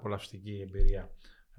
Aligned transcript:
απολαυστική 0.00 0.60
εμπειρία 0.60 1.10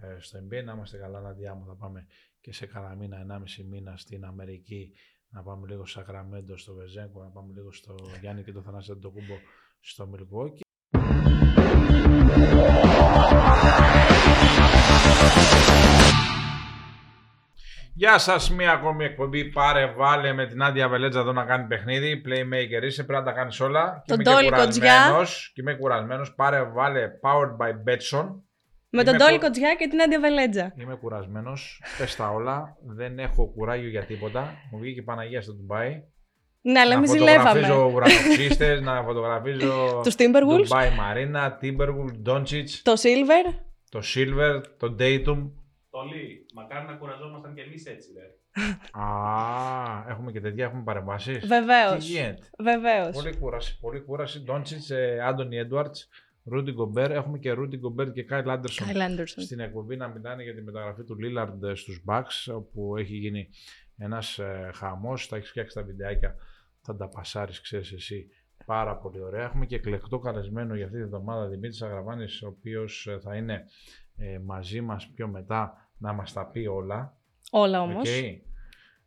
ε, 0.02 0.20
στο 0.20 0.40
NBA. 0.40 0.64
Να 0.64 0.72
είμαστε 0.72 0.98
καλά, 0.98 1.22
Ναντιά 1.22 1.54
μου, 1.56 1.66
θα 1.66 1.76
πάμε 1.76 2.08
και 2.40 2.54
σε 2.54 2.66
κανένα 2.66 2.96
μήνα, 2.96 3.20
ενάμιση 3.20 3.64
μήνα 3.64 3.98
στην 3.98 4.26
Αμερική 4.26 4.94
να 5.30 5.44
πάμε 5.44 5.68
λίγο 5.68 5.86
στο 5.86 6.00
Σακραμέντο, 6.00 6.58
στο 6.58 6.74
Βεζέγκο, 6.74 7.24
να 7.24 7.30
πάμε 7.30 7.54
λίγο 7.54 7.72
στο 7.72 7.96
Γιάννη 8.22 8.44
και 8.44 8.52
το 8.52 8.62
Θανάση 8.62 8.92
Αντοκούμπο 8.92 9.36
στο 9.80 10.08
Μιλγόκι. 10.08 10.62
Γεια 17.94 18.18
σας, 18.18 18.52
μία 18.52 18.72
ακόμη 18.72 19.06
εκπομπή. 19.06 19.46
Πάρε, 19.46 19.94
βάλε 19.98 20.34
με 20.34 20.46
την 20.46 20.64
Άντια 20.64 20.88
Βελέτζα 20.90 21.20
εδώ 21.20 21.32
να 21.32 21.44
κάνει 21.44 21.68
παιχνίδι. 21.68 22.22
Playmaker 22.26 22.84
είσαι, 22.84 23.04
πρέπει 23.04 23.24
να 23.24 23.32
τα 23.32 23.32
κάνεις 23.32 23.60
όλα. 23.60 24.04
Τον 24.08 24.24
Τόλι 24.24 24.50
Κοτζιά. 24.50 25.26
Και 25.54 25.62
είμαι 25.62 25.74
κουρασμένος. 25.74 26.34
Πάρε, 26.36 26.64
βάλε 26.64 27.10
Powered 27.22 27.66
by 27.66 27.70
Betson. 27.70 28.28
Με 28.90 29.04
τον 29.04 29.18
Τόλι 29.18 29.40
Κοτζιά 29.40 29.76
και 29.76 29.88
την 29.88 30.02
Άντια 30.02 30.20
Βελέτζα. 30.20 30.74
Είμαι 30.78 30.96
κουρασμένος. 30.96 31.84
Πες 31.98 32.16
τα 32.16 32.30
όλα. 32.30 32.78
Δεν 32.86 33.20
έχω 33.20 33.46
κουράγιο 33.46 33.90
για 33.90 34.04
τίποτα. 34.04 34.54
Μου 34.72 34.80
βγήκε 34.80 35.00
η 35.00 35.04
Παναγία 35.04 35.42
στο 35.42 35.54
Ντουμπάι. 35.54 36.04
Ναι, 36.62 36.80
αλλά 36.80 36.94
εμείς 36.94 37.10
ζηλεύαμε. 37.10 37.60
Να 37.60 37.68
φωτογραφίζω 37.68 37.92
ουρανοξύστε, 37.94 38.80
να 38.80 39.04
φωτογραφίζω. 39.04 40.02
Τους 40.04 40.16
Timberwolves. 40.18 40.68
Dubai 40.68 40.88
Marina, 40.88 41.50
Timberwolves, 41.62 42.30
Doncic. 42.30 42.66
Το 42.84 42.94
Silver. 42.94 43.54
Το 43.90 44.02
Silver, 44.16 44.62
το 44.78 44.96
Dayton. 45.00 45.52
Τολί, 45.92 46.46
μακάρι 46.54 46.86
να 46.88 46.94
κουραζόμασταν 46.94 47.54
κι 47.54 47.60
εμείς 47.60 47.86
έτσι, 47.86 48.10
δε. 48.14 48.22
Α, 49.02 50.06
έχουμε 50.08 50.32
και 50.32 50.42
τέτοια, 50.42 50.66
έχουμε 50.66 50.84
παρεμβάσεις. 50.84 51.48
Βεβαίως. 51.48 52.06
Τι 52.06 52.12
γίνεται; 52.12 52.50
Βεβαίως. 52.60 53.16
Πολύ 53.16 53.38
κούραση. 53.38 53.80
Πολύ 53.80 54.02
κούραση. 54.02 54.40
Ντόντσιτς, 54.40 54.92
Άντωνι 55.26 55.58
Έντουαρτς, 55.58 56.08
Ρούντι 56.44 56.72
Γκομπέρ. 56.72 57.12
Έχουμε 57.12 57.38
και 57.38 57.52
Ρούντι 57.52 57.78
Γκομπέρ 57.78 58.12
και 58.12 58.24
Κάιλ 58.24 58.50
Άντερσον 58.50 58.88
στην 59.26 59.60
εκπομπή 59.60 59.96
να 59.96 60.08
μιλάνε 60.08 60.44
για 60.44 60.56
τη 60.56 60.62
μεταγραφή 60.62 61.04
του 61.04 61.16
Λίλαρντ 61.16 61.66
στους 61.74 62.04
Bucks, 62.08 62.54
όπου 62.56 62.98
έχει 62.98 63.16
γίνει 63.16 63.50
ένας 63.98 64.40
ε, 64.40 64.72
χαμός. 64.74 65.28
Τα 65.28 65.36
έχεις 65.36 65.50
φτιάξει 65.50 65.76
τα 65.76 65.84
βιντεάκια, 65.84 66.36
θα 66.82 66.96
τα 66.96 67.08
πασάρεις, 67.08 67.62
ξέρεις 67.62 67.92
εσύ. 67.92 68.28
Πάρα 68.66 68.96
πολύ 68.96 69.22
ωραία. 69.22 69.44
Έχουμε 69.44 69.66
και 69.66 69.76
εκλεκτό 69.76 70.20
καλεσμένο 70.20 70.76
για 70.76 70.86
αυτή 70.86 70.98
τη 70.98 71.06
βδομάδα 71.06 71.48
Δημήτρης 71.48 71.82
Αγραβάνης, 71.82 72.42
ο 72.42 72.48
οποίος 72.48 73.08
ε, 73.08 73.20
θα 73.20 73.36
είναι 73.36 73.66
ε, 74.18 74.40
μαζί 74.40 74.82
μας 74.82 75.08
πιο 75.16 75.28
μετά 75.28 75.91
να 76.02 76.14
μας 76.14 76.34
τα 76.34 76.46
πει 76.46 76.66
όλα. 76.66 77.18
Όλα 77.52 77.82
όμως. 77.82 78.10
Okay. 78.10 78.38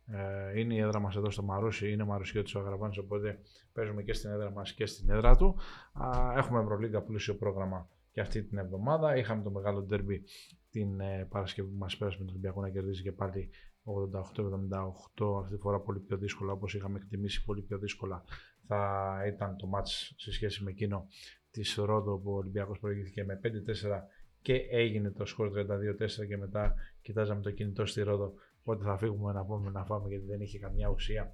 Ε, 0.07 0.59
είναι 0.59 0.73
η 0.73 0.79
έδρα 0.79 0.99
μας 0.99 1.15
εδώ 1.15 1.31
στο 1.31 1.43
Μαρούσι, 1.43 1.91
είναι 1.91 2.03
Μαρουσιώτης 2.03 2.55
ο 2.55 2.59
Αγραβάνης, 2.59 2.97
οπότε 2.97 3.39
παίζουμε 3.73 4.03
και 4.03 4.13
στην 4.13 4.29
έδρα 4.29 4.51
μας 4.51 4.73
και 4.73 4.85
στην 4.85 5.09
έδρα 5.09 5.35
του. 5.35 5.55
Α, 5.93 6.33
έχουμε 6.37 6.59
Ευρωλίγκα 6.59 7.01
πλούσιο 7.01 7.35
πρόγραμμα 7.35 7.89
και 8.11 8.21
αυτή 8.21 8.43
την 8.43 8.57
εβδομάδα. 8.57 9.17
Είχαμε 9.17 9.43
το 9.43 9.49
μεγάλο 9.49 9.81
ντέρμπι 9.81 10.23
την 10.69 10.99
ε, 10.99 11.27
Παρασκευή 11.29 11.69
που 11.69 11.77
μας 11.77 11.97
πέρασε 11.97 12.17
με 12.19 12.25
τον 12.25 12.33
Ολυμπιακό 12.33 12.61
να 12.61 12.69
κερδίζει 12.69 13.01
και 13.01 13.11
πάλι 13.11 13.49
88-78, 15.23 15.39
αυτή 15.39 15.55
τη 15.55 15.61
φορά 15.61 15.79
πολύ 15.79 15.99
πιο 15.99 16.17
δύσκολα, 16.17 16.51
όπως 16.51 16.73
είχαμε 16.73 16.97
εκτιμήσει 16.97 17.43
πολύ 17.43 17.61
πιο 17.61 17.77
δύσκολα 17.77 18.23
θα 18.67 19.23
ήταν 19.27 19.57
το 19.57 19.67
μάτς 19.67 20.13
σε 20.17 20.31
σχέση 20.31 20.63
με 20.63 20.71
εκείνο 20.71 21.07
της 21.51 21.75
Ρόδο 21.75 22.17
που 22.17 22.31
ο 22.31 22.35
Ολυμπιακός 22.35 22.79
προηγήθηκε 22.79 23.23
με 23.23 23.39
5-4 23.43 23.47
και 24.45 24.67
έγινε 24.71 25.11
το 25.11 25.25
σκορ 25.25 25.51
32-4 25.55 26.27
και 26.27 26.37
μετά 26.37 26.75
κοιτάζαμε 27.01 27.41
το 27.41 27.51
κινητό 27.51 27.85
στη 27.85 28.01
Ρόδο 28.01 28.33
πότε 28.63 28.83
θα 28.83 28.97
φύγουμε 28.97 29.33
να 29.33 29.45
πούμε 29.45 29.69
να 29.69 29.83
φάμε 29.85 30.09
γιατί 30.09 30.25
δεν 30.25 30.41
είχε 30.41 30.59
καμιά 30.59 30.89
ουσία 30.89 31.31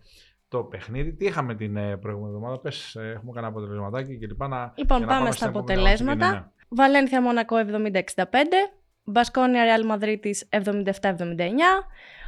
το 0.47 0.63
παιχνίδι. 0.63 1.13
Τι 1.13 1.25
είχαμε 1.25 1.55
την 1.55 1.77
ε, 1.77 1.97
προηγούμενη 1.97 2.33
εβδομάδα, 2.35 2.59
πες, 2.59 2.95
ε, 2.95 3.09
έχουμε 3.09 3.31
κανένα 3.31 3.47
αποτελεσματάκι 3.47 4.17
και 4.17 4.27
λοιπά. 4.27 4.47
Να, 4.47 4.73
λοιπόν, 4.75 4.99
πάμε, 4.99 5.11
πάμε 5.11 5.31
στα 5.31 5.47
αποτελέσματα. 5.47 6.51
Βαλένθια 6.69 7.21
Μονακό 7.21 7.55
70-65, 7.57 7.95
Μπασκόνια 9.03 9.63
Ρεάλ 9.63 9.85
Μαδρίτης 9.85 10.47
77-79, 10.49 10.61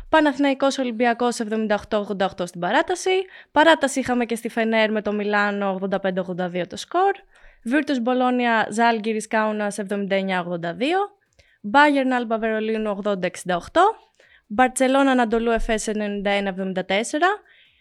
Παναθηναϊκός 0.09 0.77
Ολυμπιακός 0.77 1.39
78-88 1.39 2.27
στην 2.43 2.59
παράταση. 2.59 3.09
Παράταση 3.51 3.99
είχαμε 3.99 4.25
και 4.25 4.35
στη 4.35 4.49
Φενέρ 4.49 4.91
με 4.91 5.01
το 5.01 5.13
Μιλάνο 5.13 5.79
85-82 5.91 6.63
το 6.67 6.77
σκορ. 6.77 7.11
Βίρτους 7.63 7.99
Μπολόνια 7.99 8.67
Ζάλγκυρης 8.71 9.27
Κάουνας 9.27 9.77
79-82, 9.79 9.85
Bayern 11.71 12.21
Alba 12.21 12.39
Βερολίνου 12.39 12.99
80-68, 13.03 13.17
Μπαρτσελώνα 14.47 15.11
Ανατολού 15.11 15.51
Εφές 15.51 15.87
91-74, 15.87 15.93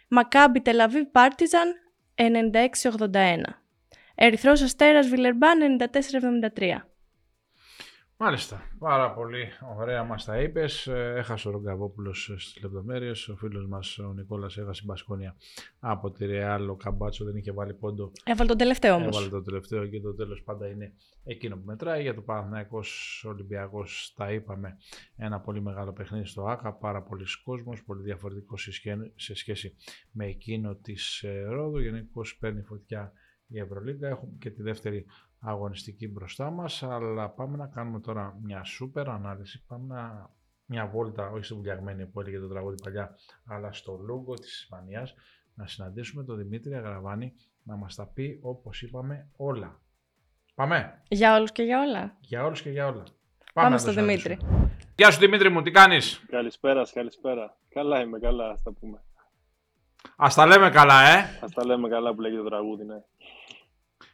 Μακάμπι 0.08 0.60
Τελαβίβ 0.60 1.04
Πάρτιζαν 1.12 1.74
96-81, 2.14 3.42
Ερυθρός 4.14 4.62
Αστέρας 4.62 5.08
Βιλερμπάν 5.08 5.78
94-73. 6.54 6.91
Μάλιστα. 8.24 8.62
Πάρα 8.78 9.12
πολύ 9.12 9.48
ωραία 9.76 10.04
μας 10.04 10.24
τα 10.24 10.40
είπες. 10.40 10.86
Ε, 10.86 11.14
έχασε 11.16 11.48
ο 11.48 11.50
Ρογκαβόπουλος 11.50 12.24
στις 12.36 12.62
λεπτομέρειες. 12.62 13.28
Ο 13.28 13.36
φίλος 13.36 13.66
μας 13.66 13.98
ο 13.98 14.12
Νικόλας 14.12 14.56
έχασε 14.56 14.82
Μπασκόνια 14.84 15.36
από 15.78 16.10
τη 16.10 16.26
Ρεάλ. 16.26 16.68
Ο 16.68 16.76
Καμπάτσο 16.76 17.24
δεν 17.24 17.36
είχε 17.36 17.52
βάλει 17.52 17.74
πόντο. 17.74 18.12
Έβαλε 18.24 18.48
τον 18.48 18.58
τελευταίο 18.58 18.94
όμως. 18.94 19.16
Έβαλε 19.16 19.30
τον 19.30 19.44
τελευταίο 19.44 19.86
και 19.86 20.00
το 20.00 20.14
τέλος 20.14 20.42
πάντα 20.42 20.68
είναι 20.68 20.92
εκείνο 21.24 21.56
που 21.56 21.62
μετράει. 21.64 22.02
Για 22.02 22.14
το 22.14 22.20
Παναθυναϊκό 22.20 22.80
Ολυμπιακός 23.22 24.12
τα 24.16 24.32
είπαμε. 24.32 24.76
Ένα 25.16 25.40
πολύ 25.40 25.62
μεγάλο 25.62 25.92
παιχνίδι 25.92 26.26
στο 26.26 26.44
ΑΚΑ. 26.44 26.72
Πάρα 26.72 27.02
πολλοί 27.02 27.24
κόσμος. 27.44 27.84
Πολύ 27.84 28.02
διαφορετικό 28.02 28.56
σε 29.14 29.34
σχέση 29.34 29.76
με 30.10 30.26
εκείνο 30.26 30.74
της 30.74 31.22
ε, 31.22 31.44
Ρόδου. 31.44 31.78
Γενικώς 31.78 32.36
παίρνει 32.40 32.62
φωτιά 32.62 33.12
η 33.46 33.58
Ευρωλίγκα. 33.58 34.08
Έχουμε 34.08 34.32
και 34.38 34.50
τη 34.50 34.62
δεύτερη 34.62 35.06
αγωνιστική 35.42 36.08
μπροστά 36.08 36.50
μας, 36.50 36.82
αλλά 36.82 37.28
πάμε 37.28 37.56
να 37.56 37.66
κάνουμε 37.66 38.00
τώρα 38.00 38.38
μια 38.42 38.64
σούπερ 38.64 39.08
ανάλυση, 39.08 39.64
πάμε 39.66 39.94
να 39.94 40.30
μια 40.66 40.86
βόλτα, 40.86 41.30
όχι 41.30 41.44
στο 41.44 41.56
βουλιαγμένη 41.56 42.06
που 42.06 42.20
έλεγε 42.20 42.38
το 42.38 42.48
τραγούδι 42.48 42.82
παλιά, 42.82 43.16
αλλά 43.46 43.72
στο 43.72 43.98
λόγο 44.06 44.34
της 44.34 44.60
Ισπανίας, 44.60 45.14
να 45.54 45.66
συναντήσουμε 45.66 46.24
τον 46.24 46.36
Δημήτρη 46.36 46.74
Αγραβάνη 46.74 47.32
να 47.62 47.76
μας 47.76 47.94
τα 47.94 48.06
πει 48.06 48.38
όπως 48.42 48.82
είπαμε 48.82 49.30
όλα. 49.36 49.80
Πάμε! 50.54 51.02
Για 51.08 51.36
όλους 51.36 51.52
και 51.52 51.62
για 51.62 51.80
όλα. 51.80 52.16
Για 52.20 52.44
όλους 52.44 52.62
και 52.62 52.70
για 52.70 52.86
όλα. 52.86 53.02
Πάμε, 53.52 53.68
Πάμε 53.68 53.78
στο 53.78 53.92
Δημήτρη. 53.92 54.38
Γεια 54.96 55.10
σου 55.10 55.18
Δημήτρη 55.18 55.48
μου, 55.48 55.62
τι 55.62 55.70
κάνεις; 55.70 56.24
Καλησπέρα, 56.28 56.86
καλησπέρα. 56.94 57.56
Καλά 57.68 58.00
είμαι, 58.00 58.18
καλά, 58.18 58.48
ας 58.48 58.62
τα 58.62 58.72
πούμε. 58.72 59.02
Ας 60.16 60.34
τα 60.34 60.46
λέμε 60.46 60.70
καλά, 60.70 61.02
ε! 61.02 61.38
Ας 61.40 61.52
τα 61.52 61.64
λέμε 61.64 61.88
καλά 61.88 62.14
που 62.14 62.20
λέγεται 62.20 62.42
το 62.42 62.48
τραγούδι, 62.48 62.84
ναι. 62.84 63.02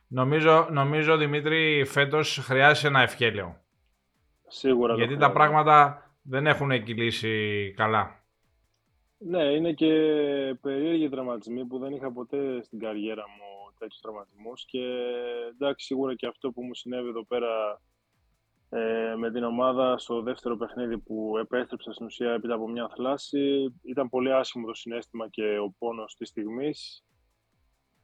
Νομίζω, 0.09 0.69
νομίζω 0.71 1.17
Δημήτρη, 1.17 1.85
φέτος 1.87 2.39
χρειάζεται 2.43 2.89
ένα 2.89 3.01
ευχέλαιο. 3.01 3.61
Σίγουρα. 4.49 4.95
Γιατί 4.95 5.17
τα 5.17 5.33
πράγματα 5.33 6.03
δεν 6.23 6.47
έχουν 6.47 6.83
κυλήσει 6.83 7.75
καλά. 7.77 8.23
Ναι, 9.19 9.43
είναι 9.43 9.73
και 9.73 9.93
περίεργοι 10.61 11.09
τραυματισμοί 11.09 11.65
που 11.65 11.79
δεν 11.79 11.93
είχα 11.93 12.13
ποτέ 12.13 12.63
στην 12.63 12.79
καριέρα 12.79 13.23
μου 13.23 13.73
τέτοιους 13.79 14.01
τραυματισμούς. 14.01 14.65
Και 14.65 14.85
εντάξει, 15.53 15.87
σίγουρα 15.87 16.15
και 16.15 16.27
αυτό 16.27 16.51
που 16.51 16.63
μου 16.63 16.75
συνέβη 16.75 17.09
εδώ 17.09 17.25
πέρα 17.25 17.81
ε, 18.71 19.15
με 19.17 19.31
την 19.31 19.45
ομάδα 19.45 19.99
στο 19.99 20.23
δεύτερο 20.23 20.57
παιχνίδι 20.57 20.99
που 20.99 21.39
επέστρεψα 21.41 21.93
στην 21.93 22.07
ουσία 22.07 22.33
έπειτα 22.33 22.55
από 22.55 22.69
μια 22.69 22.91
θλάση. 22.95 23.75
Ήταν 23.83 24.09
πολύ 24.09 24.33
άσχημο 24.33 24.67
το 24.67 24.75
συνέστημα 24.75 25.29
και 25.29 25.59
ο 25.59 25.75
πόνος 25.79 26.15
της 26.15 26.29
στιγμής. 26.29 27.05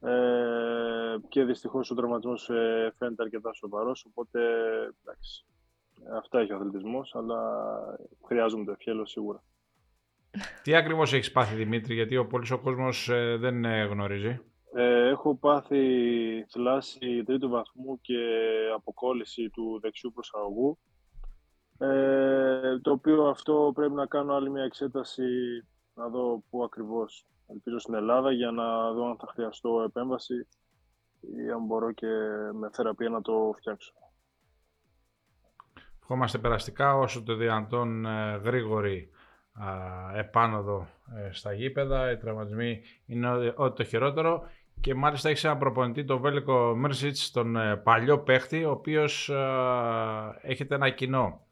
Ε, 0.05 1.17
και 1.29 1.45
δυστυχώς 1.45 1.91
ο 1.91 1.95
τραυματισμός 1.95 2.51
ε, 2.51 2.93
φαίνεται 2.99 3.23
αρκετά 3.23 3.53
σοβαρός. 3.53 4.05
Οπότε 4.05 4.41
εντάξει, 5.03 5.47
αυτά 6.17 6.41
έχει 6.41 6.53
ο 6.53 6.57
αθλητισμός, 6.57 7.15
αλλά 7.15 7.41
χρειάζομαι 8.27 8.65
το 8.65 8.71
ευχέλος 8.71 9.11
σίγουρα. 9.11 9.43
Τι 10.63 10.75
ακριβώς 10.75 11.13
έχεις 11.13 11.33
πάθει 11.33 11.55
Δημήτρη, 11.55 11.95
γιατί 11.95 12.17
ο 12.17 12.27
πολλής 12.27 12.51
ο 12.51 12.59
κόσμος 12.59 13.09
ε, 13.09 13.37
δεν 13.37 13.65
ε, 13.65 13.85
γνωρίζει; 13.85 14.41
Ε, 14.75 15.09
έχω 15.09 15.37
πάθει 15.37 15.85
θλάση 16.49 17.23
τρίτου 17.25 17.49
βαθμού 17.49 18.01
και 18.01 18.19
αποκόλληση 18.75 19.51
του 19.51 19.79
δεξιού 19.83 20.13
προσαγωγού. 20.13 20.79
Ε, 21.79 22.79
το 22.79 22.91
οποίο 22.91 23.25
αυτό 23.25 23.73
πρέπει 23.75 23.93
να 23.95 24.07
κάνω 24.07 24.35
άλλη 24.35 24.51
μια 24.51 24.63
εξέταση 24.63 25.25
να 25.95 26.09
δω 26.09 26.45
πού 26.51 26.65
ακριβώς 26.65 27.27
ελπίζω 27.47 27.79
στην 27.79 27.95
Ελλάδα 27.95 28.33
για 28.33 28.51
να 28.51 28.93
δω 28.93 29.07
αν 29.07 29.17
θα 29.17 29.27
χρειαστώ 29.27 29.83
επέμβαση 29.83 30.47
ή 31.21 31.51
αν 31.51 31.65
μπορώ 31.67 31.93
και 31.93 32.07
με 32.53 32.71
θεραπεία 32.73 33.09
να 33.09 33.21
το 33.21 33.55
φτιάξω. 33.57 33.93
Ευχόμαστε 36.01 36.39
περαστικά 36.39 36.97
όσο 36.97 37.23
το 37.23 37.35
δυνατόν 37.35 38.07
ε, 38.07 38.41
γρήγορη 38.45 39.11
επάνωδο 40.15 40.89
ε, 41.17 41.33
στα 41.33 41.53
γήπεδα. 41.53 42.11
Οι 42.11 42.17
τραυματισμοί 42.17 42.81
είναι 43.07 43.53
ό,τι 43.57 43.77
το 43.77 43.85
χειρότερο. 43.85 44.43
Και 44.81 44.95
μάλιστα 44.95 45.29
έχεις 45.29 45.45
ένα 45.45 45.57
προπονητή, 45.57 46.05
τον 46.05 46.21
Βέλικο 46.21 46.75
Μέρσιτς, 46.75 47.31
τον 47.31 47.57
ε, 47.57 47.77
παλιό 47.77 48.19
παίχτη, 48.19 48.65
ο 48.65 48.71
οποίος 48.71 49.31
έχετε 50.43 50.75
ένα 50.75 50.91
κοινό. 50.91 51.47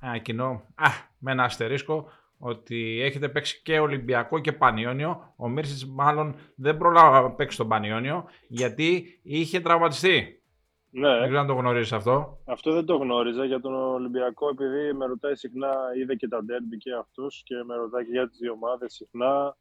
ένα 0.00 0.18
κοινό, 0.18 0.62
α, 0.74 0.88
με 1.18 1.32
ένα 1.32 1.44
αστερίσκο, 1.44 2.08
ότι 2.38 3.00
έχετε 3.02 3.28
παίξει 3.28 3.62
και 3.62 3.78
Ολυμπιακό 3.78 4.38
και 4.38 4.52
Πανιόνιο. 4.52 5.34
Ο 5.36 5.48
Μίρσιτς 5.48 5.86
μάλλον 5.86 6.34
δεν 6.54 6.76
προλάβα 6.76 7.20
να 7.20 7.30
παίξει 7.30 7.56
τον 7.56 7.68
Πανιόνιο 7.68 8.24
γιατί 8.48 9.20
είχε 9.22 9.60
τραυματιστεί. 9.60 10.42
Ναι. 10.90 11.08
Δεν 11.08 11.22
ξέρω 11.22 11.40
αν 11.40 11.46
το 11.46 11.54
γνωρίζεις 11.54 11.92
αυτό. 11.92 12.38
Αυτό 12.44 12.72
δεν 12.72 12.84
το 12.84 12.96
γνώριζα 12.96 13.44
για 13.44 13.60
τον 13.60 13.74
Ολυμπιακό, 13.74 14.48
επειδή 14.48 14.92
με 14.92 15.06
ρωτάει 15.06 15.36
συχνά, 15.36 15.74
είδε 15.96 16.14
και 16.14 16.28
τα 16.28 16.44
ντέρμπι 16.44 16.76
και 16.76 16.92
αυτός 16.92 17.42
και 17.44 17.54
με 17.66 17.74
ρωτάει 17.74 18.04
και 18.04 18.10
για 18.10 18.28
τις 18.28 18.38
δύο 18.38 18.52
ομάδες 18.52 18.92
συχνά. 18.92 19.56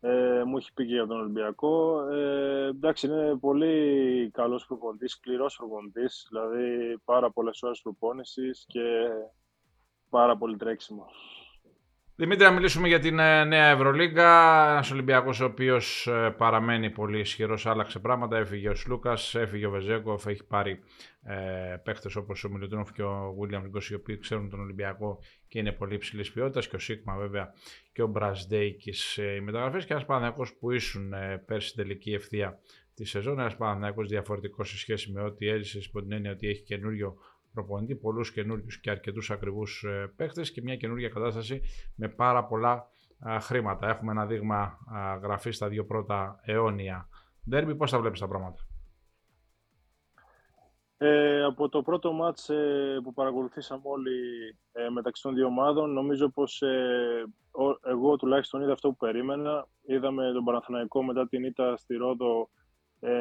Ε, 0.00 0.42
μου 0.46 0.56
έχει 0.56 0.72
πει 0.72 0.86
και 0.86 0.92
για 0.92 1.06
τον 1.06 1.20
Ολυμπιακό. 1.20 2.06
Ε, 2.10 2.66
εντάξει, 2.66 3.06
είναι 3.06 3.36
πολύ 3.40 4.30
καλός 4.32 4.66
προπονητής, 4.66 5.12
σκληρός 5.12 5.56
προπονητής, 5.56 6.26
δηλαδή 6.28 6.98
πάρα 7.04 7.30
πολλές 7.30 7.62
ώρες 7.62 7.80
προπόνησης 7.82 8.64
και 8.68 8.80
πάρα 10.10 10.36
πολύ 10.36 10.56
τρέξιμος. 10.56 11.41
Δημήτρη, 12.22 12.44
να 12.44 12.52
μιλήσουμε 12.52 12.88
για 12.88 12.98
την 12.98 13.18
ε, 13.18 13.44
νέα 13.44 13.70
Ευρωλίγκα. 13.70 14.70
Ένας 14.70 14.90
Ολυμπιακός 14.90 15.40
ο 15.40 15.44
οποίος 15.44 16.06
ε, 16.06 16.34
παραμένει 16.36 16.90
πολύ 16.90 17.18
ισχυρός, 17.18 17.66
άλλαξε 17.66 17.98
πράγματα. 17.98 18.36
Έφυγε 18.36 18.68
ο 18.68 18.74
Σλούκας, 18.74 19.34
έφυγε 19.34 19.66
ο 19.66 19.70
Βεζέκοφ, 19.70 20.26
έχει 20.26 20.44
πάρει 20.44 20.80
ε, 21.22 21.76
παίχτες 21.84 22.16
όπως 22.16 22.44
ο 22.44 22.48
Μιλουτίνοφ 22.50 22.92
και 22.92 23.02
ο 23.02 23.36
Βίλιαμ 23.40 23.68
Γκος, 23.68 23.90
οι 23.90 23.94
οποίοι 23.94 24.18
ξέρουν 24.18 24.50
τον 24.50 24.60
Ολυμπιακό 24.60 25.18
και 25.48 25.58
είναι 25.58 25.72
πολύ 25.72 25.94
υψηλής 25.94 26.32
ποιότητας. 26.32 26.68
Και 26.68 26.76
ο 26.76 26.78
Σίγμα, 26.78 27.16
βέβαια, 27.16 27.54
και 27.92 28.02
ο 28.02 28.06
Μπραζδέικης 28.06 29.18
ε, 29.18 29.34
οι 29.34 29.40
μεταγραφές. 29.40 29.84
Και 29.84 29.92
ένας 29.92 30.04
Παναγιακό 30.04 30.46
που 30.60 30.70
ήσουν 30.70 31.12
ε, 31.12 31.42
πέρσι 31.46 31.74
τελική 31.74 32.12
ευθεία 32.12 32.58
της 32.94 33.10
σεζόν. 33.10 33.38
Ένας 33.38 33.56
Παναγιακό 33.56 34.02
διαφορετικός 34.02 34.68
σε 34.68 34.78
σχέση 34.78 35.12
με 35.12 35.22
ό,τι 35.22 35.48
έζησε, 35.48 35.78
υπό 35.78 36.02
την 36.02 36.12
έννοια 36.12 36.30
ότι 36.30 36.48
έχει 36.48 36.62
καινούριο 36.62 37.16
προπονητή, 37.52 37.94
πολλούς 37.94 38.32
καινούριους 38.32 38.80
και 38.80 38.90
αρκετούς 38.90 39.30
ακριβούς 39.30 39.82
ε, 39.82 40.12
παίχτες 40.16 40.52
και 40.52 40.62
μια 40.62 40.76
καινούργια 40.76 41.08
κατάσταση 41.08 41.62
με 41.96 42.08
πάρα 42.08 42.44
πολλά 42.44 42.86
χρήματα. 43.40 43.88
Έχουμε 43.88 44.12
ένα 44.12 44.26
δείγμα 44.26 44.78
γραφή 45.22 45.50
στα 45.50 45.68
δύο 45.68 45.84
πρώτα 45.84 46.40
αιώνια 46.44 47.08
ντέρμπι. 47.48 47.74
Πώς 47.74 47.90
θα 47.90 48.00
βλέπεις 48.00 48.20
τα 48.20 48.28
πράγματα; 48.28 48.62
Ε, 50.96 51.44
από 51.44 51.68
το 51.68 51.82
πρώτο 51.82 52.12
μάτς 52.12 52.48
ε, 52.48 53.00
που 53.02 53.12
παρακολουθήσαμε 53.12 53.82
όλοι 53.84 54.18
ε, 54.72 54.88
μεταξύ 54.88 55.22
των 55.22 55.34
δύο 55.34 55.46
ομάδων, 55.46 55.92
νομίζω 55.92 56.28
πως 56.28 56.62
ε, 56.62 57.24
εγώ 57.82 58.16
τουλάχιστον 58.16 58.62
είδα 58.62 58.72
αυτό 58.72 58.88
που 58.88 58.96
περίμενα. 58.96 59.68
Είδαμε 59.82 60.32
τον 60.32 60.44
Παναθηναϊκό 60.44 61.02
μετά 61.02 61.28
την 61.28 61.44
ήττα 61.44 61.76
στη 61.76 61.94
Ρόδο 61.94 62.50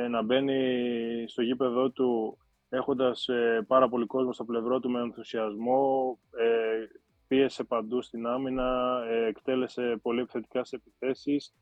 να 0.09 0.23
μπαίνει 0.23 1.25
στο 1.27 1.41
γήπεδο 1.41 1.89
του 1.89 2.37
έχοντας 2.73 3.27
ε, 3.27 3.65
πάρα 3.67 3.89
πολύ 3.89 4.05
κόσμο 4.05 4.33
στο 4.33 4.45
πλευρό 4.45 4.79
του 4.79 4.89
με 4.89 4.99
ενθουσιασμό, 4.99 6.17
ε, 6.31 6.85
πίεσε 7.27 7.63
παντού 7.63 8.01
στην 8.01 8.27
άμυνα, 8.27 9.01
ε, 9.09 9.25
εκτέλεσε 9.25 9.99
πολύ 10.01 10.21
επιθετικά 10.21 10.63
σε 10.63 10.75
επιθέσεις. 10.75 11.53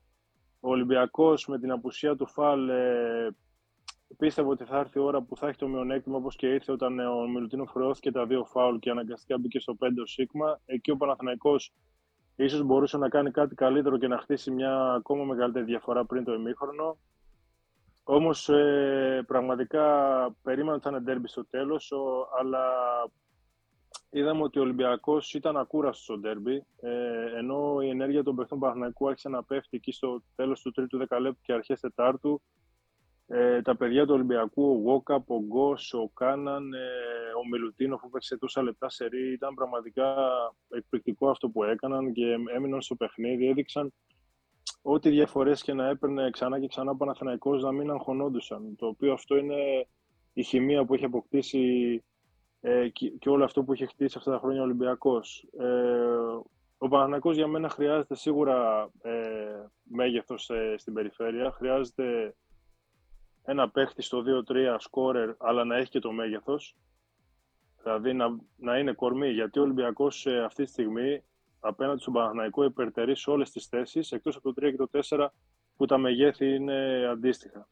Ο 0.60 0.70
Ολυμπιακός 0.70 1.48
με 1.48 1.60
την 1.60 1.72
απουσία 1.72 2.16
του 2.16 2.28
Φαλ 2.28 2.70
ε, 2.70 3.30
πίστευε 4.18 4.50
ότι 4.50 4.64
θα 4.64 4.78
έρθει 4.78 5.00
η 5.00 5.02
ώρα 5.02 5.22
που 5.22 5.38
θα 5.38 5.48
έχει 5.48 5.58
το 5.58 5.68
μειονέκτημα 5.68 6.18
όπως 6.18 6.36
και 6.36 6.48
ήρθε 6.48 6.72
όταν 6.72 7.00
ο 7.00 7.28
Μιλουτίνο 7.28 7.66
χρεώθηκε 7.66 8.12
τα 8.12 8.26
δύο 8.26 8.46
φάουλ 8.46 8.78
και 8.78 8.90
αναγκαστικά 8.90 9.38
μπήκε 9.38 9.60
στο 9.60 9.78
5 9.80 9.88
ο 10.02 10.06
Σίγμα. 10.06 10.60
Εκεί 10.66 10.92
ο 10.92 10.98
Παναθηναϊκός 10.98 11.74
ίσως 12.36 12.64
μπορούσε 12.64 12.98
να 12.98 13.10
κάνει 13.10 13.32
κάτι 13.32 13.56
καλύτερο 13.56 13.98
και 13.98 14.08
να 14.08 14.18
χτίσει 14.18 14.52
μια 14.52 14.94
ακόμα 14.94 15.24
μεγαλύτερη 15.24 15.66
διαφορά 15.66 16.06
πριν 16.06 16.24
το 16.24 16.34
ημίχρονο. 16.34 16.98
Όμως 18.12 18.50
ε, 18.50 19.24
πραγματικά 19.28 19.86
περίμενα 20.42 20.74
ότι 20.74 20.84
θα 20.84 20.90
είναι 20.90 21.00
ντέρμπι 21.00 21.28
στο 21.28 21.46
τέλος, 21.46 21.94
αλλά 22.40 22.64
είδαμε 24.10 24.44
ότι 24.44 24.60
ο 24.60 24.62
Ολυμπιακός 24.62 25.34
ήταν 25.34 25.58
ακούραστος 25.58 26.04
στο 26.04 26.18
ντέρμπι, 26.18 26.66
ε, 26.82 27.38
ενώ 27.38 27.82
η 27.82 27.90
ενέργεια 27.90 28.24
των 28.24 28.36
παιχτών 28.36 28.60
Παναθηναϊκού 28.60 29.08
άρχισε 29.08 29.30
να 29.30 29.44
πέφτει 29.44 29.78
εκεί 29.78 29.92
στο 29.92 30.24
τέλος 30.36 30.62
του 30.62 30.72
τρίτου 30.72 30.98
δεκαλέπτου 30.98 31.42
και 31.42 31.54
αρχές 31.54 31.80
τετάρτου. 31.80 32.42
Ε, 33.28 33.62
τα 33.62 33.76
παιδιά 33.76 34.06
του 34.06 34.14
Ολυμπιακού, 34.14 34.72
ο 34.72 34.92
Γόκαπ, 34.92 35.32
ο 35.32 35.40
Γκος, 35.40 35.94
ο 35.94 36.10
Κάναν, 36.14 36.74
ε, 36.74 36.80
ο 37.44 37.48
Μιλουτίνο 37.52 37.96
που 37.96 38.08
έπαιξε 38.08 38.38
τόσα 38.38 38.62
λεπτά 38.62 38.90
σε 38.90 39.06
ρί, 39.06 39.32
ήταν 39.32 39.54
πραγματικά 39.54 40.16
εκπληκτικό 40.70 41.30
αυτό 41.30 41.50
που 41.50 41.64
έκαναν 41.64 42.12
και 42.12 42.38
έμειναν 42.56 42.82
στο 42.82 42.96
παιχνίδι, 42.96 43.48
έδειξαν 43.48 43.94
ό,τι 44.82 45.10
διαφορές 45.10 45.62
και 45.62 45.74
να 45.74 45.88
έπαιρνε 45.88 46.30
ξανά 46.30 46.60
και 46.60 46.68
ξανά 46.68 46.92
ο 46.92 46.96
Παναθηναϊκός 46.96 47.64
να 47.64 47.72
μην 47.72 47.92
αγχωνόντουσαν. 47.92 48.76
Το 48.76 48.88
οποίο 48.88 49.14
αυτό 49.14 49.36
είναι 49.36 49.88
η 50.34 50.44
χημεία 50.44 50.86
που 50.86 50.94
έχει 50.94 51.06
αποκτήσει 51.06 52.04
ε, 52.62 52.88
και, 52.90 53.30
όλο 53.30 53.44
αυτό 53.44 53.64
που 53.64 53.74
έχει 53.74 53.86
χτίσει 53.86 54.18
αυτά 54.18 54.32
τα 54.32 54.40
χρόνια 54.40 54.62
ο 54.62 54.64
Ολυμπιακός. 54.64 55.48
Ε, 55.60 56.40
ο 56.78 56.88
Παναθηναϊκός 56.88 57.36
για 57.36 57.48
μένα 57.48 57.70
χρειάζεται 57.70 58.16
σίγουρα 58.16 58.90
ε, 59.02 59.12
μέγεθος 59.84 60.50
ε, 60.50 60.76
στην 60.78 60.94
περιφέρεια. 60.94 61.52
Χρειάζεται 61.52 62.36
ένα 63.44 63.70
παίχτη 63.70 64.02
στο 64.02 64.24
2-3 64.48 64.76
σκόρερ, 64.78 65.36
αλλά 65.38 65.64
να 65.64 65.78
έχει 65.78 65.90
και 65.90 66.00
το 66.00 66.12
μέγεθος. 66.12 66.76
Δηλαδή 67.84 68.14
να, 68.14 68.38
να 68.56 68.78
είναι 68.78 68.94
κορμί, 68.94 69.30
γιατί 69.30 69.60
ο 69.60 69.62
Ολυμπιακός 69.62 70.26
ε, 70.26 70.44
αυτή 70.44 70.64
τη 70.64 70.70
στιγμή 70.70 71.24
απέναντι 71.60 72.02
στον 72.02 72.14
Παναθηναϊκό 72.14 72.64
υπερτερεί 72.64 73.16
σε 73.16 73.30
όλες 73.30 73.52
τις 73.52 73.66
θέσεις, 73.66 74.12
εκτός 74.12 74.36
από 74.36 74.54
το 74.54 74.68
3 74.68 74.72
και 74.72 74.78
το 74.78 74.90
4 75.18 75.28
που 75.78 75.86
τα 75.86 75.98
μεγέθη 75.98 76.56
είναι 76.56 77.08
αντίστοιχα. 77.12 77.68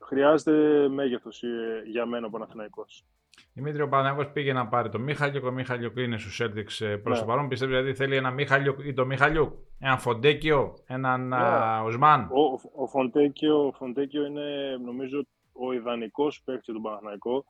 Χρειάζεται 0.00 0.88
μέγεθος 0.88 1.42
ε, 1.42 1.82
για 1.86 2.06
μένα 2.06 2.26
ο 2.26 2.30
Παναθηναϊκός. 2.30 3.06
Δημήτρη, 3.52 3.82
ο 3.82 3.88
Παναθηναϊκός 3.88 4.32
πήγε 4.32 4.52
να 4.52 4.68
πάρει 4.68 4.88
το 4.88 4.98
Μίχαλιο 4.98 5.40
και 5.40 5.46
ο 5.46 5.52
Μίχαλιο 5.52 5.92
είναι 5.96 6.18
στους 6.18 6.40
Celtics 6.42 6.86
ε, 6.86 6.96
προς 6.96 7.14
ναι. 7.14 7.20
το 7.20 7.24
παρόν. 7.24 7.48
Πιστεύεις 7.48 7.74
δηλαδή 7.74 7.94
θέλει 7.94 8.16
ένα 8.16 8.30
Μίχαλιο 8.30 8.76
ή 8.84 8.92
το 8.92 9.06
Μίχαλιο, 9.06 9.66
έναν 9.78 9.98
Φοντέκιο, 9.98 10.76
έναν 10.86 11.28
ναι. 11.28 11.36
Οσμάν; 11.84 12.30
Ο, 12.32 12.82
ο, 12.82 12.86
Φοντέκιο, 12.86 13.66
ο 13.66 13.72
Φοντέκιο 13.72 14.24
είναι 14.24 14.76
νομίζω 14.84 15.26
ο 15.52 15.72
ιδανικός 15.72 16.42
παίκτης 16.44 16.74
του 16.74 16.80
Παναθηναϊκού 16.80 17.44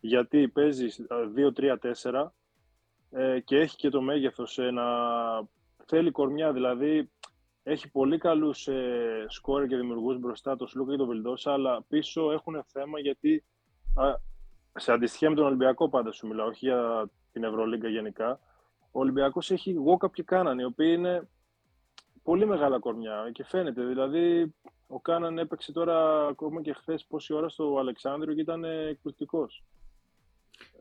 γιατί 0.00 0.48
παίζει 0.48 0.86
2-3-4 2.12 2.30
ε, 3.10 3.40
και 3.40 3.56
έχει 3.56 3.76
και 3.76 3.88
το 3.88 4.00
μέγεθος 4.00 4.58
ε, 4.58 4.70
να 4.70 4.84
θέλει 5.86 6.10
κορμιά, 6.10 6.52
δηλαδή 6.52 7.10
έχει 7.62 7.90
πολύ 7.90 8.18
καλούς 8.18 8.68
ε, 8.68 9.24
σκόρ 9.28 9.66
και 9.66 9.76
δημιουργούς 9.76 10.18
μπροστά 10.18 10.56
το 10.56 10.66
Σλούκα 10.66 10.90
και 10.90 10.96
το 10.96 11.06
Βιλντόσα, 11.06 11.52
αλλά 11.52 11.82
πίσω 11.88 12.32
έχουν 12.32 12.64
θέμα 12.66 13.00
γιατί 13.00 13.44
α, 13.94 14.14
σε 14.74 14.92
αντιστοιχεία 14.92 15.30
με 15.30 15.36
τον 15.36 15.44
Ολυμπιακό 15.44 15.88
πάντα 15.88 16.12
σου 16.12 16.26
μιλάω, 16.26 16.46
όχι 16.46 16.66
για 16.66 17.10
την 17.32 17.44
Ευρωλίγκα 17.44 17.88
γενικά. 17.88 18.40
Ο 18.92 19.00
Ολυμπιακός 19.00 19.50
έχει 19.50 19.72
Γόκαπ 19.72 20.14
και 20.14 20.22
Κάναν, 20.22 20.58
οι 20.58 20.64
οποίοι 20.64 20.94
είναι 20.98 21.28
πολύ 22.22 22.46
μεγάλα 22.46 22.78
κορμιά 22.78 23.30
και 23.32 23.44
φαίνεται. 23.44 23.84
Δηλαδή, 23.84 24.54
ο 24.86 25.00
Κάναν 25.00 25.38
έπαιξε 25.38 25.72
τώρα 25.72 26.26
ακόμα 26.26 26.62
και 26.62 26.72
χθες 26.72 27.06
πόση 27.06 27.32
ώρα 27.32 27.48
στο 27.48 27.76
Αλεξάνδριο 27.78 28.34
και 28.34 28.40
ήταν 28.40 28.64
εκπληκτικός. 28.64 29.64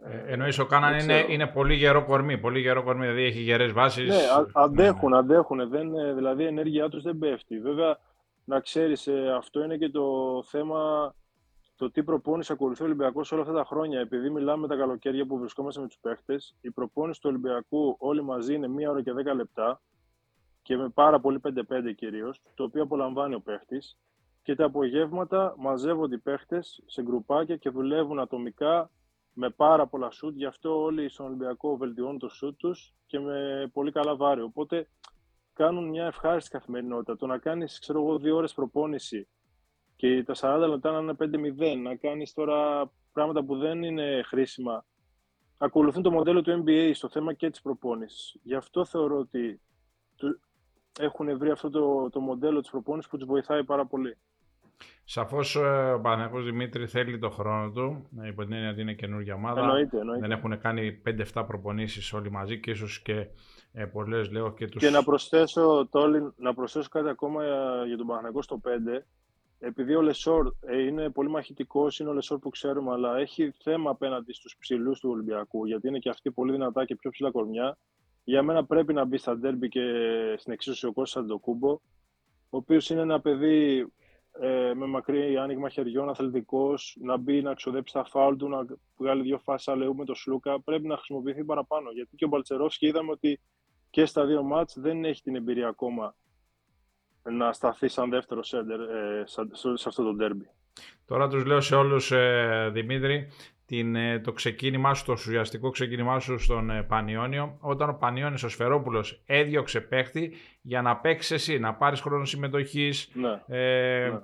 Ε, 0.03 0.33
εννοείς 0.33 0.59
ο 0.59 0.65
Κάναν 0.65 0.99
είναι, 0.99 1.25
είναι 1.27 1.47
πολύ 1.47 1.75
γερό 1.75 2.05
κορμί, 2.05 2.38
πολύ 2.38 2.59
γερό 2.59 2.83
κορμί, 2.83 3.01
δηλαδή 3.01 3.24
έχει 3.24 3.41
γερές 3.41 3.71
βάσεις. 3.71 4.07
Ναι, 4.07 4.21
αντέχουν, 4.53 5.09
ναι, 5.09 5.15
ναι. 5.15 5.17
αντέχουν, 5.17 5.69
δεν, 5.69 5.95
ε, 5.95 6.13
δηλαδή 6.13 6.43
η 6.43 6.45
ενέργειά 6.45 6.89
τους 6.89 7.03
δεν 7.03 7.17
πέφτει. 7.17 7.59
Βέβαια, 7.59 7.98
να 8.45 8.59
ξέρεις, 8.59 9.07
ε, 9.07 9.33
αυτό 9.38 9.63
είναι 9.63 9.77
και 9.77 9.89
το 9.89 10.03
θέμα, 10.45 11.13
το 11.75 11.91
τι 11.91 12.03
προπόνηση 12.03 12.51
ακολουθεί 12.51 12.81
ο 12.81 12.86
Ολυμπιακός 12.86 13.31
όλα 13.31 13.41
αυτά 13.41 13.53
τα 13.53 13.63
χρόνια. 13.65 14.00
Επειδή 14.00 14.29
μιλάμε 14.29 14.67
τα 14.67 14.75
καλοκαίρια 14.75 15.25
που 15.25 15.38
βρισκόμαστε 15.38 15.81
με 15.81 15.88
τους 15.88 15.98
παίχτες, 16.01 16.55
η 16.62 16.71
προπόνηση 16.71 17.21
του 17.21 17.29
Ολυμπιακού 17.29 17.95
όλοι 18.00 18.24
μαζί 18.24 18.53
είναι 18.53 18.67
μία 18.67 18.89
ώρα 18.89 19.01
και 19.01 19.13
δέκα 19.13 19.33
λεπτά 19.33 19.81
και 20.62 20.77
με 20.77 20.89
πάρα 20.89 21.19
πολύ 21.19 21.39
5-5 21.39 21.93
κυρίως, 21.95 22.41
το 22.53 22.63
οποίο 22.63 22.83
απολαμβάνει 22.83 23.36
ο 23.36 23.39
παίχτης. 23.39 23.98
Και 24.43 24.55
τα 24.55 24.65
απογεύματα 24.65 25.55
μαζεύονται 25.57 26.15
οι 26.15 26.19
παίχτες 26.19 26.83
σε 26.86 27.01
γκρουπάκια 27.01 27.55
και 27.55 27.69
δουλεύουν 27.69 28.19
ατομικά 28.19 28.89
με 29.39 29.50
πάρα 29.50 29.88
πολλά 29.88 30.12
σουτ, 30.12 30.36
γι' 30.36 30.46
αυτό 30.46 30.81
όλοι 30.81 31.10
στον 31.10 31.25
Ολυμπιακό 31.25 31.77
βελτιώνουν 31.77 32.19
το 32.19 32.29
σουτ 32.29 32.58
τους 32.58 32.93
και 33.05 33.19
με 33.19 33.69
πολύ 33.74 33.91
καλά 33.91 34.15
βάρη. 34.15 34.41
Οπότε 34.41 34.89
κάνουν 35.53 35.89
μια 35.89 36.05
ευχάριστη 36.05 36.50
καθημερινότητα. 36.50 37.15
Το 37.15 37.25
να 37.25 37.38
κάνεις, 37.38 37.79
ξέρω 37.79 38.00
εγώ, 38.00 38.17
δύο 38.17 38.36
ώρες 38.36 38.53
προπόνηση 38.53 39.27
και 39.96 40.24
τα 40.24 40.34
40 40.36 40.67
λεπτά 40.69 40.91
να 40.91 41.00
είναι 41.00 41.13
5-0, 41.13 41.81
να 41.81 41.96
κάνεις 41.96 42.34
τώρα 42.34 42.91
πράγματα 43.12 43.43
που 43.43 43.58
δεν 43.58 43.84
είναι 43.84 44.22
χρήσιμα, 44.25 44.86
ακολουθούν 45.58 46.03
το 46.03 46.12
μοντέλο 46.12 46.41
του 46.41 46.63
NBA 46.65 46.91
στο 46.93 47.10
θέμα 47.10 47.34
και 47.34 47.50
της 47.50 47.62
προπόνησης. 47.62 48.38
Γι' 48.43 48.55
αυτό 48.55 48.86
θεωρώ 48.86 49.17
ότι 49.17 49.62
έχουν 51.00 51.38
βρει 51.38 51.50
αυτό 51.50 51.69
το, 51.69 52.10
το 52.10 52.19
μοντέλο 52.19 52.62
της 52.62 52.69
προπόνησης 52.69 53.10
που 53.10 53.17
τους 53.17 53.27
βοηθάει 53.27 53.63
πάρα 53.63 53.86
πολύ. 53.86 54.17
Σαφώς 55.12 55.55
ε, 55.55 55.91
ο 55.91 56.00
Παναθηναϊκός, 56.01 56.43
Δημήτρη, 56.43 56.88
θέλει 56.88 57.19
το 57.19 57.29
χρόνο 57.29 57.71
του, 57.71 58.09
ε, 58.21 58.27
υπό 58.27 58.43
την 58.43 58.53
έννοια 58.53 58.69
ότι 58.69 58.81
είναι 58.81 58.93
καινούργια 58.93 59.33
ομάδα. 59.33 59.62
Εννοείται, 59.62 59.98
εννοείται. 60.00 60.27
Δεν 60.27 60.38
έχουν 60.38 60.59
κάνει 60.59 61.01
5-7 61.33 61.43
προπονήσεις 61.48 62.13
όλοι 62.13 62.31
μαζί 62.31 62.59
και 62.59 62.71
ίσως 62.71 63.01
και 63.01 63.27
ε, 63.71 63.86
πολλές 63.86 64.31
λέω 64.31 64.53
και 64.53 64.67
του. 64.67 64.77
Και 64.77 64.89
να 64.89 65.03
προσθέσω, 65.03 65.88
Τόλιν, 65.91 66.33
να 66.38 66.53
προσθέσω 66.53 66.89
κάτι 66.89 67.09
ακόμα 67.09 67.43
για, 67.43 67.83
για 67.88 67.98
τον 67.98 68.07
Παναθηναϊκό 68.08 68.41
στο 68.41 68.62
5. 68.65 68.67
Επειδή 69.59 69.95
ο 69.95 70.01
Λεσόρ 70.01 70.53
ε, 70.59 70.81
είναι 70.81 71.09
πολύ 71.09 71.29
μαχητικός, 71.29 72.00
είναι 72.00 72.09
ο 72.09 72.13
Λεσόρ 72.13 72.39
που 72.39 72.50
ξέρουμε, 72.50 72.91
αλλά 72.91 73.17
έχει 73.17 73.53
θέμα 73.63 73.89
απέναντι 73.89 74.33
στους 74.33 74.55
ψηλούς 74.59 75.00
του 75.00 75.09
Ολυμπιακού, 75.09 75.65
γιατί 75.65 75.88
είναι 75.88 76.00
και 76.00 76.09
αυτοί 76.09 76.31
πολύ 76.31 76.51
δυνατά 76.51 76.86
και 76.86 76.95
πιο 76.95 77.09
ψηλά 77.09 77.31
κορμιά. 77.31 77.77
Για 78.24 78.43
μένα 78.43 78.65
πρέπει 78.65 78.93
να 78.93 79.05
μπει 79.05 79.17
στα 79.17 79.38
ντέρμπι 79.38 79.69
και 79.69 79.81
στην 80.38 80.53
εξίσωση 80.53 80.86
ο 80.86 80.93
Κώστας 80.93 81.24
Αντοκούμπο, 81.24 81.69
ο 82.50 82.57
οποίος 82.57 82.89
είναι 82.89 83.01
ένα 83.01 83.21
παιδί 83.21 83.88
ε, 84.41 84.74
με 84.74 84.86
μακρύ 84.86 85.38
άνοιγμα 85.38 85.69
χεριών, 85.69 86.10
αθλητικός, 86.10 86.98
να 87.01 87.17
μπει 87.17 87.41
να 87.41 87.53
ξοδέψει 87.53 87.93
τα 87.93 88.03
φάουλ 88.03 88.36
του, 88.36 88.50
να 88.50 88.65
βγάλει 88.98 89.22
δύο 89.22 89.38
φάσεις 89.38 89.67
αλεού 89.67 89.96
με 89.96 90.05
το 90.05 90.15
Σλούκα. 90.15 90.62
Πρέπει 90.62 90.88
να 90.88 90.96
χρησιμοποιηθεί 90.96 91.43
παραπάνω. 91.43 91.91
Γιατί 91.91 92.15
και 92.15 92.25
ο 92.25 92.27
Μπαλτσερόφσκι 92.27 92.88
είδαμε 92.88 93.12
ότι 93.12 93.39
και 93.89 94.05
στα 94.05 94.25
δύο 94.25 94.43
μάτς 94.43 94.79
δεν 94.79 95.05
έχει 95.05 95.22
την 95.22 95.36
εμπειρία 95.36 95.67
ακόμα 95.67 96.15
να 97.24 97.53
σταθεί 97.53 97.88
σαν 97.88 98.10
δεύτερο 98.10 98.43
σέντερ 98.43 98.79
ε, 98.79 99.24
σε 99.74 99.88
αυτό 99.88 100.03
το 100.03 100.13
ντέρμπι. 100.13 100.50
Τώρα 101.05 101.27
τους 101.27 101.46
λέω 101.46 101.62
σε 101.62 101.75
όλους, 101.75 102.12
ε, 102.12 102.69
Δημήτρη, 102.74 103.27
την, 103.69 103.95
ε, 103.95 104.19
το 104.19 104.31
ξεκίνημά 104.31 104.93
σου, 104.93 105.05
το 105.05 105.11
ουσιαστικό 105.11 105.69
ξεκίνημά 105.69 106.19
σου 106.19 106.38
στον 106.39 106.69
ε, 106.69 106.83
Πανιόνιο, 106.83 107.57
όταν 107.59 107.89
ο 107.89 107.93
Πανιόνιος 107.93 108.43
ο 108.43 108.49
Σφερόπουλος 108.49 109.21
έδιωξε 109.25 109.79
παίχτη 109.79 110.33
για 110.61 110.81
να 110.81 110.97
παίξεις 110.97 111.31
εσύ, 111.31 111.59
να 111.59 111.73
πάρεις 111.73 112.01
χρόνο 112.01 112.25
συμμετοχής. 112.25 113.11
Ναι, 113.13 113.57
ε, 113.57 114.09
ναι. 114.09 114.19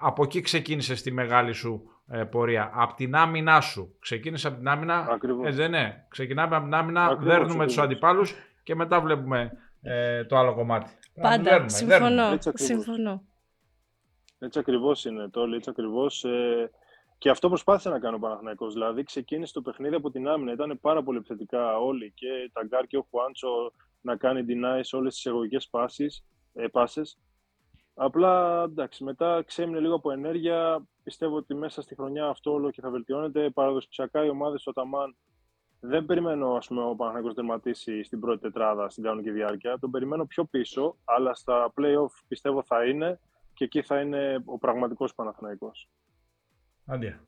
Από 0.00 0.22
εκεί 0.22 0.40
ξεκίνησες 0.40 1.02
τη 1.02 1.12
μεγάλη 1.12 1.52
σου 1.52 1.82
ε, 2.08 2.24
πορεία. 2.24 2.70
Από 2.74 2.94
την 2.94 3.14
άμυνά 3.14 3.60
σου. 3.60 3.96
Ξεκίνησες 3.98 4.46
από 4.50 4.56
την 4.58 4.68
άμυνα. 4.68 5.06
Ακριβώς. 5.10 5.46
Ε, 5.46 5.50
δεν 5.50 5.70
ναι. 5.70 6.04
Ξεκινάμε 6.08 6.56
από 6.56 6.64
την 6.64 6.74
άμυνα, 6.74 7.04
Ακριβώς, 7.04 7.24
δέρνουμε 7.24 7.50
ακριβώς. 7.50 7.74
τους 7.74 7.82
αντιπάλους 7.82 8.34
και 8.62 8.74
μετά 8.74 9.00
βλέπουμε 9.00 9.52
ε, 9.82 10.24
το 10.24 10.36
άλλο 10.36 10.54
κομμάτι. 10.54 10.90
Πάντα. 11.20 11.42
Δέρνουμε, 11.42 11.68
συμφωνώ. 11.68 11.98
δέρνουμε. 11.98 12.34
Έτσι 12.34 12.48
ακριβώς. 12.48 12.76
συμφωνώ. 12.84 13.22
Έτσι 14.38 14.58
ακριβώς 14.58 15.04
είναι 15.04 15.28
το 15.28 15.42
έτσι 15.54 15.70
ακριβώς. 15.70 16.24
Ε, 16.24 16.70
και 17.20 17.30
αυτό 17.30 17.48
προσπάθησε 17.48 17.88
να 17.88 17.98
κάνει 17.98 18.14
ο 18.14 18.18
Παναθηναϊκός. 18.18 18.72
Δηλαδή, 18.72 19.02
ξεκίνησε 19.02 19.52
το 19.52 19.62
παιχνίδι 19.62 19.94
από 19.94 20.10
την 20.10 20.28
άμυνα. 20.28 20.52
Ήταν 20.52 20.78
πάρα 20.80 21.02
πολύ 21.02 21.18
επιθετικά 21.18 21.78
όλοι. 21.78 22.12
Και 22.14 22.50
τα 22.52 22.64
Γκάρ 22.64 22.86
και 22.86 22.96
ο 22.96 23.06
Χουάντσο 23.10 23.72
να 24.00 24.16
κάνει 24.16 24.44
deny 24.48 24.80
σε 24.80 24.96
όλες 24.96 25.14
τις 25.14 25.26
εγωγικέ 25.26 25.58
ε, 26.52 26.66
πάσες. 26.66 27.18
Απλά 27.94 28.62
εντάξει, 28.62 29.04
μετά 29.04 29.42
ξέμεινε 29.46 29.80
λίγο 29.80 29.94
από 29.94 30.10
ενέργεια. 30.10 30.86
Πιστεύω 31.02 31.36
ότι 31.36 31.54
μέσα 31.54 31.82
στη 31.82 31.94
χρονιά 31.94 32.26
αυτό 32.26 32.52
όλο 32.52 32.70
και 32.70 32.80
θα 32.80 32.90
βελτιώνεται. 32.90 33.50
Παραδοσιακά 33.50 34.24
οι 34.24 34.28
ομάδες 34.28 34.62
του 34.62 34.70
Αταμάν 34.70 35.16
δεν 35.80 36.06
περιμένω 36.06 36.54
ας 36.54 36.66
πούμε, 36.66 36.82
ο 36.82 36.94
Παναθηναϊκός 36.94 37.34
να 37.34 37.42
τερματίσει 37.42 38.02
στην 38.02 38.20
πρώτη 38.20 38.40
τετράδα 38.40 38.90
στην 38.90 39.02
κανονική 39.02 39.30
διάρκεια. 39.30 39.78
Τον 39.78 39.90
περιμένω 39.90 40.24
πιο 40.26 40.44
πίσω, 40.44 40.96
αλλά 41.04 41.34
στα 41.34 41.72
play-off 41.76 42.22
πιστεύω 42.28 42.62
θα 42.62 42.84
είναι 42.84 43.20
και 43.54 43.64
εκεί 43.64 43.82
θα 43.82 44.00
είναι 44.00 44.42
ο 44.44 44.58
πραγματικός 44.58 45.14
Παναθηναϊκός. 45.14 45.88
Αντία. 46.86 47.24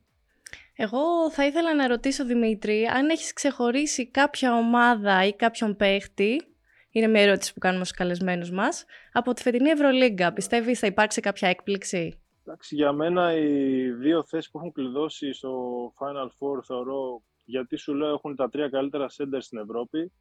Εγώ 0.77 1.31
θα 1.31 1.47
ήθελα 1.47 1.75
να 1.75 1.87
ρωτήσω, 1.87 2.25
Δημήτρη, 2.25 2.85
αν 2.85 3.09
έχεις 3.09 3.33
ξεχωρίσει 3.33 4.11
κάποια 4.11 4.57
ομάδα 4.57 5.27
ή 5.27 5.35
κάποιον 5.35 5.77
παίχτη, 5.77 6.43
είναι 6.91 7.07
μια 7.07 7.23
ερώτηση 7.23 7.53
που 7.53 7.59
κάνουμε 7.59 7.85
στους 7.85 7.97
καλεσμένους 7.97 8.51
μας, 8.51 8.85
από 9.13 9.33
τη 9.33 9.43
φετινή 9.43 9.71
Ευρωλίγκα. 9.71 10.33
Πιστεύεις 10.33 10.79
θα 10.79 10.87
υπάρξει 10.87 11.21
κάποια 11.21 11.49
έκπληξη; 11.49 12.21
Εντάξει, 12.45 12.75
για 12.75 12.93
μένα 12.93 13.35
οι 13.35 13.91
δύο 13.91 14.25
θέσεις 14.25 14.51
που 14.51 14.59
έχουν 14.59 14.73
κλειδώσει 14.73 15.33
στο 15.33 15.53
Final 15.99 16.27
Four 16.27 16.65
θεωρώ, 16.67 17.23
γιατί 17.45 17.77
σου 17.77 17.95
λέω 17.95 18.13
έχουν 18.13 18.37
τα 18.37 18.49
τρία 18.49 18.69
καλύτερα 18.69 19.07
center 19.07 19.39
στην 19.39 19.59
Ευρώπη, 19.59 20.13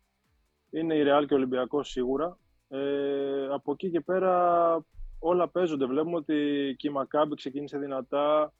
είναι 0.70 0.96
η 0.96 1.04
Real 1.06 1.26
και 1.28 1.34
ο 1.34 1.38
Ολυμπιακός 1.38 1.90
σίγουρα. 1.90 2.38
Ε, 2.68 3.48
από 3.52 3.72
εκεί 3.72 3.92
και 3.92 4.02
πέρα 4.02 4.86
όλα 5.20 5.50
παίζονται. 5.50 5.86
Βλέπουμε 5.86 6.16
ότι 6.16 6.36
και 6.78 6.88
η 6.88 6.92
Μακάμπη 6.92 7.36
ξεκίνησε 7.36 7.78
δυνατά 7.78 8.54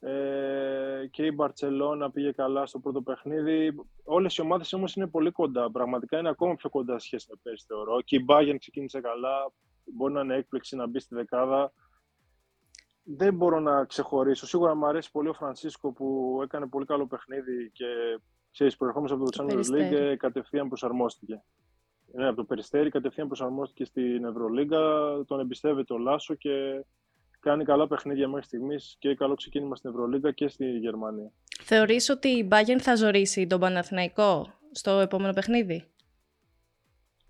ε, 0.00 1.06
και 1.10 1.26
η 1.26 1.32
Μπαρτσελώνα 1.34 2.10
πήγε 2.10 2.30
καλά 2.30 2.66
στο 2.66 2.78
πρώτο 2.78 3.02
παιχνίδι. 3.02 3.74
Όλες 4.04 4.36
οι 4.36 4.40
ομάδες 4.40 4.72
όμως 4.72 4.94
είναι 4.94 5.06
πολύ 5.06 5.30
κοντά. 5.30 5.70
Πραγματικά 5.70 6.18
είναι 6.18 6.28
ακόμα 6.28 6.54
πιο 6.54 6.68
κοντά 6.70 6.98
σε 6.98 7.06
σχέση 7.06 7.26
με 7.30 7.36
πέρυσι 7.42 7.64
θεωρώ. 7.68 8.00
Και 8.00 8.16
η 8.16 8.24
Bayern 8.28 8.56
ξεκίνησε 8.58 9.00
καλά. 9.00 9.52
Μπορεί 9.84 10.12
να 10.12 10.20
είναι 10.20 10.34
έκπληξη 10.34 10.76
να 10.76 10.86
μπει 10.86 11.00
στη 11.00 11.14
δεκάδα. 11.14 11.72
Δεν 13.02 13.34
μπορώ 13.34 13.60
να 13.60 13.84
ξεχωρίσω. 13.84 14.46
Σίγουρα 14.46 14.74
μου 14.74 14.86
αρέσει 14.86 15.10
πολύ 15.10 15.28
ο 15.28 15.34
Φρανσίσκο 15.34 15.92
που 15.92 16.38
έκανε 16.42 16.66
πολύ 16.66 16.84
καλό 16.86 17.06
παιχνίδι 17.06 17.70
και 17.72 17.86
ξέρεις, 18.50 18.76
προερχόμενος 18.76 19.16
από 19.16 19.24
το 19.24 19.30
Το 19.30 19.42
Champions 19.42 19.46
League 19.46 19.54
Περιστέρι. 19.54 19.96
ε, 19.96 20.16
κατευθείαν 20.16 20.68
προσαρμόστηκε. 20.68 21.42
Ναι, 22.12 22.26
από 22.26 22.36
το 22.36 22.44
Περιστέρι 22.44 22.90
κατευθείαν 22.90 23.26
προσαρμόστηκε 23.26 23.84
στην 23.84 24.24
Ευρωλίγκα. 24.24 24.80
Τον 25.26 25.40
εμπιστεύεται 25.40 25.92
ο 25.92 25.98
Λάσο 25.98 26.34
και 26.34 26.84
κάνει 27.48 27.64
καλά 27.64 27.86
παιχνίδια 27.86 28.28
μέχρι 28.28 28.44
στιγμής 28.44 28.96
και 28.98 29.14
καλό 29.14 29.34
ξεκίνημα 29.34 29.76
στην 29.76 29.90
Ευρωλίγκα 29.90 30.32
και 30.32 30.48
στη 30.48 30.78
Γερμανία. 30.78 31.32
Θεωρείς 31.62 32.08
ότι 32.08 32.28
η 32.28 32.48
Bayern 32.50 32.78
θα 32.80 32.96
ζωρίσει 32.96 33.46
τον 33.46 33.60
Παναθηναϊκό 33.60 34.46
στο 34.70 34.90
επόμενο 34.90 35.32
παιχνίδι; 35.32 35.84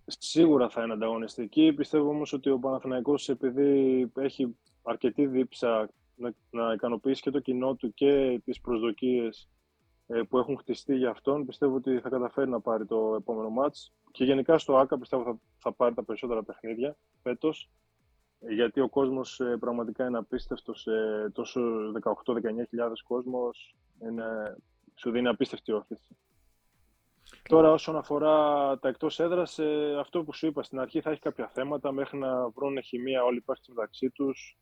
Σίγουρα 0.07 0.69
θα 0.69 0.83
είναι 0.83 0.93
ανταγωνιστική. 0.93 1.73
Πιστεύω 1.73 2.09
όμως 2.09 2.33
ότι 2.33 2.51
ο 2.51 2.59
Παναθηναϊκός 2.59 3.29
επειδή 3.29 4.13
έχει 4.17 4.57
αρκετή 4.83 5.27
δίψα 5.27 5.91
να, 6.15 6.33
να 6.51 6.73
ικανοποιήσει 6.73 7.23
και 7.23 7.31
το 7.31 7.41
κοινό 7.41 7.75
του 7.75 7.95
και 7.95 8.41
τις 8.45 8.61
προσδοκίες 8.61 9.49
ε, 10.07 10.21
που 10.29 10.39
έχουν 10.39 10.59
χτιστεί 10.59 10.97
για 10.97 11.11
αυτόν, 11.11 11.47
πιστεύω 11.47 11.75
ότι 11.75 11.99
θα 11.99 12.09
καταφέρει 12.09 12.51
να 12.51 12.61
πάρει 12.61 12.87
το 12.87 13.15
επόμενο 13.19 13.51
μάτς. 13.51 13.93
Και 14.11 14.25
γενικά 14.25 14.59
στο 14.59 14.77
ΆΚΑ 14.77 14.99
πιστεύω 14.99 15.23
θα, 15.23 15.39
θα 15.59 15.73
πάρει 15.73 15.95
τα 15.95 16.05
περισσότερα 16.05 16.43
παιχνίδια 16.43 16.97
φέτος, 17.23 17.71
ε, 17.71 17.71
γιατί 18.41 18.81
ο 18.81 18.89
κόσμος 18.89 19.41
ε, 19.41 19.57
πραγματικά 19.61 20.07
είναι 20.07 20.19
απίστευτος. 20.19 20.87
Ε, 20.87 21.31
τόσο 21.33 21.61
18-19 22.03 22.67
χιλιάδες 22.69 23.03
κόσμος 23.03 23.77
είναι, 24.03 24.57
σου 24.95 25.11
δίνει 25.11 25.29
απίστευτη 25.29 25.73
όθηση. 25.73 26.17
Τώρα, 27.49 27.73
όσον 27.73 27.97
αφορά 27.97 28.35
τα 28.79 28.89
εκτός 28.89 29.21
έδρας, 29.21 29.59
ε, 29.59 29.97
αυτό 29.99 30.25
που 30.25 30.35
σου 30.35 30.47
είπα 30.47 30.63
στην 30.63 30.81
αρχή 30.81 31.01
θα 31.01 31.11
έχει 31.11 31.21
κάποια 31.21 31.49
θέματα 31.49 31.93
μέχρι 31.93 32.19
να 32.19 32.49
βρουν 32.49 32.83
χημεία 32.83 33.25
όλοι 33.25 33.37
οι 33.37 33.41
παίχτες 33.41 33.69
μεταξύ 33.69 34.11
τους. 34.11 34.59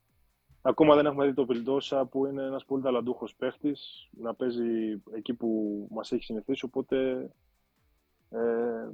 Ακόμα 0.62 0.94
δεν 0.94 1.06
έχουμε 1.06 1.26
δει 1.26 1.34
το 1.34 1.46
Βιλντόσα 1.46 2.06
που 2.06 2.26
είναι 2.26 2.42
ένας 2.42 2.64
πολύ 2.64 2.82
ταλαντούχος 2.82 3.34
παίχτης 3.34 4.08
να 4.10 4.34
παίζει 4.34 5.02
εκεί 5.14 5.34
που 5.34 5.48
μας 5.90 6.12
έχει 6.12 6.22
συνηθίσει, 6.22 6.64
οπότε 6.64 7.30
ε, 8.30 8.88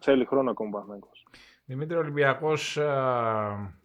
θέλει 0.00 0.24
χρόνο 0.24 0.50
ακόμα 0.50 0.68
ο 0.68 0.72
Παναθηναϊκός. 0.72 1.26
Δημήτρη, 1.64 1.96
ο 1.96 2.00
Ολυμπιακός 2.00 2.76
ε, 2.76 3.76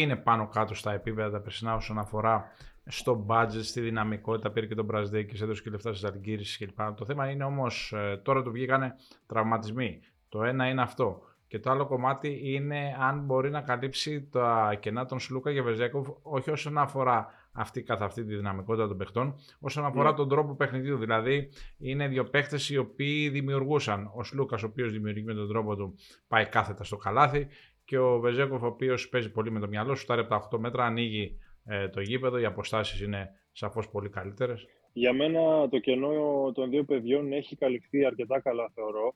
είναι 0.00 0.16
πάνω 0.16 0.48
κάτω 0.48 0.74
στα 0.74 0.92
επίπεδα 0.92 1.30
τα 1.30 1.40
περσινά 1.40 1.74
όσον 1.74 1.98
αφορά 1.98 2.44
στο 2.86 3.26
budget, 3.28 3.62
στη 3.62 3.80
δυναμικότητα. 3.80 4.50
Πήρε 4.50 4.66
και 4.66 4.74
τον 4.74 4.84
Μπραζδέκη, 4.84 5.42
έδωσε 5.42 5.62
και 5.62 5.70
λεφτά 5.70 5.94
στις 5.94 6.10
Αλγύρισε 6.10 6.64
κλπ. 6.64 6.96
Το 6.96 7.04
θέμα 7.04 7.30
είναι 7.30 7.44
όμως 7.44 7.94
τώρα 8.22 8.42
του 8.42 8.50
βγήκανε 8.50 8.94
τραυματισμοί. 9.26 10.00
Το 10.28 10.42
ένα 10.42 10.68
είναι 10.68 10.82
αυτό. 10.82 11.22
Και 11.46 11.58
το 11.58 11.70
άλλο 11.70 11.86
κομμάτι 11.86 12.40
είναι 12.42 12.96
αν 13.00 13.20
μπορεί 13.24 13.50
να 13.50 13.60
καλύψει 13.60 14.28
τα 14.32 14.76
κενά 14.80 15.04
των 15.06 15.18
Σλούκα 15.20 15.52
και 15.52 15.62
Βεζέκοφ, 15.62 16.08
όχι 16.22 16.50
όσον 16.50 16.78
αφορά 16.78 17.26
αυτή 17.52 17.82
καθ' 17.82 18.02
αυτή 18.02 18.24
τη 18.24 18.34
δυναμικότητα 18.34 18.88
των 18.88 18.96
παιχτών, 18.96 19.34
όσον 19.60 19.84
αφορά 19.84 20.10
Ναι. 20.10 20.16
τον 20.16 20.28
τρόπο 20.28 20.54
παιχνιδιού. 20.54 20.96
Δηλαδή, 20.98 21.48
είναι 21.78 22.08
δύο 22.08 22.24
παίχτες 22.24 22.70
οι 22.70 22.76
οποίοι 22.76 23.28
δημιουργούσαν. 23.28 24.10
Ο 24.14 24.22
Σλούκας, 24.24 24.62
ο 24.62 24.66
οποίος 24.66 24.92
δημιουργεί 24.92 25.22
με 25.22 25.34
τον 25.34 25.48
τρόπο 25.48 25.76
του, 25.76 25.94
πάει 26.28 26.46
κάθετα 26.46 26.84
στο 26.84 26.96
καλάθι. 26.96 27.46
Και 27.84 27.98
ο 27.98 28.20
Βεζέκοφ, 28.20 28.62
ο 28.62 28.66
οποίος 28.66 29.08
παίζει 29.08 29.30
πολύ 29.30 29.50
με 29.50 29.60
το 29.60 29.68
μυαλό, 29.68 29.94
σου 29.94 30.12
από 30.12 30.28
τα 30.28 30.48
8 30.52 30.58
μέτρα, 30.58 30.84
ανοίγει 30.84 31.38
ε, 31.64 31.88
το 31.88 32.00
γήπεδο. 32.00 32.38
Οι 32.38 32.44
αποστάσεις 32.44 33.00
είναι 33.00 33.30
σαφώς 33.52 33.88
πολύ 33.88 34.08
καλύτερες. 34.08 34.66
Για 34.92 35.12
μένα 35.12 35.68
το 35.68 35.78
κενό 35.78 36.52
των 36.54 36.70
δύο 36.70 36.84
παιδιών 36.84 37.32
έχει 37.32 37.56
καλυφθεί 37.56 38.04
αρκετά 38.04 38.40
καλά 38.40 38.70
θεωρώ 38.74 39.14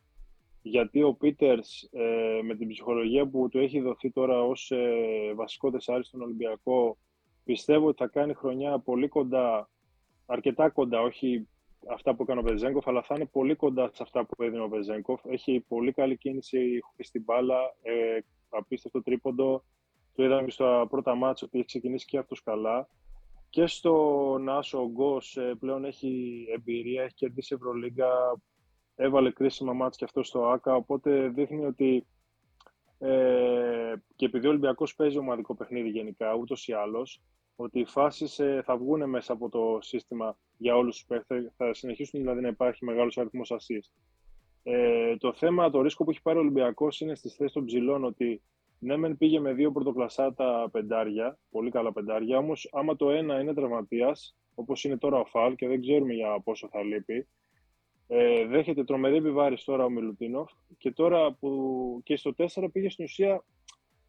γιατί 0.63 1.03
ο 1.03 1.15
Πίτερς 1.15 1.83
ε, 1.93 2.43
με 2.43 2.55
την 2.55 2.69
ψυχολογία 2.69 3.27
που 3.27 3.49
του 3.49 3.59
έχει 3.59 3.81
δοθεί 3.81 4.11
τώρα 4.11 4.43
ως 4.43 4.71
ε, 4.71 5.33
βασικό 5.35 5.71
τεσσάρι 5.71 6.05
στον 6.05 6.23
Ολυμπιακό 6.23 6.99
πιστεύω 7.45 7.87
ότι 7.87 7.97
θα 7.97 8.07
κάνει 8.07 8.35
χρονιά 8.35 8.79
πολύ 8.79 9.09
κοντά, 9.09 9.71
αρκετά 10.27 10.69
κοντά, 10.69 11.01
όχι 11.01 11.49
αυτά 11.91 12.15
που 12.15 12.23
έκανε 12.23 12.41
ο 12.41 12.43
Βεζέγκοφ, 12.43 12.89
αλλά 12.89 13.03
θα 13.03 13.15
είναι 13.15 13.27
πολύ 13.27 13.55
κοντά 13.55 13.91
σε 13.93 14.03
αυτά 14.03 14.27
που 14.27 14.43
έδινε 14.43 14.63
ο 14.63 14.69
Βεζέγκοφ. 14.69 15.21
Έχει 15.25 15.65
πολύ 15.69 15.93
καλή 15.93 16.17
κίνηση 16.17 16.79
στην 16.99 17.23
μπάλα, 17.23 17.59
ε, 17.83 18.19
απίστευτο 18.49 19.03
τρίποντο. 19.03 19.65
Το 20.15 20.25
είδαμε 20.25 20.51
στα 20.51 20.87
πρώτα 20.91 21.15
μάτια 21.15 21.47
ότι 21.47 21.59
έχει 21.59 21.67
ξεκινήσει 21.67 22.07
και 22.07 22.19
αυτός 22.19 22.43
καλά. 22.43 22.89
Και 23.51 23.67
στο 23.67 24.37
Νάσο 24.41 24.83
ο 24.83 24.89
Γκος 24.89 25.37
ε, 25.37 25.55
πλέον 25.59 25.85
έχει 25.85 26.45
εμπειρία, 26.55 27.03
έχει 27.03 27.15
κερδίσει 27.15 27.55
Ευρωλίγκα, 27.55 28.41
έβαλε 28.95 29.31
κρίσιμα 29.31 29.73
μάτς 29.73 29.97
και 29.97 30.05
αυτό 30.05 30.23
στο 30.23 30.47
ΆΚΑ, 30.47 30.75
οπότε 30.75 31.29
δείχνει 31.29 31.65
ότι 31.65 32.07
ε, 32.99 33.95
και 34.17 34.25
επειδή 34.25 34.47
ο 34.47 34.51
Ολυμπιακός 34.51 34.95
παίζει 34.95 35.19
ομαδικό 35.19 35.55
παιχνίδι 35.55 35.89
γενικά, 35.89 36.35
ούτως 36.35 36.69
ή 36.69 36.73
άλλως, 36.73 37.23
ότι 37.57 37.81
οι 37.81 37.85
φάσεις 37.85 38.39
ε, 38.39 38.63
θα 38.65 38.77
βγουν 38.77 39.09
μέσα 39.09 39.33
από 39.33 39.49
το 39.49 39.79
σύστημα 39.81 40.39
για 40.57 40.77
όλους 40.77 40.97
τους 40.97 41.07
παίχτες, 41.07 41.53
θα 41.57 41.75
συνεχίσουν 41.75 42.21
δηλαδή 42.21 42.41
να 42.41 42.49
υπάρχει 42.49 42.85
μεγάλος 42.85 43.19
αριθμός 43.19 43.53
assist. 43.53 43.91
Ε, 44.71 45.17
το 45.17 45.33
θέμα, 45.33 45.71
το 45.71 45.83
ρίσκο 45.83 46.05
που 46.05 46.11
έχει 46.11 46.23
πάρει 46.23 46.39
ο 46.39 46.41
Ολυμπιακός 46.41 47.01
είναι 47.01 47.15
στις 47.15 47.35
θέσεις 47.35 47.53
των 47.53 47.65
ψηλών, 47.65 48.05
ότι 48.05 48.43
ναι, 48.79 48.97
μεν 48.97 49.17
πήγε 49.17 49.41
με 49.41 49.53
δύο 49.53 49.73
πρωτοκλασσάτα 49.73 50.69
πεντάρια, 50.73 51.39
πολύ 51.51 51.71
καλά 51.71 51.93
πεντάρια, 51.93 52.39
όμως 52.39 52.69
άμα 52.73 52.97
το 52.97 53.11
ένα 53.11 53.41
είναι 53.41 53.55
τραυματίας, 53.55 54.37
όπως 54.55 54.85
είναι 54.85 54.97
τώρα 54.97 55.19
ο 55.19 55.25
Φαλ 55.25 55.55
και 55.55 55.69
δεν 55.69 55.81
ξέρουμε 55.81 56.13
για 56.13 56.41
πόσο 56.45 56.69
θα 56.69 56.83
λείπει, 56.83 57.29
ε, 58.07 58.47
δέχεται 58.47 58.85
τρομερή 58.85 59.17
επιβάρηση 59.17 59.65
τώρα 59.65 59.85
ο 59.85 59.91
Μιλουτίνοφ 59.91 60.51
και 60.79 60.91
τώρα 60.91 61.33
που 61.33 62.01
και 62.05 62.17
στο 62.17 62.35
4 62.37 62.69
πήγε 62.73 62.91
στην 62.91 63.05
ουσία 63.05 63.45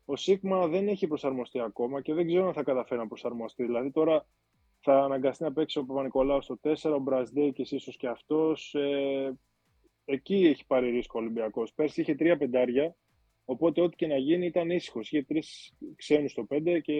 ο 0.05 0.15
Σίγμα 0.15 0.67
δεν 0.67 0.87
έχει 0.87 1.07
προσαρμοστεί 1.07 1.59
ακόμα 1.59 2.01
και 2.01 2.13
δεν 2.13 2.27
ξέρω 2.27 2.47
αν 2.47 2.53
θα 2.53 2.63
καταφέρει 2.63 2.99
να 2.99 3.07
προσαρμοστεί. 3.07 3.63
Δηλαδή 3.63 3.91
τώρα 3.91 4.25
θα 4.79 5.03
αναγκαστεί 5.03 5.43
να 5.43 5.53
παίξει 5.53 5.79
ο 5.79 5.85
Παπα-Νικολάου 5.85 6.41
στο 6.41 6.59
4, 6.63 6.73
ο 6.95 6.99
Μπρασδέικης 6.99 7.71
ίσως 7.71 7.97
και 7.97 8.07
αυτός. 8.07 8.73
Ε, 8.73 9.37
εκεί 10.09 10.35
έχει 10.35 10.65
πάρει 10.65 10.89
ρίσκο 10.89 11.19
ο 11.19 11.21
Ολυμπιακός. 11.21 11.73
Πέρσι 11.73 12.01
είχε 12.01 12.15
τρία 12.15 12.37
πεντάρια, 12.37 12.95
οπότε 13.45 13.81
ό,τι 13.81 13.95
και 13.95 14.07
να 14.07 14.17
γίνει 14.17 14.45
ήταν 14.45 14.69
ήσυχος. 14.69 15.11
Είχε 15.11 15.23
τρεις 15.23 15.73
ξένους 15.95 16.31
στο 16.31 16.47
5 16.49 16.79
και 16.81 16.93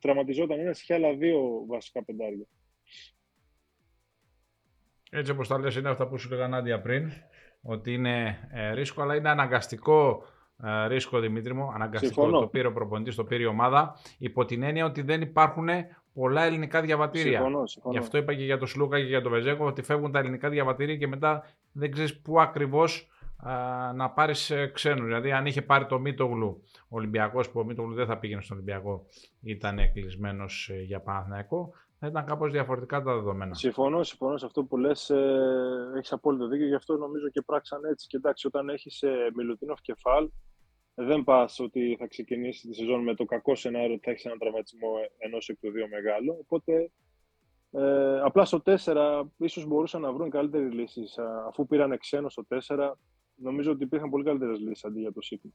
τραυματιζόταν 0.00 0.58
ένας, 0.58 0.80
είχε 0.80 0.94
άλλα 0.94 1.14
δύο 1.14 1.64
βασικά 1.66 2.04
πεντάρια. 2.04 2.46
Έτσι 5.10 5.30
όπως 5.30 5.48
τα 5.48 5.58
λες 5.58 5.76
είναι 5.76 5.88
αυτά 5.88 6.08
που 6.08 6.18
σου 6.18 6.30
λέγανε 6.30 6.56
Νάντια 6.56 6.80
πριν, 6.80 7.10
ότι 7.62 7.92
είναι 7.92 8.48
ε, 8.52 8.72
ρίσκο, 8.72 9.02
αλλά 9.02 9.16
είναι 9.16 9.28
αναγκαστικό 9.28 10.22
ε, 10.64 10.86
ρίσκο, 10.86 11.20
Δημήτρη 11.20 11.54
μου, 11.54 11.72
αναγκαστικό. 11.74 12.12
Συμφωνώ. 12.12 12.40
Το 12.40 12.46
πήρε 12.46 12.66
ο 12.66 12.72
προπονητής, 12.72 13.14
το 13.14 13.24
πήρε 13.24 13.42
η 13.42 13.46
ομάδα, 13.46 13.96
υπό 14.18 14.44
την 14.44 14.62
έννοια 14.62 14.84
ότι 14.84 15.02
δεν 15.02 15.20
υπάρχουν 15.20 15.68
πολλά 16.12 16.44
ελληνικά 16.44 16.80
διαβατήρια. 16.80 17.40
Συμφωνώ, 17.40 17.66
συμφωνώ. 17.66 17.94
Γι' 17.94 17.98
αυτό 17.98 18.18
είπα 18.18 18.34
και 18.34 18.44
για 18.44 18.58
τον 18.58 18.68
Σλούκα 18.68 18.98
και 18.98 19.06
για 19.06 19.22
τον 19.22 19.32
Βεζέκο 19.32 19.66
ότι 19.66 19.82
φεύγουν 19.82 20.12
τα 20.12 20.18
ελληνικά 20.18 20.48
διαβατήρια 20.48 20.96
και 20.96 21.06
μετά 21.06 21.44
δεν 21.76 21.90
ξέρεις 21.90 22.20
πού 22.20 22.40
ακριβώς 22.40 23.10
να 23.94 24.10
πάρεις 24.10 24.52
ξένους. 24.72 25.06
Δηλαδή, 25.06 25.32
αν 25.32 25.46
είχε 25.46 25.62
πάρει 25.62 25.86
το 25.86 25.98
Μίτογλου 25.98 26.62
ο 26.82 26.96
Ολυμπιακός, 26.96 27.50
που 27.50 27.60
ο 27.60 27.64
Μίτογλου 27.64 27.94
δεν 27.94 28.06
θα 28.06 28.18
πήγαινε 28.18 28.42
στον 28.42 28.56
Ολυμπιακό, 28.56 29.06
ήταν 29.42 29.78
κλεισμένος 29.92 30.70
για 30.84 31.00
Παναθηναϊκό, 31.00 31.72
θα 31.98 32.06
ήταν 32.06 32.24
κάπως 32.24 32.52
διαφορετικά 32.52 33.02
τα 33.02 33.14
δεδομένα. 33.14 33.54
Συμφωνώ, 33.54 34.02
συμφωνώ 34.02 34.36
σε 34.36 34.46
αυτό 34.46 34.64
που 34.64 34.76
λες. 34.76 35.10
Ε, 35.10 35.92
έχεις 35.96 36.12
απόλυτο 36.12 36.48
δίκιο. 36.48 36.66
Γι' 36.66 36.74
αυτό 36.74 36.96
νομίζω 36.96 37.28
και 37.28 37.42
πράξαν 37.42 37.84
έτσι. 37.84 38.06
Και 38.06 38.16
εντάξει, 38.16 38.46
όταν 38.46 38.68
έχεις 38.68 39.02
ε, 39.02 39.30
Μιλουτίνοφ 39.34 39.80
κεφάλ, 39.80 40.30
δεν 40.94 41.24
πας 41.24 41.60
ότι 41.60 41.96
θα 41.98 42.06
ξεκινήσει 42.06 42.68
τη 42.68 42.74
σεζόν 42.74 43.02
με 43.02 43.14
το 43.14 43.24
κακό 43.24 43.54
σενάριο 43.54 43.94
ότι 43.94 44.04
θα 44.04 44.10
έχεις 44.10 44.24
έναν 44.24 44.38
τραυματισμό 44.38 44.88
ενός 45.18 45.48
εκ 45.48 45.58
του 45.60 45.70
δύο 45.70 45.88
μεγάλο. 45.88 46.36
Οπότε 46.40 46.90
ε, 47.76 48.20
απλά 48.20 48.44
στο 48.44 48.62
4 48.84 49.22
ίσως 49.36 49.66
μπορούσαν 49.66 50.00
να 50.00 50.12
βρουν 50.12 50.30
καλύτερες 50.30 50.72
λύσεις. 50.72 51.18
Αφού 51.48 51.66
πήραν 51.66 51.98
ξένο 51.98 52.28
στο 52.28 52.44
4, 52.48 52.92
νομίζω 53.34 53.70
ότι 53.72 53.82
υπήρχαν 53.82 54.10
πολύ 54.10 54.24
καλύτερες 54.24 54.58
λύσεις 54.58 54.84
αντί 54.84 55.00
για 55.00 55.12
το 55.12 55.20
Σίγμα. 55.22 55.50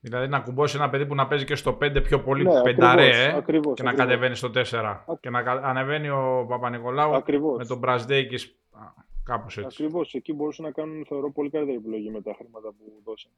Δηλαδή 0.00 0.28
να 0.28 0.40
κουμπώσει 0.40 0.76
ένα 0.76 0.90
παιδί 0.90 1.06
που 1.06 1.14
να 1.14 1.26
παίζει 1.26 1.44
και 1.44 1.54
στο 1.54 1.78
5 1.82 2.00
πιο 2.02 2.20
πολύ 2.22 2.44
Ναι, 2.44 2.62
πενταρέ 2.62 3.02
ακριβώς, 3.06 3.24
ε, 3.32 3.36
ακριβώς, 3.36 3.74
και 3.76 3.82
να 3.82 3.90
ακριβώς. 3.90 4.08
κατεβαίνει 4.10 4.34
στο 4.34 4.50
4. 4.50 5.04
Και 5.20 5.30
να 5.30 5.42
κα- 5.42 5.60
ανεβαίνει 5.64 6.08
ο 6.08 6.46
Παπα-Νικολάου 6.48 7.14
Ακριβώς. 7.14 7.56
με 7.58 7.64
τον 7.64 7.78
Μπρασδέικης 7.78 8.58
κάπως 9.24 9.58
έτσι. 9.58 9.82
Ακριβώς. 9.82 10.14
Εκεί 10.14 10.32
μπορούσαν 10.32 10.64
να 10.64 10.70
κάνουν, 10.70 11.04
θεωρώ, 11.06 11.32
πολύ 11.32 11.50
καλύτερη 11.50 11.76
επιλογή 11.78 12.10
με 12.10 12.20
τα 12.22 12.34
χρήματα 12.38 12.68
που 12.68 13.02
δώσαν. 13.04 13.30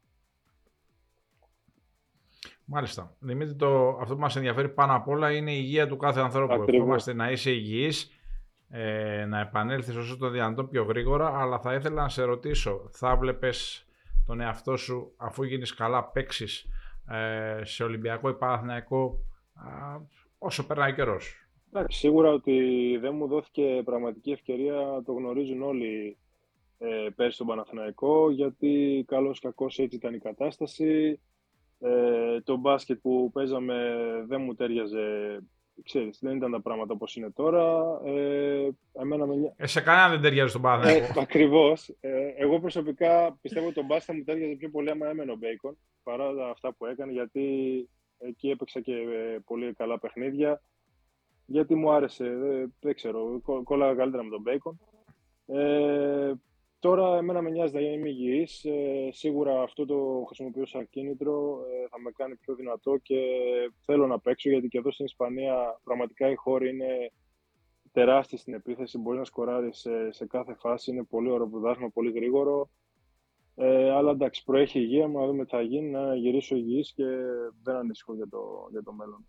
Μάλιστα. 2.65 3.15
Δημήτρη, 3.19 3.55
το, 3.55 3.97
αυτό 4.01 4.13
που 4.13 4.19
μας 4.19 4.35
ενδιαφέρει 4.35 4.69
πάνω 4.69 4.95
απ' 4.95 5.07
όλα 5.07 5.31
είναι 5.31 5.51
η 5.51 5.57
υγεία 5.59 5.87
του 5.87 5.97
κάθε 5.97 6.19
ανθρώπου. 6.19 6.53
Ακριβώς. 6.53 6.75
Ευχόμαστε 6.75 7.13
να 7.13 7.31
είσαι 7.31 7.51
υγιής, 7.51 8.11
ε, 8.69 9.25
να 9.25 9.39
επανέλθεις 9.39 9.95
όσο 9.95 10.17
το 10.17 10.29
δυνατόν 10.29 10.69
πιο 10.69 10.83
γρήγορα, 10.83 11.39
αλλά 11.39 11.59
θα 11.59 11.73
ήθελα 11.73 12.01
να 12.01 12.09
σε 12.09 12.23
ρωτήσω, 12.23 12.89
θα 12.91 13.15
βλέπεις 13.15 13.87
τον 14.25 14.41
εαυτό 14.41 14.77
σου 14.77 15.13
αφού 15.17 15.43
γίνεις 15.43 15.73
καλά 15.73 16.03
παίξεις 16.03 16.67
ε, 17.09 17.63
σε 17.63 17.83
Ολυμπιακό 17.83 18.29
ή 18.29 18.33
Παναθηναϊκό 18.33 19.19
α, 19.53 19.97
όσο 20.37 20.67
περνάει 20.67 20.91
ο 20.91 20.95
καιρός; 20.95 21.47
Εντάξει, 21.73 21.97
σίγουρα 21.97 22.29
ότι 22.29 22.97
δεν 23.01 23.15
μου 23.15 23.27
δόθηκε 23.27 23.81
πραγματική 23.85 24.31
ευκαιρία, 24.31 25.01
το 25.05 25.13
γνωρίζουν 25.13 25.61
όλοι 25.61 26.17
ε, 26.77 27.09
πέρσι 27.15 27.35
στον 27.35 27.47
Παναθηναϊκό, 27.47 28.31
γιατί 28.31 29.03
καλώς 29.07 29.39
κακώς 29.39 29.79
έτσι 29.79 29.95
ήταν 29.95 30.13
η 30.13 30.19
κατάσταση. 30.19 31.19
Ε, 31.85 32.41
το 32.41 32.55
μπάσκετ 32.57 32.99
που 33.01 33.29
παίζαμε 33.33 33.95
δεν 34.27 34.41
μου 34.41 34.55
τέριαζε, 34.55 35.39
ξέρεις, 35.83 36.19
δεν 36.21 36.35
ήταν 36.35 36.51
τα 36.51 36.61
πράγματα 36.61 36.93
όπως 36.93 37.15
είναι 37.15 37.31
τώρα. 37.31 37.83
Ε, 38.05 38.69
εμένα 38.93 39.25
με, 39.25 39.35
νοιά- 39.35 39.53
Ε, 39.57 39.67
σε 39.67 39.81
κανένα 39.81 40.09
δεν 40.09 40.21
ταιριάζει 40.21 40.49
στον 40.49 40.61
Παναθηναϊκό. 40.61 41.19
ε, 41.19 41.21
Ακριβώς. 41.21 41.89
Ε, 41.99 42.27
εγώ 42.37 42.59
προσωπικά 42.59 43.37
πιστεύω 43.41 43.65
ότι 43.65 43.75
τον 43.75 43.85
μπάσκετ 43.85 44.05
θα 44.07 44.13
μου 44.13 44.23
τέριαζε 44.23 44.55
πιο 44.55 44.69
πολύ 44.69 44.89
άμα 44.89 45.07
έμενε 45.09 45.31
ο 45.31 45.35
Μπέικον 45.35 45.77
παρά 46.03 46.49
αυτά 46.51 46.73
που 46.73 46.85
έκανε, 46.85 47.11
γιατί 47.11 47.43
εκεί 48.17 48.49
έπαιξα 48.49 48.79
και 48.81 48.93
ε, 48.93 49.37
πολύ 49.45 49.73
καλά 49.73 49.99
παιχνίδια. 49.99 50.61
Γιατί 51.45 51.75
μου 51.75 51.91
άρεσε, 51.91 52.29
δεν, 52.29 52.73
δεν 52.79 52.95
ξέρω, 52.95 53.39
κο- 53.43 53.63
κόλλαγα 53.63 53.95
καλύτερα 53.95 54.23
με 54.23 54.29
τον 54.29 54.41
Μπέικον. 54.41 54.79
Ε, 55.47 56.31
τώρα 56.83 57.17
εμένα 57.17 57.41
με 57.41 57.49
νοιάζει 57.49 57.73
να 57.73 57.79
είμαι 57.79 58.09
υγιής. 58.09 58.65
Ε, 58.65 59.09
σίγουρα 59.11 59.61
αυτό 59.61 59.85
το 59.85 60.23
χρησιμοποιώ 60.25 60.65
σαν 60.65 60.89
κίνητρο, 60.89 61.59
ε, 61.71 61.87
θα 61.89 61.99
με 61.99 62.11
κάνει 62.11 62.35
πιο 62.35 62.55
δυνατό 62.55 62.97
και 62.97 63.19
θέλω 63.85 64.07
να 64.07 64.19
παίξω 64.19 64.49
γιατί 64.49 64.67
και 64.67 64.77
εδώ 64.77 64.91
στην 64.91 65.05
Ισπανία 65.05 65.79
πραγματικά 65.83 66.29
οι 66.29 66.35
χώροι 66.35 66.69
είναι 66.69 67.11
τεράστιοι 67.91 68.37
στην 68.37 68.53
επίθεση, 68.53 68.97
μπορείς 68.97 69.19
να 69.19 69.25
σκοράρεις 69.25 69.77
σε, 69.77 70.11
σε 70.11 70.25
κάθε 70.25 70.53
φάση, 70.53 70.91
είναι 70.91 71.03
πολύ 71.03 71.29
ωραίο 71.29 71.47
πρωτάθλημα, 71.47 71.89
πολύ 71.89 72.11
γρήγορο. 72.11 72.69
Ε, 73.55 73.91
αλλά 73.91 74.11
εντάξει, 74.11 74.43
προέχει 74.43 74.79
η 74.79 74.81
υγεία 74.85 75.07
μου, 75.07 75.19
να 75.19 75.25
δούμε 75.25 75.43
τι 75.43 75.49
θα 75.49 75.61
γίνει, 75.61 75.89
να 75.89 76.15
γυρίσω 76.15 76.55
υγιής 76.55 76.93
και 76.93 77.05
δεν 77.63 77.75
ανησυχώ 77.75 78.15
για 78.15 78.27
το, 78.29 78.67
για 78.71 78.83
το 78.83 78.93
μέλλον. 78.93 79.25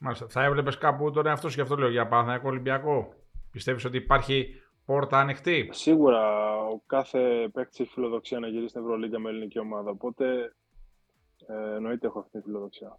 Μάλιστα. 0.00 0.28
Θα 0.28 0.44
έβλεπες 0.44 0.78
κάπου 0.78 1.10
τον 1.10 1.26
εαυτό 1.26 1.48
σου, 1.48 1.54
γι' 1.54 1.60
αυτό 1.60 1.76
λέω 1.76 1.88
για 1.88 2.08
Παναθηναϊκό 2.08 2.48
Ολυμπιακό. 2.48 3.14
Πιστεύεις 3.50 3.84
ότι 3.84 3.96
υπάρχει 3.96 4.63
πόρτα 4.84 5.18
ανοιχτή. 5.18 5.68
Σίγουρα 5.72 6.56
ο 6.58 6.80
κάθε 6.86 7.48
παίκτης 7.52 7.80
έχει 7.80 7.90
φιλοδοξία 7.90 8.38
να 8.38 8.48
γυρίσει 8.48 8.68
στην 8.68 8.80
Ευρωλίγκα 8.80 9.18
με 9.18 9.30
ελληνική 9.30 9.58
ομάδα, 9.58 9.90
οπότε 9.90 10.54
ε, 11.46 11.74
εννοείται 11.74 12.06
έχω 12.06 12.18
αυτή 12.18 12.38
τη 12.38 12.44
φιλοδοξία. 12.44 12.98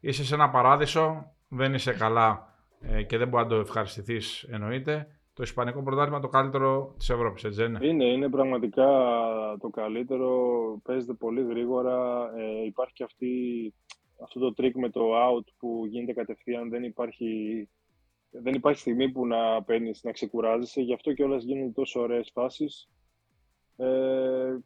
Είσαι 0.00 0.24
σε 0.24 0.34
ένα 0.34 0.50
παράδεισο, 0.50 1.34
δεν 1.48 1.74
είσαι 1.74 1.92
καλά 1.92 2.54
ε, 2.80 3.02
και 3.02 3.18
δεν 3.18 3.28
μπορεί 3.28 3.42
να 3.42 3.48
το 3.48 3.56
ευχαριστηθείς, 3.56 4.42
εννοείται. 4.42 5.12
Το 5.34 5.44
Ισπανικό 5.44 5.82
πρωτάθλημα 5.82 6.20
το 6.20 6.28
καλύτερο 6.28 6.94
της 6.98 7.10
Ευρώπης, 7.10 7.44
έτσι 7.44 7.62
δεν 7.62 7.74
είναι; 7.74 7.86
Είναι, 7.86 8.04
είναι 8.04 8.28
πραγματικά 8.28 8.86
το 9.60 9.68
καλύτερο, 9.68 10.30
παίζεται 10.82 11.14
πολύ 11.14 11.42
γρήγορα, 11.42 12.28
ε, 12.36 12.64
υπάρχει 12.64 12.92
και 12.92 13.04
αυτή, 13.04 13.74
αυτό 14.22 14.40
το 14.40 14.54
τρίκ 14.54 14.76
με 14.76 14.90
το 14.90 15.00
out 15.00 15.44
που 15.58 15.86
γίνεται 15.86 16.12
κατευθείαν, 16.12 16.70
δεν 16.70 16.82
υπάρχει, 16.82 17.68
δεν 18.30 18.54
υπάρχει 18.54 18.80
στιγμή 18.80 19.10
που 19.10 19.26
να 19.26 19.62
παίρνεις 19.62 20.02
να 20.02 20.12
ξεκουράζεσαι, 20.12 20.80
γι' 20.80 20.92
αυτό 20.92 21.12
και 21.12 21.22
όλες 21.22 21.44
γίνονται 21.44 21.72
τόσο 21.72 22.00
ωραίες 22.00 22.30
φάσεις. 22.32 22.88
Ε, 23.76 24.58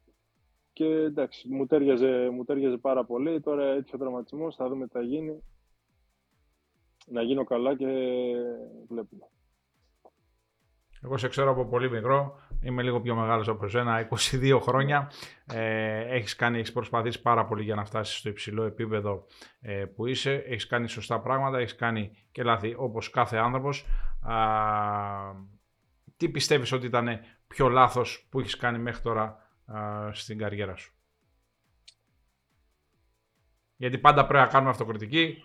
και 0.73 0.85
εντάξει, 0.85 1.49
μου 1.49 1.67
ταίριαζε, 1.67 2.29
μου 2.31 2.45
ταίριαζε 2.45 2.77
πάρα 2.77 3.05
πολύ, 3.05 3.41
τώρα 3.41 3.65
έτυχε 3.65 3.97
ο 3.97 3.99
τραυματισμός, 3.99 4.57
θα 4.57 4.69
δούμε 4.69 4.87
τι 4.87 4.93
θα 4.93 5.03
γίνει. 5.03 5.43
Να 7.07 7.23
γίνω 7.23 7.45
καλά 7.45 7.77
και 7.77 7.87
βλέπουμε. 8.89 9.29
Εγώ 11.05 11.17
σε 11.17 11.29
ξέρω 11.29 11.51
από 11.51 11.67
πολύ 11.67 11.91
μικρό, 11.91 12.41
είμαι 12.61 12.83
λίγο 12.83 13.01
πιο 13.01 13.15
μεγάλος 13.15 13.49
από 13.49 13.65
εσένα, 13.65 14.09
22 14.33 14.59
χρόνια. 14.63 15.11
Ε, 15.47 16.17
έχεις, 16.17 16.37
κάνει, 16.37 16.59
έχεις 16.59 16.73
προσπαθήσει 16.73 17.23
πάρα 17.23 17.45
πολύ 17.45 17.63
για 17.63 17.75
να 17.75 17.85
φτάσεις 17.85 18.17
στο 18.17 18.29
υψηλό 18.29 18.63
επίπεδο 18.63 19.27
ε, 19.61 19.85
που 19.85 20.07
είσαι. 20.07 20.33
Έχεις 20.33 20.67
κάνει 20.67 20.89
σωστά 20.89 21.21
πράγματα, 21.21 21.59
έχεις 21.59 21.75
κάνει 21.75 22.17
και 22.33 22.43
λάθη 22.43 22.75
όπως 22.79 23.11
κάθε 23.11 23.37
άνθρωπος. 23.37 23.87
Α, 24.21 24.37
τι 26.17 26.29
πιστεύεις 26.29 26.73
ότι 26.73 26.87
ήταν 26.87 27.21
πιο 27.47 27.69
λάθος 27.69 28.27
που 28.31 28.41
έχεις 28.41 28.57
κάνει 28.57 28.79
μέχρι 28.79 29.03
τώρα 29.03 29.37
α, 29.67 30.13
στην 30.13 30.39
καριέρα 30.39 30.77
σου; 30.77 30.93
Γιατί 33.77 33.99
πάντα 33.99 34.27
πρέπει 34.27 34.45
να 34.45 34.51
κάνουμε 34.51 34.71
αυτοκριτική. 34.71 35.43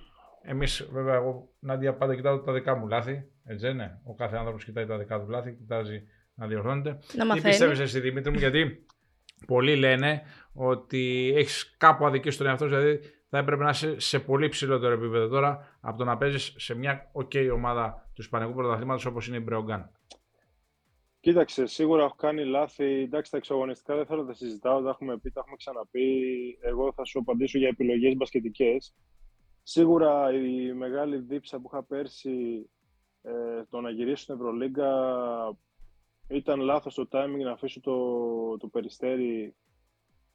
Εμείς 0.49 0.89
βέβαια, 0.91 1.15
εγώ 1.15 1.49
Νάντια 1.59 1.95
πάντα 1.95 2.15
κοιτάω 2.15 2.41
τα 2.41 2.53
δικά 2.53 2.75
μου 2.75 2.87
λάθη. 2.87 3.31
Έτσι 3.43 3.65
δεν 3.65 3.73
είναι; 3.73 4.01
Ο 4.03 4.15
κάθε 4.15 4.37
άνθρωπος 4.37 4.63
κοιτάει 4.63 4.85
τα 4.85 4.97
δικά 4.97 5.19
του 5.19 5.29
λάθη, 5.29 5.53
κοιτάζει 5.55 6.03
να 6.35 6.47
διορθώνεται. 6.47 6.89
Να 6.89 6.99
Τι 7.07 7.17
μαθαίνει. 7.17 7.41
πιστεύεις 7.41 7.79
εσύ 7.79 7.99
Δημήτρη 7.99 8.31
μου, 8.31 8.37
γιατί 8.37 8.85
πολλοί 9.47 9.75
λένε 9.75 10.21
ότι 10.53 11.33
έχεις 11.35 11.75
κάπου 11.77 12.05
αδικήσει 12.05 12.37
τον 12.37 12.47
εαυτό 12.47 12.67
σου, 12.67 12.75
δηλαδή 12.75 12.99
θα 13.29 13.37
έπρεπε 13.37 13.63
να 13.63 13.69
είσαι 13.69 13.99
σε 13.99 14.19
πολύ 14.19 14.49
ψηλότερο 14.49 14.93
επίπεδο 14.93 15.27
τώρα 15.27 15.77
από 15.79 15.97
το 15.97 16.03
να 16.03 16.17
παίζεις 16.17 16.53
σε 16.57 16.75
μια 16.75 17.11
ok 17.13 17.49
ομάδα 17.53 18.09
του 18.13 18.21
Ισπανικού 18.21 18.53
Πρωταθλήματος 18.53 19.05
όπως 19.05 19.27
είναι 19.27 19.37
η 19.37 19.41
Μπρεογκάν. 19.43 19.91
Κοίταξε, 21.19 21.65
σίγουρα 21.65 22.03
έχω 22.03 22.15
κάνει 22.15 22.45
λάθη. 22.45 23.01
Εντάξει, 23.01 23.31
τα 23.31 23.37
εξαγωνιστικά 23.37 23.95
δεν 23.95 24.05
θέλω 24.05 24.21
να 24.21 24.27
τα 24.27 24.33
συζητάω, 24.33 24.81
τα 24.81 24.89
έχουμε 24.89 25.17
πει, 25.17 25.31
τα 25.31 25.39
έχουμε 25.39 25.55
ξαναπεί. 25.55 26.07
Εγώ 26.61 26.93
θα 26.93 27.05
σου 27.05 27.19
απαντήσω 27.19 27.57
για 27.57 27.67
επιλογές 27.67 28.15
μπασκετικές. 28.15 28.95
Σίγουρα 29.69 30.33
η 30.33 30.73
μεγάλη 30.73 31.17
δίψα 31.17 31.59
που 31.59 31.69
είχα 31.71 31.83
πέρσι 31.83 32.69
ε, 33.21 33.63
το 33.69 33.81
να 33.81 33.89
γυρίσω 33.89 34.23
στην 34.23 34.35
Ευρωλίγκα 34.35 34.91
ήταν 36.27 36.59
λάθος 36.59 36.93
το 36.93 37.07
timing 37.11 37.43
να 37.43 37.51
αφήσω 37.51 37.79
το, 37.79 37.97
το 38.57 38.67
περιστέρι 38.67 39.55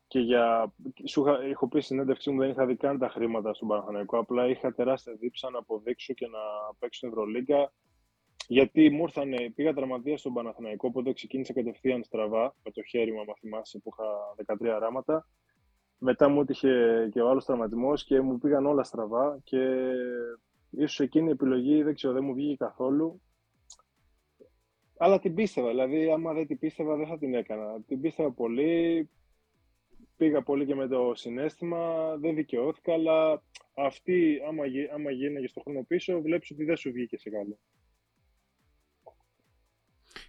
και 0.07 0.19
για... 0.19 0.75
Σου 1.09 1.21
είχα, 1.21 1.43
έχω 1.43 1.69
πει 1.69 1.81
στην 1.81 1.97
συνέντευξή 1.97 2.31
μου 2.31 2.39
δεν 2.39 2.51
είχα 2.51 2.67
δει 2.67 2.77
καν 2.77 2.99
τα 2.99 3.09
χρήματα 3.09 3.55
στον 3.55 3.69
Παναθηναϊκό. 3.69 4.19
Απλά 4.19 4.49
είχα 4.49 4.75
τεράστια 4.75 5.15
δίψα 5.15 5.51
να 5.51 5.59
αποδείξω 5.59 6.13
και 6.15 6.27
να 6.27 6.39
παίξω 6.79 6.99
στην 6.99 7.09
Ευρωλίγκα 7.09 7.73
γιατί 8.47 8.91
μου 8.91 9.03
ήρθανε, 9.03 9.51
πήγα 9.55 9.75
τραυματία 9.75 10.19
στον 10.19 10.33
Παναθηναϊκό, 10.33 10.89
οπότε 10.89 11.13
ξεκίνησα 11.13 11.53
κατευθείαν 11.53 12.05
στραβά 12.05 12.55
με 12.65 12.71
το 12.71 12.83
χέρι 12.83 13.13
μου, 13.13 13.21
αν 13.21 13.27
θυμάσαι, 13.41 13.79
που 13.79 13.91
είχα 13.93 14.57
13 14.77 14.79
ράματα. 14.81 15.29
Μετά 16.05 16.29
μου 16.29 16.41
έτυχε 16.41 17.09
και 17.13 17.21
ο 17.21 17.29
άλλος 17.29 17.45
τραυματισμός 17.45 18.05
και 18.05 18.21
μου 18.21 18.39
πήγαν 18.39 18.67
όλα 18.67 18.83
στραβά 18.83 19.41
και 19.45 19.59
ίσως 20.71 21.01
εκείνη 21.01 21.29
η 21.29 21.31
επιλογή, 21.31 21.83
δεν 21.83 21.95
ξέρω, 21.95 22.13
δεν 22.13 22.25
μου 22.25 22.35
βγήκε 22.35 22.57
καθόλου. 22.57 23.23
Αλλά 24.97 25.19
την 25.19 25.35
πίστευα, 25.35 25.69
δηλαδή 25.69 26.11
άμα 26.11 26.33
δεν 26.33 26.47
την 26.47 26.59
πίστευα 26.59 26.97
δεν 26.97 27.07
θα 27.07 27.19
την 27.19 27.35
έκανα. 27.35 27.83
Την 27.87 28.01
πίστευα 28.01 28.33
πολύ, 28.33 29.09
πήγα 30.17 30.43
πολύ 30.43 30.67
και 30.67 30.75
με 30.75 30.89
το 30.89 31.13
συνέστημα, 31.15 32.17
δεν 32.17 32.35
δικαιώθηκα, 32.35 32.93
αλλά 32.93 33.43
αυτή 33.77 34.41
άμα, 34.49 34.63
άμα 34.95 35.11
γίναγε 35.11 35.47
στο 35.47 35.61
χρόνο 35.61 35.85
πίσω, 35.89 36.21
βλέπεις 36.21 36.51
ότι 36.51 36.65
δεν 36.65 36.77
σου 36.77 36.93
βγήκε 36.93 37.19
σε 37.19 37.31
καλό. 37.31 37.59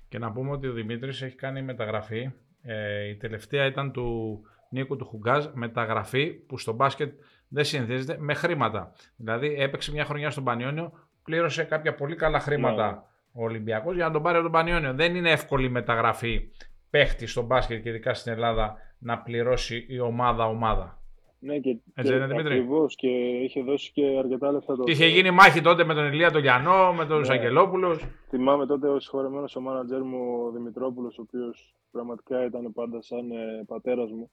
Και 0.10 0.18
να 0.18 0.32
πούμε 0.32 0.52
ότι 0.52 0.68
ο 0.68 0.74
Δημήτρης 0.74 1.22
έχει 1.22 1.36
κάνει 1.36 1.62
μεταγραφή. 1.62 2.32
Ε, 2.62 3.08
η 3.08 3.16
τελευταία 3.16 3.66
ήταν 3.66 3.92
του 3.92 4.40
Νίκου 4.74 4.96
του 4.96 5.06
Χουγκάζ, 5.06 5.46
μεταγραφή 5.54 6.32
που 6.32 6.58
στο 6.58 6.74
μπάσκετ 6.74 7.14
δεν 7.48 7.64
συνηθίζεται 7.64 8.18
με 8.20 8.34
χρήματα. 8.34 8.92
Δηλαδή 9.16 9.56
έπαιξε 9.58 9.92
μια 9.92 10.06
χρονιά 10.06 10.30
στον 10.30 10.44
Πανιόνιο, 10.44 10.92
πλήρωσε 11.24 11.64
κάποια 11.64 11.96
πολύ 11.96 12.16
καλά 12.16 12.40
χρήματα 12.40 12.92
ναι. 12.92 12.98
ο 13.32 13.44
Ολυμπιακός 13.44 13.96
για 13.96 14.06
να 14.06 14.12
τον 14.12 14.22
πάρει 14.22 14.36
από 14.36 14.44
τον 14.44 14.54
Πανιόνιο. 14.54 14.94
Δεν 14.94 15.16
είναι 15.16 15.32
εύκολη 15.32 15.70
μεταγραφή 15.70 16.50
παίχτη 16.90 17.26
στο 17.26 17.42
μπάσκετ 17.42 17.82
και 17.84 17.90
ειδικά 17.90 18.14
στην 18.14 18.32
Ελλάδα 18.32 18.78
να 19.00 19.18
πληρώσει 19.18 19.86
η 19.90 20.00
ομάδα-ομάδα. 20.00 20.98
Ναι, 21.40 21.60
και, 21.60 21.78
Έτσι 21.94 22.14
και 22.14 22.24
ακριβώς 22.40 22.96
και 22.96 23.08
είχε 23.08 23.62
δώσει 23.62 23.92
και 23.92 24.06
αρκετά 24.18 24.52
λεφτά 24.52 24.76
τότε. 24.76 24.92
Είχε 24.92 25.06
γίνει 25.06 25.32
μάχη 25.32 25.62
τότε 25.62 25.84
με 25.84 25.94
τον 25.94 26.06
Ηλία 26.06 26.32
τον 26.32 26.42
Γιαννό, 26.42 26.94
με 26.94 27.06
τον 27.06 27.22
ναι. 27.22 27.34
Αγγελόπουλο. 27.34 28.00
Θυμάμαι 28.30 28.66
τότε 28.66 28.88
ο 28.88 29.00
συγχωρεμένο 29.00 29.46
ο 29.56 29.60
μάνατζερ 29.60 30.04
μου 30.04 30.44
ο 30.46 30.52
Δημητρόπουλος, 30.52 31.18
ο 31.18 31.22
οποίος 31.22 31.76
πραγματικά 31.92 32.46
ήταν 32.46 32.74
πάντα 32.74 33.02
σαν 33.02 33.32
ε, 33.32 33.64
πατέρας 33.68 34.12
μου. 34.12 34.32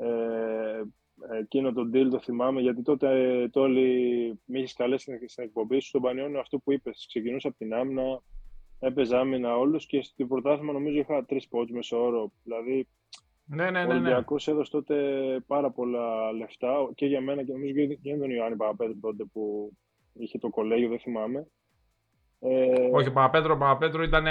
Ε, 0.00 0.82
εκείνο 1.40 1.72
τον 1.72 1.90
deal 1.94 2.08
το 2.10 2.20
θυμάμαι, 2.20 2.60
γιατί 2.60 2.82
τότε 2.82 3.08
ε, 3.42 3.48
το 3.48 3.60
όλοι 3.60 4.40
με 4.44 4.58
είχες 4.58 4.72
καλέσει 4.72 5.18
στην 5.26 5.44
εκπομπή 5.44 5.80
σου 5.80 5.88
στον 5.88 6.00
Πανιόνιο 6.02 6.40
αυτό 6.40 6.58
που 6.58 6.72
είπες. 6.72 7.04
Ξεκινούσα 7.08 7.48
από 7.48 7.56
την 7.56 7.74
άμυνα, 7.74 8.22
έπαιζα 8.78 9.18
άμυνα 9.18 9.56
όλους 9.56 9.86
και 9.86 10.02
στην 10.02 10.28
πρωτάθλημα 10.28 10.72
νομίζω 10.72 10.98
είχα 10.98 11.24
τρεις 11.24 11.48
πόντους 11.48 11.70
μέσω 11.70 12.04
όρο. 12.04 12.32
Δηλαδή 12.42 12.88
ναι, 13.44 13.70
ναι, 13.70 13.70
ναι, 13.70 13.84
ναι. 13.84 13.86
Ο 13.86 13.90
Ολυμπιακός 13.90 14.48
έδωσε 14.48 14.70
τότε 14.70 14.96
πάρα 15.46 15.70
πολλά 15.70 16.32
λεφτά 16.32 16.90
και 16.94 17.06
για 17.06 17.20
μένα 17.20 17.44
και 17.44 17.52
νομίζω 17.52 17.86
και 17.86 17.98
για 18.02 18.18
τον 18.18 18.30
Ιωάννη 18.30 18.56
Παπαπέτρου 18.56 19.00
τότε 19.00 19.24
που 19.32 19.72
είχε 20.12 20.38
το 20.38 20.48
κολέγιο, 20.48 20.88
δεν 20.88 20.98
θυμάμαι. 20.98 21.46
Ε... 22.40 22.88
Όχι, 22.92 23.10
Παπαπέτρο, 23.12 23.56
Παπαπέτρο 23.56 24.02
ήταν 24.02 24.24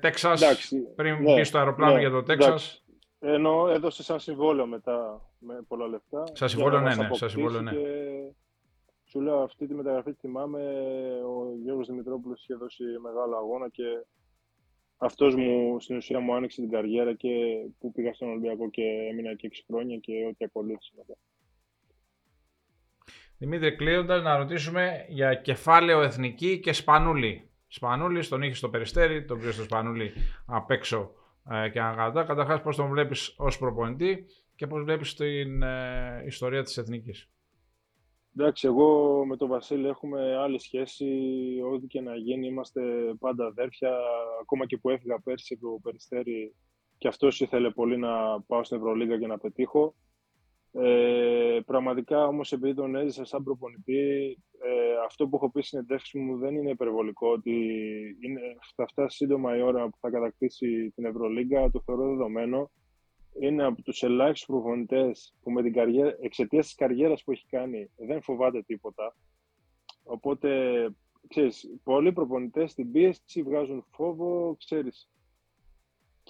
Τέξας 0.00 0.72
πριν 0.96 1.22
ναι, 1.22 1.34
μπει 1.34 1.44
στο 1.44 1.58
αεροπλάνο 1.58 1.94
ναι, 1.94 2.00
για 2.00 2.10
το 2.10 2.22
Τέξας. 2.22 2.79
Ενώ 3.20 3.68
έδωσε 3.68 4.02
σαν 4.02 4.20
συμβόλαιο 4.20 4.66
μετά 4.66 5.20
με 5.38 5.62
πολλά 5.68 5.86
λεφτά. 5.86 6.24
Σαν 6.32 6.48
συμβόλαιο, 6.48 6.80
ναι, 6.80 6.94
ναι. 6.94 7.08
Σαν 7.12 7.30
συμβόλαιο, 7.30 7.60
ναι. 7.60 7.70
Και 7.70 8.32
σου 9.04 9.20
λέω 9.20 9.42
αυτή 9.42 9.66
τη 9.66 9.74
μεταγραφή 9.74 10.12
θυμάμαι 10.12 10.60
ο 11.26 11.54
Γιώργος 11.62 11.86
Δημητρόπουλος 11.86 12.42
είχε 12.42 12.54
δώσει 12.54 12.84
μεγάλο 13.02 13.36
αγώνα 13.36 13.68
και 13.68 13.84
αυτός 14.96 15.34
μου 15.34 15.80
στην 15.80 15.96
ουσία 15.96 16.20
μου 16.20 16.34
άνοιξε 16.34 16.60
την 16.60 16.70
καριέρα 16.70 17.14
και 17.14 17.28
που 17.78 17.92
πήγα 17.92 18.14
στον 18.14 18.28
Ολυμπιακό 18.28 18.70
και 18.70 18.82
έμεινα 19.10 19.30
εκεί 19.30 19.50
6 19.52 19.64
χρόνια 19.66 19.96
και 19.96 20.12
ό,τι 20.28 20.44
ακολούθησε 20.44 20.92
μετά. 20.96 21.14
Δημήτρη, 23.38 23.76
κλείνοντας 23.76 24.22
να 24.22 24.36
ρωτήσουμε 24.36 25.04
για 25.08 25.34
κεφάλαιο 25.34 26.02
εθνική 26.02 26.60
και 26.60 26.72
Σπανούλη. 26.72 27.50
Σπανούλη 27.66 28.26
τον 28.26 28.42
είχε 28.42 28.54
στο 28.54 28.68
περιστέρι, 28.68 29.24
τον 29.24 29.38
πήρε 29.38 29.52
στο 29.52 29.62
Σπανούλη 29.62 30.12
απ' 30.46 30.70
έξω 30.70 30.98
ε, 30.98 31.19
και 31.72 31.80
ανακατά. 31.80 32.24
Καταρχάς, 32.24 32.62
πώς 32.62 32.76
τον 32.76 32.88
βλέπεις 32.88 33.34
ως 33.36 33.58
προπονητή 33.58 34.26
και 34.54 34.66
πώς 34.66 34.82
βλέπεις 34.82 35.14
την 35.14 35.62
ε, 35.62 36.22
ιστορία 36.26 36.62
της 36.62 36.76
εθνικής. 36.76 37.30
Εντάξει, 38.36 38.66
εγώ 38.66 39.22
με 39.26 39.36
τον 39.36 39.48
Βασίλη 39.48 39.88
έχουμε 39.88 40.36
άλλη 40.36 40.60
σχέση. 40.60 41.06
Ό,τι 41.72 41.86
και 41.86 42.00
να 42.00 42.16
γίνει, 42.16 42.46
είμαστε 42.46 42.80
πάντα 43.18 43.46
αδέρφια. 43.46 43.96
Ακόμα 44.40 44.66
και 44.66 44.78
που 44.78 44.90
έφυγα 44.90 45.20
πέρσι 45.20 45.58
από 45.60 45.72
το 45.72 45.80
Περιστέρι, 45.82 46.54
και 46.98 47.08
αυτός 47.08 47.40
ήθελε 47.40 47.70
πολύ 47.70 47.96
να 47.96 48.40
πάω 48.40 48.64
στην 48.64 48.76
Ευρωλίγα 48.76 49.18
και 49.18 49.26
να 49.26 49.38
πετύχω. 49.38 49.94
Ε, 50.72 51.60
πραγματικά 51.66 52.26
όμως, 52.26 52.52
επειδή 52.52 52.74
τον 52.74 52.94
έζησα 52.94 53.24
σαν 53.24 53.42
προπονητή, 53.42 54.38
ε, 54.62 55.04
αυτό 55.04 55.28
που 55.28 55.36
έχω 55.36 55.50
πει 55.50 55.62
στην 55.62 55.78
εντεύξη 55.78 56.18
μου 56.18 56.38
δεν 56.38 56.56
είναι 56.56 56.70
υπερβολικό. 56.70 57.28
Ότι 57.30 57.50
είναι, 58.20 58.40
θα 58.76 58.86
φτάσει 58.86 59.16
σύντομα 59.16 59.56
η 59.56 59.62
ώρα 59.62 59.88
που 59.88 59.98
θα 60.00 60.10
κατακτήσει 60.10 60.92
την 60.94 61.04
Ευρωλίγα, 61.04 61.70
το 61.70 61.82
θεωρώ 61.84 62.08
δεδομένο 62.08 62.70
είναι 63.38 63.64
από 63.64 63.82
τους 63.82 64.02
ελάχιστους 64.02 64.46
προπονητές 64.46 65.34
που 65.42 65.50
με 65.50 65.62
την 65.62 65.72
καριέρα, 65.72 66.16
εξαιτίας 66.20 66.66
της 66.66 66.74
καριέρας 66.74 67.24
που 67.24 67.32
έχει 67.32 67.46
κάνει 67.46 67.90
δεν 67.96 68.22
φοβάται 68.22 68.62
τίποτα. 68.62 69.16
Οπότε, 70.02 70.50
ξέρεις, 71.28 71.80
πολλοί 71.82 72.12
προπονητές 72.12 72.70
στην 72.70 72.90
πίεση 72.92 73.42
βγάζουν 73.42 73.86
φόβο, 73.90 74.56
ξέρεις. 74.58 75.08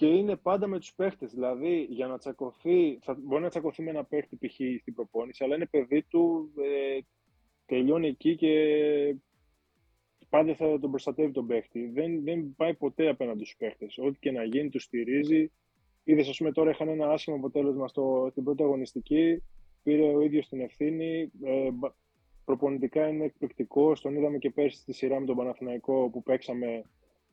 Και 0.01 0.07
είναι 0.07 0.35
πάντα 0.35 0.67
με 0.67 0.79
τους 0.79 0.93
παίχτες, 0.93 1.31
δηλαδή 1.31 1.87
για 1.89 2.07
να 2.07 2.17
τσακωθεί, 2.17 2.99
θα, 3.01 3.17
μπορεί 3.21 3.43
να 3.43 3.49
τσακωθεί 3.49 3.83
με 3.83 3.89
ένα 3.89 4.03
παίχτη 4.03 4.35
π.χ. 4.35 4.53
στην 4.79 4.93
προπόνηση, 4.93 5.43
αλλά 5.43 5.55
είναι 5.55 5.65
παιδί 5.65 6.03
του, 6.03 6.51
ε, 6.57 6.99
τελειώνει 7.65 8.07
εκεί 8.07 8.35
και 8.35 8.53
πάντα 10.29 10.55
θα 10.55 10.79
τον 10.79 10.89
προστατεύει 10.89 11.31
τον 11.31 11.47
παίχτη. 11.47 11.91
Δεν, 11.93 12.23
δεν 12.23 12.53
πάει 12.55 12.73
ποτέ 12.73 13.09
απέναντι 13.09 13.43
στους 13.43 13.57
παίχτες. 13.57 13.97
Ό,τι 13.97 14.19
και 14.19 14.31
να 14.31 14.43
γίνει, 14.43 14.69
τους 14.69 14.83
στηρίζει 14.83 15.51
Είδες, 16.03 16.29
ας 16.29 16.37
πούμε, 16.37 16.51
τώρα 16.51 16.69
είχαν 16.69 16.87
ένα 16.87 17.11
άσχημο 17.11 17.35
αποτέλεσμα 17.35 17.87
στο, 17.87 18.27
στην 18.31 18.43
πρώτη 18.43 18.63
αγωνιστική. 18.63 19.43
Πήρε 19.83 20.03
ο 20.03 20.21
ίδιος 20.21 20.47
την 20.47 20.61
ευθύνη. 20.61 21.31
Ε, 21.43 21.69
προπονητικά 22.45 23.07
είναι 23.07 23.23
εκπληκτικό. 23.23 23.93
Τον 24.01 24.15
είδαμε 24.15 24.37
και 24.37 24.49
πέρσι 24.49 24.79
στη 24.79 24.93
σειρά 24.93 25.19
με 25.19 25.25
τον 25.25 25.35
Παναθηναϊκό 25.35 26.09
που 26.09 26.23
παίξαμε 26.23 26.83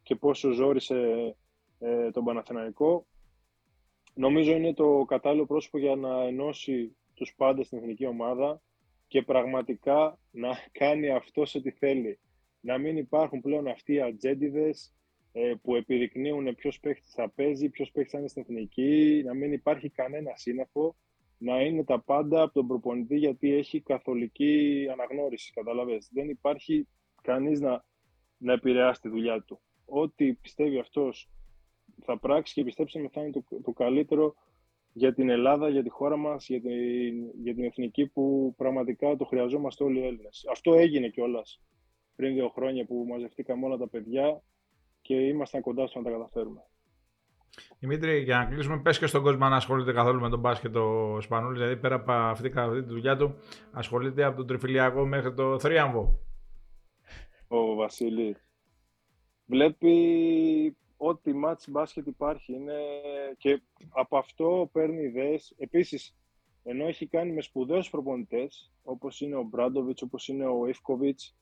και 0.02 0.16
πόσο 0.16 0.50
ζόρισε 0.50 1.36
ε, 1.78 2.10
τον 2.10 2.24
Παναθηναϊκό. 2.24 3.06
Νομίζω 4.14 4.52
είναι 4.52 4.74
το 4.74 5.04
κατάλληλο 5.06 5.46
πρόσωπο 5.46 5.78
για 5.78 5.96
να 5.96 6.22
ενώσει 6.22 6.96
τους 7.14 7.34
πάντες 7.36 7.66
στην 7.66 7.78
εθνική 7.78 8.06
ομάδα 8.06 8.62
και 9.08 9.22
πραγματικά 9.22 10.18
να 10.30 10.48
κάνει 10.80 11.10
αυτό 11.10 11.42
ό,τι 11.56 11.70
θέλει. 11.70 12.18
Να 12.60 12.78
μην 12.78 12.96
υπάρχουν 12.96 13.40
πλέον 13.40 13.68
αυτοί 13.68 13.92
οι 13.92 14.00
ατζέντιδες 14.00 14.92
ε, 15.32 15.54
που 15.62 15.74
επιδεικνύουν 15.74 16.54
ποιος 16.54 16.80
παίχτης 16.80 17.12
θα 17.12 17.30
παίζει, 17.30 17.68
ποιος 17.68 17.90
παίχτης 17.90 18.12
θα 18.12 18.18
είναι 18.18 18.28
στην 18.28 18.42
εθνική, 18.42 19.22
να 19.24 19.34
μην 19.34 19.52
υπάρχει 19.52 19.90
κανένα 19.90 20.32
σύννεφο, 20.36 20.96
να 21.38 21.60
είναι 21.60 21.84
τα 21.84 22.00
πάντα 22.00 22.42
από 22.42 22.52
τον 22.52 22.66
προπονητή 22.66 23.16
γιατί 23.16 23.54
έχει 23.54 23.80
καθολική 23.80 24.86
αναγνώριση. 24.92 25.52
Καταλαβες. 25.52 26.08
Δεν 26.12 26.28
υπάρχει 26.28 26.88
κανείς 27.22 27.60
να, 27.60 27.84
να 28.38 28.52
επηρεάσει 28.52 29.00
τη 29.00 29.08
δουλειά 29.08 29.42
του. 29.42 29.60
Ό,τι 29.84 30.34
πιστεύει 30.34 30.78
αυτός 30.78 31.30
θα 32.10 32.18
πράξει 32.18 32.54
και 32.54 32.64
πιστέψτε 32.64 33.00
με 33.00 33.08
θα 33.08 33.20
είναι 33.20 33.30
το, 33.30 33.44
το 33.64 33.72
καλύτερο 33.72 34.34
για 34.92 35.14
την 35.14 35.28
Ελλάδα, 35.28 35.68
για 35.68 35.82
τη 35.82 35.88
χώρα 35.88 36.16
μας, 36.16 36.48
για 36.48 36.60
την, 36.60 37.30
για 37.42 37.54
την 37.54 37.64
εθνική 37.64 38.06
που 38.06 38.54
πραγματικά 38.56 39.16
το 39.16 39.24
χρειαζόμαστε 39.24 39.84
όλοι 39.84 39.98
οι 39.98 40.06
Έλληνες. 40.06 40.46
Αυτό 40.50 40.74
έγινε 40.74 41.08
κιόλας 41.08 41.60
πριν 42.16 42.34
δύο 42.34 42.48
χρόνια 42.48 42.84
που 42.84 43.06
μαζευτήκαμε 43.08 43.66
όλα 43.66 43.76
τα 43.76 43.88
παιδιά 43.88 44.42
και 45.02 45.14
ήμασταν 45.14 45.60
κοντά 45.60 45.86
στο 45.86 45.98
να 45.98 46.04
τα 46.04 46.10
καταφέρουμε. 46.10 46.62
Δημήτρη, 47.78 48.22
για 48.22 48.38
να 48.38 48.44
κλείσουμε, 48.44 48.80
πες 48.80 48.98
και 48.98 49.06
στον 49.06 49.22
κόσμο 49.22 49.48
να 49.48 49.56
ασχολείται 49.56 49.92
καθόλου 49.92 50.20
με 50.20 50.28
τον 50.28 50.40
μπάσκετ 50.40 50.76
ο 50.76 51.20
Σπανούλης. 51.20 51.60
Δηλαδή, 51.60 51.80
πέρα 51.80 51.94
από 51.94 52.12
αυτή, 52.12 52.50
τη 52.50 52.80
δουλειά 52.80 53.16
του, 53.16 53.34
ασχολείται 53.72 54.24
από 54.24 54.36
τον 54.36 54.46
Τριφυλιακό 54.46 55.06
μέχρι 55.06 55.34
το 55.34 55.58
Θρίαμβο. 55.58 56.20
Ο 57.48 57.74
Βασίλης. 57.74 58.46
Βλέπει 59.46 60.76
ό,τι 60.98 61.32
μάτς 61.32 61.68
μπάσκετ 61.68 62.06
υπάρχει 62.06 62.52
είναι 62.52 62.78
και 63.38 63.62
από 63.88 64.18
αυτό 64.18 64.68
παίρνει 64.72 65.02
ιδέες. 65.02 65.54
Επίσης, 65.58 66.16
ενώ 66.62 66.86
έχει 66.86 67.06
κάνει 67.06 67.32
με 67.32 67.40
σπουδαίους 67.40 67.90
προπονητές, 67.90 68.72
όπως 68.82 69.20
είναι 69.20 69.36
ο 69.36 69.42
Μπράντοβιτς, 69.42 70.02
όπως 70.02 70.28
είναι 70.28 70.46
ο 70.46 70.66
Ιφκοβιτς, 70.66 71.36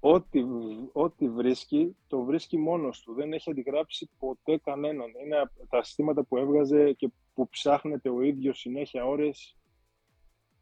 ό,τι, 0.00 0.44
ό,τι 0.92 1.28
βρίσκει, 1.28 1.96
το 2.06 2.22
βρίσκει 2.22 2.58
μόνος 2.58 3.00
του. 3.00 3.14
Δεν 3.14 3.32
έχει 3.32 3.50
αντιγράψει 3.50 4.10
ποτέ 4.18 4.58
κανέναν. 4.58 5.06
Είναι 5.24 5.50
τα 5.68 5.82
συστήματα 5.82 6.24
που 6.24 6.36
έβγαζε 6.36 6.92
και 6.92 7.10
που 7.34 7.48
ψάχνεται 7.48 8.08
ο 8.08 8.20
ίδιος 8.22 8.58
συνέχεια 8.58 9.06
ώρες. 9.06 9.56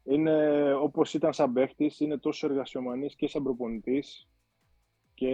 Είναι 0.03 0.73
όπως 0.73 1.13
ήταν 1.13 1.33
σαν 1.33 1.53
παίχτης, 1.53 1.99
είναι 1.99 2.17
τόσο 2.17 2.47
εργασιομανής 2.47 3.15
και 3.15 3.27
σαν 3.27 3.43
προπονητής. 3.43 4.27
Και 5.19 5.29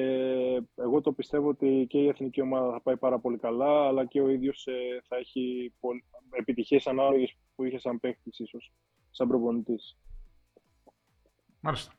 εγώ 0.75 1.01
το 1.01 1.11
πιστεύω 1.11 1.47
ότι 1.49 1.85
και 1.89 1.97
η 1.97 2.07
εθνική 2.07 2.41
ομάδα 2.41 2.71
θα 2.71 2.81
πάει 2.81 2.97
πάρα 2.97 3.19
πολύ 3.19 3.37
καλά, 3.37 3.87
αλλά 3.87 4.05
και 4.05 4.21
ο 4.21 4.29
ίδιος 4.29 4.67
ε, 4.67 5.01
θα 5.07 5.15
έχει 5.15 5.73
επιτυχίες 6.31 6.87
ανάλογες 6.87 7.35
που 7.55 7.63
είχε 7.63 7.79
σαν 7.79 7.99
παίχτης 7.99 8.39
ίσως, 8.39 8.71
σαν 9.11 9.27
προπονητής. 9.27 9.97
Μάλιστα. 11.59 11.93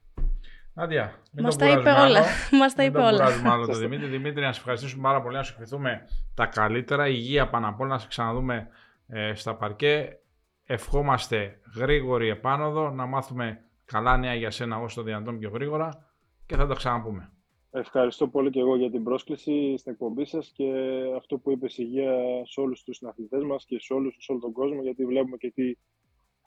Νάντια, 0.75 1.21
μην 1.33 1.45
Μας 1.45 1.57
τον 1.57 1.67
τα 1.67 1.73
είπε 1.73 1.81
κουράζουμε 1.81 2.07
όλα. 2.09 2.19
άλλο. 2.19 2.27
Μας 2.61 2.75
τα 2.75 2.83
Μην 2.83 2.91
είπε 2.91 2.99
τον 2.99 3.07
όλα. 3.09 3.17
κουράζουμε 3.17 3.49
άλλο 3.51 3.67
το 3.67 3.79
Δημήτρη. 3.79 4.07
Δημήτρη, 4.07 4.43
να 4.43 4.53
σε 4.53 4.59
ευχαριστήσουμε 4.61 5.03
πάρα 5.03 5.23
πολύ, 5.23 5.37
να 5.37 5.43
σου 5.43 5.53
ευχηθούμε 5.53 6.09
τα 6.35 6.47
καλύτερα. 6.47 7.09
Υγεία 7.09 7.49
πάνω 7.49 7.69
απ' 7.69 7.81
όλα, 7.81 7.89
να 7.91 7.99
σε 7.99 8.09
ξαναδούμε 8.09 8.69
ε, 9.07 9.35
στα 9.35 9.57
παρκέ. 9.57 10.19
Ευχόμαστε 10.65 11.61
γρήγορη 11.77 12.29
επάνωδο, 12.29 12.91
να 12.91 13.07
μάθουμε 13.07 13.65
καλά 13.85 14.17
νέα 14.17 14.35
για 14.35 14.51
σένα 14.51 14.79
όσο 14.79 14.97
το 15.01 15.03
δυνατόν 15.03 15.39
πιο 15.39 15.51
γρήγορα 15.51 16.13
και 16.47 16.57
θα 16.57 16.67
τα 16.67 16.75
ξαναπούμε. 16.75 17.29
Ευχαριστώ 17.77 18.29
πολύ 18.29 18.51
και 18.51 18.61
εγώ 18.61 18.77
για 18.77 18.91
την 18.91 19.05
πρόσκληση 19.05 19.77
στην 19.77 19.93
εκπομπή 19.93 20.25
σας 20.25 20.51
και 20.55 20.73
αυτό 21.17 21.39
που 21.39 21.51
είπες 21.51 21.79
υγεία 21.79 22.15
σε 22.45 22.61
όλους 22.61 22.83
τους 22.83 22.97
συναθλητές 22.97 23.43
μας 23.45 23.65
και 23.65 23.79
σε 23.81 23.93
όλους 23.93 24.17
σε 24.19 24.33
όλο 24.33 24.41
τον 24.41 24.53
κόσμο 24.53 24.83
γιατί 24.83 25.05
βλέπουμε 25.05 25.37
και 25.37 25.51
τι 25.51 25.75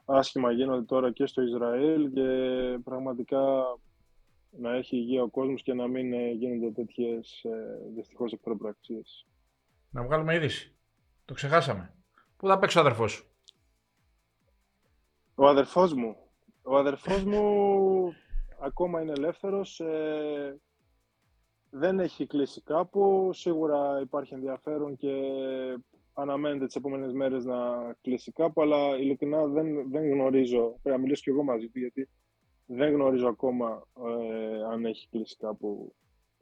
άσχημα 0.06 0.52
γίνονται 0.52 0.86
τώρα 0.86 1.12
και 1.12 1.26
στο 1.26 1.42
Ισραήλ 1.42 2.14
και 2.14 2.24
πραγματικά 2.84 3.64
να 4.50 4.76
έχει 4.76 4.96
υγεία 4.98 5.24
ο 5.24 5.30
κόσμος 5.30 5.64
και 5.64 5.74
να 5.74 5.88
μην 5.88 6.14
ε, 6.14 6.32
γίνονται 6.32 6.72
τέτοιες 6.72 7.44
ε, 7.44 7.92
δυστυχώς 7.96 8.34
εχθροπραξίες. 8.34 9.28
Να 9.90 10.04
βγάλουμε 10.04 10.36
είδηση. 10.36 10.76
Το 11.26 11.34
ξεχάσαμε. 11.34 11.94
Πού 12.38 12.48
θα 12.48 12.60
παίξει 12.60 12.78
ο 12.78 12.82
αδερφός 12.82 13.12
σου; 13.12 13.26
Ο 15.36 15.48
αδερφός 15.48 15.94
μου. 15.94 16.16
Ο 16.64 16.78
αδερφός 16.78 17.24
μου 17.24 17.42
ακόμα 18.60 19.02
είναι 19.02 19.12
ελεύθερος. 19.12 19.80
ε, 19.80 20.60
δεν 21.70 22.00
έχει 22.00 22.28
κλείσει 22.28 22.62
κάπου. 22.62 23.30
Σίγουρα 23.34 24.00
υπάρχει 24.02 24.34
ενδιαφέρον 24.34 24.98
και 24.98 25.12
αναμένεται 26.14 26.66
τις 26.66 26.76
επόμενες 26.76 27.14
μέρες 27.14 27.46
να 27.46 27.58
κλείσει 28.02 28.32
κάπου, 28.32 28.62
αλλά 28.62 28.98
ειλικρινά 28.98 29.46
δεν, 29.46 29.90
δεν 29.92 30.10
γνωρίζω. 30.12 30.62
Πρέπει 30.82 30.98
να 30.98 30.98
μιλήσω 30.98 31.22
κι 31.22 31.30
εγώ 31.30 31.44
μαζί 31.44 31.68
του, 31.68 31.80
γιατί 31.80 32.10
δεν 32.66 32.94
γνωρίζω 32.94 33.28
ακόμα 33.28 33.88
ε, 34.06 34.64
αν 34.74 34.86
έχει 34.86 35.08
κλείσει 35.10 35.38
κάπου, 35.38 35.96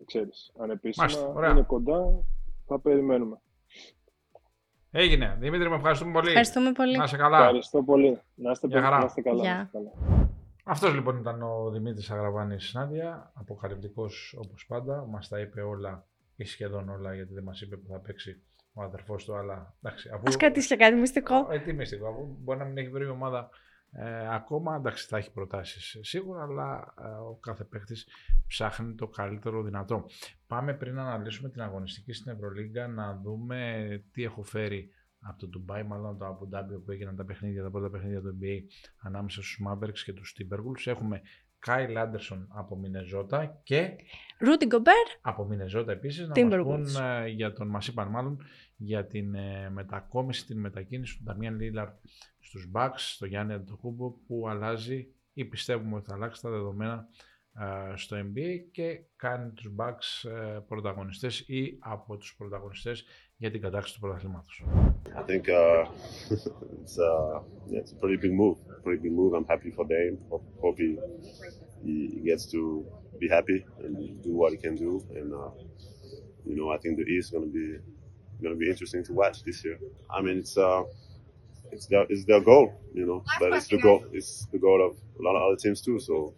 ξέρεις, 0.05 0.51
ανεπίσημα. 0.59 1.05
Μάλιστα, 1.05 1.27
ωραία. 1.27 1.49
Είναι 1.49 1.61
κοντά, 1.61 2.25
θα 2.67 2.79
περιμένουμε. 2.79 3.39
Έγινε. 4.91 5.38
Δημήτρη, 5.39 5.69
με 5.69 5.75
ευχαριστούμε 5.75 6.11
πολύ. 6.11 6.27
Ευχαριστούμε 6.27 6.71
πολύ. 6.71 6.97
Να 6.97 7.03
είσαι 7.03 7.17
καλά. 7.17 7.38
Ευχαριστώ 7.38 7.83
πολύ. 7.83 8.19
Να 8.35 8.51
είστε, 8.51 8.67
Γεια 8.67 8.81
χαρά. 8.81 8.97
να 8.97 9.05
είστε 9.05 9.21
καλά. 9.21 9.41
Γεια. 9.41 9.55
να 9.55 9.61
είστε 9.61 9.77
καλά. 9.77 10.14
Αυτός 10.67 10.93
λοιπόν 10.93 11.17
ήταν 11.17 11.41
ο 11.41 11.69
Δημήτρης 11.69 12.12
Αγραβάνης 12.12 12.73
Νάντια, 12.73 13.32
αποκαλυπτικός 13.34 14.36
όπως 14.38 14.65
πάντα. 14.65 15.06
Μας 15.06 15.28
τα 15.28 15.39
είπε 15.39 15.62
όλα 15.62 16.08
ή 16.36 16.43
σχεδόν 16.45 16.89
όλα 16.89 17.13
γιατί 17.13 17.34
δεν 17.34 17.43
μας 17.43 17.62
είπε 17.62 17.78
που 17.78 17.88
θα 17.89 17.99
παίξει 17.99 18.41
ο 18.73 18.82
αδερφός 18.84 19.25
του, 19.25 19.36
αλλά 19.36 19.75
εντάξει. 19.82 20.10
Αφού... 20.13 20.23
Α 20.28 20.38
κρατήσει 20.38 20.67
και 20.67 20.75
κάτι 20.75 20.95
μυστικό. 20.95 21.47
Ε, 21.51 21.60
τι 21.60 21.73
μυστικό, 21.73 22.08
αφού 22.08 22.38
μπορεί 22.39 22.60
να 22.60 22.65
μην 22.65 22.78
έχει 22.78 22.89
βρει 22.89 23.06
η 23.06 23.10
ομάδα 23.10 23.49
ε, 23.91 24.34
ακόμα, 24.36 24.75
εντάξει 24.75 25.08
θα 25.08 25.17
έχει 25.17 25.32
προτάσεις 25.32 25.97
σίγουρα, 26.01 26.43
αλλά 26.43 26.93
ε, 27.01 27.08
ο 27.08 27.38
κάθε 27.41 27.63
παίχτης 27.63 28.08
ψάχνει 28.47 28.93
το 28.93 29.08
καλύτερο 29.08 29.63
δυνατό. 29.63 30.06
Πάμε 30.47 30.73
πριν 30.73 30.95
να 30.95 31.01
αναλύσουμε 31.01 31.49
την 31.49 31.62
αγωνιστική 31.62 32.13
στην 32.13 32.32
Ευρωλίγκα 32.32 32.88
να 32.88 33.19
δούμε 33.23 33.86
τι 34.12 34.23
έχω 34.23 34.43
φέρει 34.43 34.89
από 35.27 35.47
το 35.47 35.49
Dubai, 35.59 35.83
μάλλον 35.88 36.17
το 36.17 36.25
Abu 36.25 36.57
Dhabi 36.57 36.81
που 36.85 36.91
έγιναν 36.91 37.15
τα 37.15 37.25
παιχνίδια, 37.25 37.63
τα 37.63 37.69
πρώτα 37.69 37.89
παιχνίδια 37.89 38.21
του 38.21 38.38
NBA 38.41 38.61
ανάμεσα 39.01 39.41
στους 39.41 39.61
Mavericks 39.67 39.99
και 40.05 40.13
τους 40.13 40.35
Timberwolves. 40.39 40.85
Έχουμε 40.85 41.21
Kyle 41.65 41.97
Anderson 41.97 42.45
από 42.47 42.75
Μινεζότα 42.75 43.59
και 43.63 43.95
Ρούντι 44.39 44.65
Γκομπέρ. 44.65 44.93
από 45.21 45.45
Μινεζότα 45.45 45.91
επίσης 45.91 46.27
να 46.27 46.27
μας 46.27 46.38
Timberwolves. 46.38 46.93
πούν 46.93 47.03
ε, 47.03 47.27
για 47.27 47.53
τον, 47.53 47.67
μας 47.67 47.88
είπαν 47.88 48.07
μάλλον, 48.07 48.38
για 48.75 49.05
την 49.05 49.35
ε, 49.35 49.69
μετακόμιση, 49.69 50.45
την 50.45 50.59
μετακίνηση 50.59 51.17
του 51.17 51.23
Νταμιάν 51.23 51.55
Λίλαρ 51.59 51.89
στους 52.39 52.71
Bucks, 52.73 52.97
στο 52.97 53.25
Γιάννη 53.25 53.53
Αντοκούμπο 53.53 54.11
που 54.11 54.47
αλλάζει 54.49 55.07
ή 55.33 55.45
πιστεύουμε 55.45 55.95
ότι 55.95 56.05
θα 56.05 56.13
αλλάξει 56.13 56.41
τα 56.41 56.49
δεδομένα 56.49 56.93
ε, 56.93 57.07
στο 57.95 58.17
NBA 58.17 58.59
και 58.71 58.99
κάνει 59.15 59.51
τους 59.51 59.75
Bucks 59.77 60.29
ε, 60.29 60.59
πρωταγωνιστές 60.67 61.39
ή 61.39 61.77
από 61.79 62.17
τους 62.17 62.35
πρωταγωνιστές 62.37 63.05
για 63.37 63.51
την 63.51 63.61
κατάξυση 63.61 63.93
του 63.93 63.99
πρωταθλήματος. 63.99 64.63
I 65.15 65.23
think 65.29 65.47
uh, 65.47 65.85
it's, 66.81 66.97
uh, 66.97 67.39
yeah, 67.69 67.79
it's 67.81 67.93
a 67.93 67.99
pretty 68.01 68.17
big 68.17 68.33
move. 68.41 68.57
Pretty 68.83 69.01
big 69.05 69.13
move. 69.19 69.31
I'm 69.37 69.47
happy 69.53 69.71
for 69.77 69.85
Dame. 69.93 70.17
Hope, 70.29 70.45
hope 70.63 70.77
he, 70.83 70.91
he 71.85 71.95
he 72.13 72.19
gets 72.29 72.43
to 72.53 72.61
be 73.21 73.27
happy 73.37 73.59
and 73.83 73.91
do 74.27 74.31
what 74.39 74.49
he 74.55 74.59
can 74.65 74.75
do. 74.85 74.91
And 75.17 75.29
uh, 75.41 75.51
you 76.49 76.55
know, 76.59 76.67
I 76.75 76.77
think 76.81 76.93
the 77.01 77.07
East 77.13 77.25
is 77.27 77.31
gonna 77.35 77.53
be 77.59 77.67
gonna 78.43 78.59
be 78.63 78.69
interesting 78.73 79.03
to 79.07 79.13
watch 79.21 79.37
this 79.47 79.57
year. 79.65 79.77
I 80.15 80.17
mean, 80.25 80.37
it's 80.43 80.55
uh, 80.69 80.83
it's 81.73 81.85
their 81.91 82.05
it's 82.13 82.25
their 82.29 82.41
goal, 82.51 82.67
you 82.99 83.05
know, 83.09 83.19
but 83.39 83.49
it's 83.57 83.69
the 83.73 83.79
goal 83.87 83.99
it's 84.17 84.31
the 84.53 84.59
goal 84.67 84.79
of 84.87 84.93
a 85.19 85.21
lot 85.27 85.35
of 85.37 85.41
other 85.47 85.59
teams 85.63 85.79
too. 85.87 85.97
So 85.99 86.33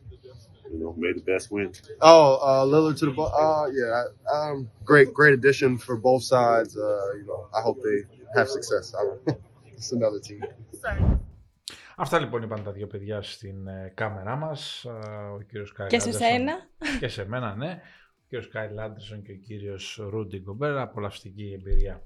you 0.71 0.79
know, 0.79 0.93
may 0.97 1.11
the 1.13 1.25
best 1.31 1.51
win. 1.51 1.71
Oh, 2.01 2.29
uh, 2.49 2.63
Lillard 2.71 2.97
to 2.99 3.05
the 3.05 3.11
ball. 3.11 3.31
Uh, 3.45 3.65
yeah, 3.79 4.03
um, 4.35 4.69
great, 4.83 5.13
great 5.13 5.33
addition 5.39 5.77
for 5.77 5.95
both 5.97 6.23
sides. 6.23 6.71
Uh, 6.77 7.13
you 7.19 7.25
know, 7.29 7.41
I 7.57 7.61
hope 7.61 7.77
they 7.87 7.99
have 8.35 8.49
success. 8.49 8.85
I 8.99 9.01
don't, 9.07 9.41
it's 9.77 9.91
another 9.91 10.19
team. 10.19 10.41
Αυτά 11.99 12.19
λοιπόν 12.19 12.43
είπαν 12.43 12.63
τα 12.63 12.71
δύο 12.71 12.87
παιδιά 12.87 13.21
στην 13.21 13.67
ε, 13.67 13.91
κάμερά 13.95 14.35
μας. 14.35 14.85
Α, 14.85 15.31
ο 15.31 15.41
κύριος 15.41 15.71
Κάιλ 15.71 15.89
Και 15.89 15.99
σε 15.99 16.09
Άντερσον 16.09 16.29
σένα. 16.29 16.53
Και 16.99 17.07
σε 17.07 17.27
μένα, 17.27 17.55
ναι. 17.55 17.81
Ο 18.17 18.25
κύριος 18.27 18.47
Κάιλ 18.47 18.79
Άντερσον 18.79 19.21
και 19.21 19.31
ο 19.31 19.35
κύριος 19.35 19.99
Ρούντι 20.09 20.39
Γκομπέρα. 20.39 20.81
Απολαυστική 20.81 21.53
εμπειρία 21.53 22.01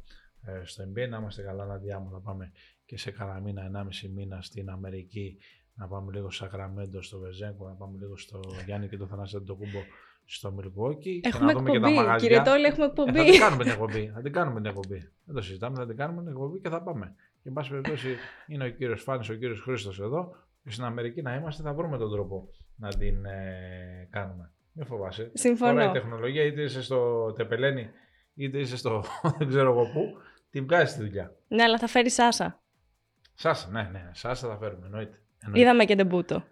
ε, 0.45 0.61
στο 0.63 0.83
NBA. 0.83 1.09
Να 1.09 1.17
είμαστε 1.17 1.41
καλά, 1.41 1.65
Ναντιά 1.65 1.99
μου. 1.99 2.09
Θα 2.11 2.19
πάμε 2.19 2.51
και 2.85 2.97
σε 2.97 3.11
κανένα 3.11 3.39
μήνα, 3.39 3.63
ενάμιση 3.65 4.07
μήνα 4.07 4.41
στην 4.41 4.69
Αμερική. 4.69 5.37
Να 5.81 5.87
πάμε 5.87 6.11
λίγο 6.11 6.31
στο 6.31 6.43
Σακραμέντο, 6.45 7.01
στο 7.01 7.19
Βεζέγκο, 7.19 7.67
να 7.67 7.73
πάμε 7.73 7.97
λίγο 7.99 8.17
στο 8.17 8.39
Γιάννη 8.65 8.87
και 8.87 8.97
το 8.97 9.07
Θανάση 9.07 9.35
Αντοκούμπο 9.35 9.79
στο 10.25 10.51
Μιλγόκι. 10.51 11.19
και 11.19 11.27
Έχουμε 11.27 11.53
να 11.53 11.59
δούμε 11.59 11.69
και 11.71 11.79
τα 11.79 11.87
εκπομπή. 11.87 12.05
μαγαζιά. 12.05 12.27
Κύριε 12.27 12.43
Τόλη, 12.51 12.65
έχουμε 12.65 12.85
Ε, 12.85 12.89
θα 12.95 13.01
εκπομπή. 13.03 13.31
την 13.31 13.39
κάνουμε 13.39 13.63
την 13.63 13.71
εκπομπή. 13.71 14.11
Θα 14.13 14.21
την 14.21 14.31
κάνουμε 14.33 14.55
την 14.61 14.65
εκπομπή. 14.69 15.09
Δεν 15.25 15.35
το 15.35 15.41
συζητάμε, 15.41 15.75
θα 15.77 15.85
την 15.87 15.97
κάνουμε 15.97 16.21
την 16.21 16.31
εκπομπή 16.31 16.59
και 16.59 16.69
θα 16.69 16.81
πάμε. 16.81 17.15
Και 17.41 17.47
εν 17.49 17.53
πάση 17.53 17.69
περιπτώσει 17.69 18.15
είναι 18.47 18.65
ο 18.65 18.69
κύριος 18.69 19.01
Φάνης, 19.03 19.29
ο 19.29 19.33
κύριος 19.33 19.61
Χρήστος 19.61 19.99
εδώ. 19.99 20.35
Και 20.63 20.71
στην 20.71 20.83
Αμερική 20.83 21.21
να 21.21 21.35
είμαστε, 21.35 21.63
θα 21.63 21.73
βρούμε 21.73 21.97
τον 21.97 22.11
τρόπο 22.11 22.49
να 22.75 22.89
την 22.89 23.25
ε, 23.25 24.07
κάνουμε. 24.09 24.51
Μην 24.73 24.85
φοβάσαι. 24.85 25.31
Συμφωνώ. 25.33 25.71
Τώρα 25.71 25.89
η 25.89 25.91
τεχνολογία, 25.91 26.43
είτε 26.43 26.61
είσαι 26.61 26.81
στο 26.83 27.31
Τεπελένη, 27.33 27.89
είτε 28.35 28.59
είσαι 28.59 28.77
στο 28.77 29.03
δεν 29.37 29.47
ξέρω 29.47 29.71
εγώ 29.71 29.83
πού, 29.83 30.17
την 30.49 30.63
βγάζεις 30.63 30.95
τη 30.95 31.01
δουλειά. 31.03 31.35
Ναι, 31.47 31.63
αλλά 31.63 31.77
θα 31.77 31.87
φέρεις 31.87 32.13
Σάσα. 32.13 32.59
Σάσα, 33.33 33.69
ναι, 33.69 33.89
ναι, 33.91 34.09
Σάσα 34.13 34.47
θα 34.47 34.57
φέρουμε. 34.57 34.85
Εννοείται. 34.85 35.15
Εννοείται. 35.41 35.65
Είδαμε 35.65 35.85
και 35.85 35.95
ντεμπούτο. 35.95 36.43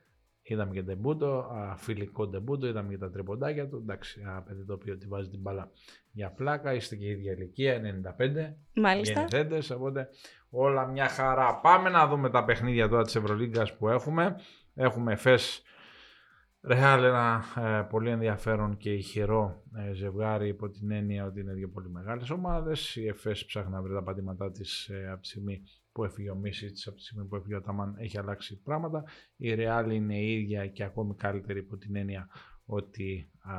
Είδαμε 0.42 0.74
και 0.74 0.82
ντεμπούτο, 0.82 1.28
α, 1.28 1.76
φιλικό 1.78 2.28
ντεμπούτο, 2.28 2.68
είδαμε 2.68 2.90
και 2.90 2.98
τα 2.98 3.10
τριποντάκια 3.10 3.68
του. 3.68 3.78
Εντάξει, 3.78 4.20
ένα 4.22 4.42
παιδί 4.42 4.66
το 4.66 4.74
οποίο 4.74 4.98
τη 4.98 5.08
βάζει 5.08 5.30
την 5.30 5.40
μπάλα 5.40 5.72
για 6.12 6.32
πλάκα, 6.32 6.74
είστε 6.74 6.96
και 6.96 7.06
η 7.06 7.10
ίδια 7.10 7.32
ηλικία, 7.32 7.80
95 7.80 8.56
Μάλιστα. 8.74 9.14
γεννηθέντες, 9.14 9.70
οπότε 9.70 10.10
όλα 10.50 10.86
μια 10.86 11.08
χαρά. 11.08 11.60
Πάμε 11.60 11.90
να 11.90 12.08
δούμε 12.08 12.30
τα 12.30 12.44
παιχνίδια 12.46 12.88
τώρα 12.90 13.04
της 13.04 13.16
Ευρωλίγκας 13.16 13.78
που 13.78 13.88
έχουμε. 13.88 14.36
Έχουμε 14.76 15.14
Εφές 15.14 15.64
Ρεάλ 16.62 17.04
ένα 17.04 17.44
ε, 17.56 17.82
πολύ 17.90 18.10
ενδιαφέρον 18.10 18.78
και 18.78 18.94
ηχηρό 18.94 19.64
ε, 19.76 19.94
ζευγάρι 19.94 20.48
υπό 20.48 20.70
την 20.70 20.92
έννοια 20.92 21.26
ότι 21.26 21.40
είναι 21.40 21.54
δύο 21.54 21.70
πολύ 21.70 21.90
μεγάλες 21.90 22.30
ομάδες. 22.30 22.96
Η 22.96 23.08
Εφές 23.08 23.46
ψάχνει 23.46 23.72
να 23.72 23.82
βρει 23.82 23.94
τα 23.94 24.04
πατήματά 24.04 24.52
της 24.52 24.88
ε, 24.88 25.10
από 25.12 25.22
τη 25.22 25.28
στιγμή 25.28 25.62
που 26.00 26.06
έφυγε 26.06 26.30
ο 26.30 26.36
Μίσιτς, 26.36 26.88
από 26.88 26.98
τη 26.98 27.04
στιγμή 27.04 27.26
που 27.26 27.36
έφυγε 27.36 27.56
ο 27.56 27.62
Ταμάν 27.62 27.96
έχει 27.98 28.18
αλλάξει 28.18 28.62
πράγματα. 28.62 29.04
Η 29.36 29.54
Ρεάλ 29.54 29.92
είναι 29.92 30.18
η 30.18 30.34
ίδια 30.34 30.68
και 30.68 30.84
ακόμη 30.84 31.16
καλύτερη 31.16 31.60
υπό 31.60 31.78
την 31.78 31.96
έννοια 31.96 32.30
ότι 32.66 33.32
α, 33.40 33.56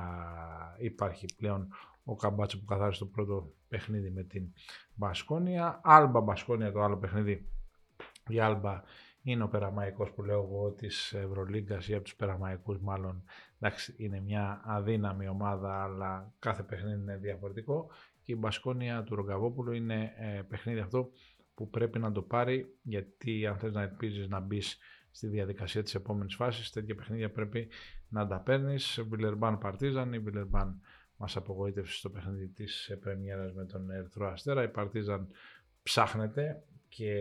υπάρχει 0.78 1.26
πλέον 1.36 1.68
ο 2.04 2.16
Καμπάτσο 2.16 2.58
που 2.58 2.64
καθάρισε 2.64 2.98
το 2.98 3.06
πρώτο 3.06 3.52
παιχνίδι 3.68 4.10
με 4.10 4.22
την 4.22 4.52
Μπασκόνια. 4.94 5.80
Άλμπα 5.84 6.20
Μπασκόνια 6.20 6.72
το 6.72 6.80
άλλο 6.80 6.96
παιχνίδι. 6.96 7.48
Η 8.28 8.40
Άλμπα 8.40 8.82
είναι 9.22 9.42
ο 9.42 9.48
περαμαϊκός 9.48 10.12
που 10.12 10.22
λέω 10.22 10.42
εγώ 10.42 10.70
της 10.70 11.12
Ευρωλίγκας 11.12 11.88
ή 11.88 11.94
από 11.94 12.04
τους 12.04 12.14
περαμαϊκούς 12.14 12.78
μάλλον. 12.80 13.24
Εντάξει, 13.58 13.94
είναι 13.98 14.20
μια 14.20 14.62
αδύναμη 14.64 15.28
ομάδα 15.28 15.82
αλλά 15.82 16.32
κάθε 16.38 16.62
παιχνίδι 16.62 17.00
είναι 17.00 17.16
διαφορετικό 17.16 17.90
και 18.22 18.32
η 18.32 18.36
Μπασκόνια 18.38 19.02
του 19.02 19.14
Ρογκαβόπουλου 19.14 19.72
είναι 19.72 20.12
ε, 20.18 20.42
παιχνίδι 20.48 20.80
αυτό 20.80 21.10
που 21.54 21.70
πρέπει 21.70 21.98
να 21.98 22.12
το 22.12 22.22
πάρει 22.22 22.78
γιατί 22.82 23.46
αν 23.46 23.58
θες 23.58 23.72
να 23.72 23.82
ελπίζεις 23.82 24.28
να 24.28 24.40
μπεις 24.40 24.78
στη 25.10 25.26
διαδικασία 25.26 25.82
της 25.82 25.94
επόμενης 25.94 26.34
φάσης 26.34 26.70
τέτοια 26.70 26.94
παιχνίδια 26.94 27.30
πρέπει 27.30 27.68
να 28.08 28.26
τα 28.26 28.40
παίρνεις 28.40 29.00
Βιλερμπάν 29.08 29.58
Παρτίζαν 29.58 30.12
η 30.12 30.18
Βιλερμπάν 30.18 30.80
μας 31.16 31.36
απογοήτευσε 31.36 31.96
στο 31.96 32.10
παιχνίδι 32.10 32.48
της 32.48 32.88
ε, 32.88 32.96
πρεμιέρας 32.96 33.52
με 33.52 33.64
τον 33.64 33.90
Ερυθρό 33.90 34.26
Αστέρα 34.26 34.62
η 34.62 34.68
Παρτίζαν 34.68 35.28
ψάχνεται 35.82 36.62
και 36.88 37.12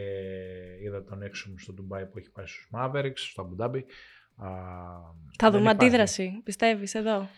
είδα 0.82 1.04
τον 1.04 1.22
έξω 1.22 1.50
μου 1.50 1.58
στο 1.58 1.74
Ντουμπάι 1.74 2.06
που 2.06 2.18
έχει 2.18 2.32
πάει 2.32 2.46
στους 2.46 2.70
Mavericks, 2.74 3.12
στο 3.16 3.42
Αμπουντάμπι. 3.42 3.86
Θα 5.38 5.52
δούμε 5.52 5.70
αντίδραση, 5.70 6.42
πιστεύεις, 6.44 6.96
εδώ; 6.96 7.30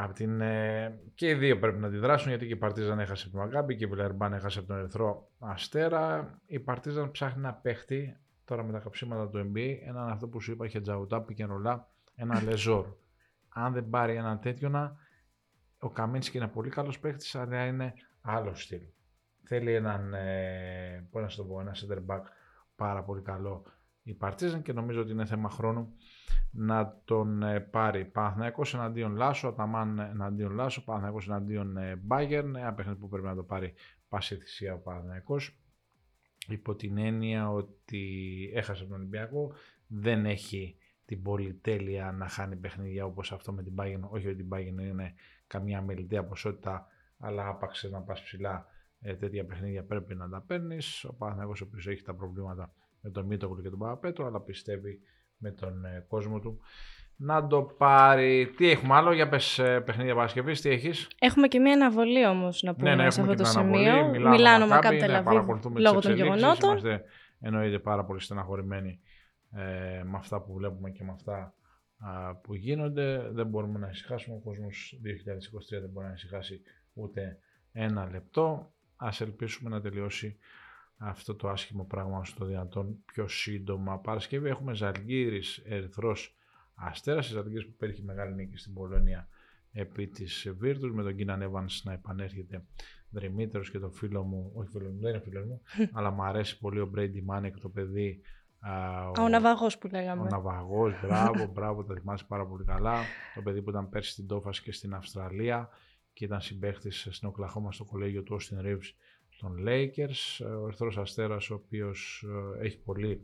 Από 0.00 0.12
την, 0.12 0.40
ε, 0.40 1.00
και 1.14 1.28
οι 1.28 1.34
δύο 1.34 1.58
πρέπει 1.58 1.78
να 1.78 1.86
αντιδράσουν 1.86 2.28
γιατί 2.28 2.46
και 2.46 2.52
η 2.52 2.56
Παρτίζαν 2.56 2.98
έχασε 2.98 3.26
από 3.26 3.36
τον 3.36 3.46
Μαγκάμπη 3.46 3.76
και 3.76 3.84
η 3.84 3.86
Βιλερμπάν 3.86 4.32
έχασε 4.32 4.58
από 4.58 4.68
τον 4.68 4.76
Ερυθρό 4.76 5.30
Αστέρα. 5.38 6.38
Η 6.46 6.58
Παρτίζαν 6.58 7.10
ψάχνει 7.10 7.42
να 7.42 7.54
παίχτη 7.54 8.16
τώρα 8.44 8.62
με 8.62 8.72
τα 8.72 8.78
καψίματα 8.78 9.28
του 9.28 9.38
NBA 9.38 9.78
έναν 9.86 10.08
αυτό 10.08 10.28
που 10.28 10.40
σου 10.40 10.52
είπα 10.52 10.66
είχε 10.66 10.80
Τζαουτά, 10.80 11.22
Πικενρολά, 11.22 11.88
ένα 12.14 12.42
Λεζόρ. 12.42 12.86
αν 13.48 13.72
δεν 13.72 13.88
πάρει 13.88 14.14
ένα 14.14 14.38
τέτοιο 14.38 14.68
να. 14.68 14.96
Ο 15.78 15.90
Καμίνσκι 15.90 16.36
είναι 16.36 16.48
πολύ 16.48 16.70
καλός 16.70 16.98
παίκτη, 16.98 17.38
αλλά 17.38 17.66
είναι 17.66 17.92
άλλο 18.20 18.54
στυλ. 18.54 18.82
Θέλει 19.44 19.74
έναν, 19.74 20.14
ε, 20.14 21.08
πώς 21.10 21.22
να 21.22 21.28
σου 21.28 21.36
το 21.36 21.44
πω, 21.44 21.60
ένα 21.60 21.74
center 21.74 22.14
back 22.14 22.22
πάρα 22.76 23.02
πολύ 23.02 23.22
καλό 23.22 23.64
η 24.08 24.14
Παρτίζαν 24.14 24.62
και 24.62 24.72
νομίζω 24.72 25.00
ότι 25.00 25.10
είναι 25.10 25.24
θέμα 25.24 25.50
χρόνου 25.50 25.96
να 26.50 27.00
τον 27.04 27.42
ε, 27.42 27.60
πάρει. 27.60 28.04
Παναθηναϊκός 28.04 28.74
εναντίον 28.74 29.16
Λάσο, 29.16 29.48
Αταμάν 29.48 29.98
εναντίον 29.98 30.52
Λάσο, 30.52 30.84
Παναθηναϊκός 30.84 31.26
εναντίον 31.26 31.76
ε, 31.76 31.96
Μπάγκερν, 31.96 32.56
ένα 32.56 32.74
παιχνίδι 32.74 32.98
που 32.98 33.08
πρέπει 33.08 33.26
να 33.26 33.34
το 33.34 33.42
πάρει 33.42 33.74
πάση 34.08 34.36
θυσία 34.36 34.74
ο 34.74 34.78
Παναθηναϊκός. 34.78 35.58
Υπό 36.48 36.74
την 36.74 36.98
έννοια 36.98 37.50
ότι 37.50 38.02
έχασε 38.54 38.84
τον 38.84 38.92
Ολυμπιακό, 38.92 39.52
δεν 39.86 40.26
έχει 40.26 40.76
την 41.04 41.22
πολυτέλεια 41.22 42.12
να 42.12 42.28
χάνει 42.28 42.56
παιχνίδια 42.56 43.04
όπως 43.04 43.32
αυτό 43.32 43.52
με 43.52 43.62
την 43.62 43.72
Bayern. 43.76 44.00
Όχι 44.08 44.26
ότι 44.26 44.36
την 44.36 44.48
Bayern 44.52 44.80
είναι 44.80 45.14
καμία 45.46 45.82
μελιτέα 45.82 46.24
ποσότητα, 46.24 46.86
αλλά 47.18 47.48
άπαξε 47.48 47.88
να 47.88 48.00
πας 48.00 48.22
ψηλά 48.22 48.66
ε, 49.00 49.14
τέτοια 49.14 49.44
παιχνίδια 49.44 49.84
πρέπει 49.84 50.14
να 50.14 50.28
τα 50.28 50.40
παίρνεις. 50.40 51.04
Ο 51.04 51.14
Παναθηναϊκός 51.14 51.60
ο 51.60 51.64
οποίος 51.64 51.86
έχει 51.86 52.02
τα 52.02 52.14
προβλήματα 52.14 52.72
με 53.08 53.14
τον 53.14 53.26
Μίτογλου 53.26 53.62
και 53.62 53.70
τον 53.70 53.78
Παπαπέτρο, 53.78 54.26
αλλά 54.26 54.40
πιστεύει 54.40 55.00
με 55.36 55.50
τον 55.50 55.84
ε, 55.84 56.04
κόσμο 56.08 56.38
του 56.40 56.60
να 57.16 57.46
το 57.46 57.62
πάρει. 57.62 58.52
Τι 58.56 58.70
έχουμε 58.70 58.94
άλλο; 58.94 59.12
Για 59.12 59.28
πες 59.28 59.58
ε, 59.58 59.80
παιχνίδια 59.80 60.14
Παρασκευής, 60.14 60.60
τι 60.60 60.68
έχεις; 60.70 61.08
Έχουμε 61.18 61.48
και 61.48 61.58
μια 61.58 61.72
αναβολή 61.72 62.26
όμως 62.26 62.62
να 62.62 62.74
πούμε 62.74 62.94
ναι, 62.94 63.02
ναι, 63.02 63.10
σε 63.10 63.20
αυτό 63.20 63.32
έχουμε 63.32 63.36
το 63.36 63.42
και 63.42 63.58
μια 63.58 63.60
αναβολή. 63.60 63.84
σημείο. 63.84 64.08
Μιλάνο, 64.10 64.36
Μιλάνο 64.36 64.66
Μακάμπι, 64.66 64.74
Μακάμπι 64.74 64.94
ναι, 64.94 65.06
Τελαβίβ 65.06 65.28
παρακολουθούμε 65.28 65.80
λόγω 65.80 65.98
τις 65.98 66.04
των 66.04 66.12
εξελίξεις. 66.12 66.40
γεγονότων. 66.40 66.70
Είμαστε 66.70 67.04
εννοείται 67.40 67.78
πάρα 67.78 68.04
πολύ 68.04 68.20
στεναχωρημένοι 68.20 69.00
ε, 69.52 70.02
με 70.04 70.16
αυτά 70.16 70.40
που 70.40 70.52
βλέπουμε 70.52 70.90
και 70.90 71.04
με 71.04 71.12
αυτά 71.12 71.54
α, 71.98 72.34
που 72.34 72.54
γίνονται. 72.54 73.28
Δεν 73.32 73.46
μπορούμε 73.46 73.78
να 73.78 73.88
ησυχάσουμε. 73.88 74.36
Ο 74.36 74.40
κόσμος 74.40 75.00
2023 75.76 75.80
δεν 75.80 75.90
μπορεί 75.92 76.06
να 76.06 76.12
ησυχάσει 76.12 76.60
ούτε 76.94 77.38
ένα 77.72 78.08
λεπτό. 78.12 78.72
Ας 78.96 79.20
ελπίσουμε 79.20 79.70
να 79.70 79.80
τελειώσει 79.80 80.38
αυτό 80.98 81.34
το 81.34 81.48
άσχημο 81.48 81.84
πράγμα 81.84 82.24
στο 82.24 82.44
δυνατόν 82.44 82.96
πιο 83.12 83.28
σύντομα. 83.28 83.98
Παρασκευή 83.98 84.48
έχουμε 84.48 84.74
Ζαλγύρης 84.74 85.62
Ερυθρός 85.64 86.36
Αστέρας. 86.74 87.28
Η 87.28 87.32
Ζαλγύρης 87.32 87.66
που 87.66 87.74
πέτυχε 87.78 88.02
μεγάλη 88.02 88.34
νίκη 88.34 88.56
στην 88.56 88.74
Πολωνία 88.74 89.28
επί 89.72 90.06
της 90.06 90.52
Βίρτους 90.58 90.92
με 90.92 91.02
τον 91.02 91.16
Κίναν 91.16 91.50
Evans 91.52 91.80
να 91.82 91.92
επανέρχεται 91.92 92.64
δρυμύτερος 93.10 93.70
και 93.70 93.78
το 93.78 93.90
φίλο 93.90 94.22
μου, 94.22 94.50
όχι 94.54 94.70
φίλο 94.70 94.88
μου, 94.88 94.98
δεν 95.00 95.10
είναι 95.10 95.22
φίλος 95.22 95.44
μου, 95.44 95.62
αλλά 95.96 96.10
μου 96.10 96.22
αρέσει 96.22 96.58
πολύ 96.58 96.80
ο 96.80 96.86
Μπρέιντι 96.86 97.22
Μάνεκ 97.22 97.58
το 97.60 97.68
παιδί. 97.68 98.20
α, 98.60 98.72
Α, 99.00 99.10
Ο 99.10 99.28
ναυαγός 99.28 99.78
που 99.78 99.88
ο 99.92 99.96
λέγαμε. 99.96 100.28
Ναυαγός, 100.30 101.00
μπράβο, 101.02 101.46
μπράβο, 101.46 101.84
το 101.84 101.94
θυμάσαι 101.94 102.24
πάρα 102.28 102.46
πολύ 102.46 102.64
καλά. 102.64 102.94
Το 103.34 103.42
παιδί 103.42 103.62
που 103.62 103.70
ήταν 103.70 103.88
πέρσι 103.88 104.10
στην 104.10 104.26
Τόφας 104.26 104.60
και 104.60 104.72
στην 104.72 104.94
Αυστραλία 104.94 105.68
και 106.12 106.24
ήταν 106.24 106.40
συμπαίχτης 106.40 107.08
στην 107.10 107.28
Οκλαχώμα 107.28 107.72
στο 107.72 107.84
κολέγιο 107.84 108.22
του 108.22 108.38
Austin 108.40 108.64
Reeves 108.66 108.92
των 109.40 109.56
Lakers. 109.66 110.46
Ο 110.62 110.66
Ερθρός 110.66 110.98
Αστέρας, 110.98 111.50
ο 111.50 111.54
οποίος 111.54 112.24
ε, 112.58 112.64
έχει 112.66 112.78
πολύ 112.78 113.20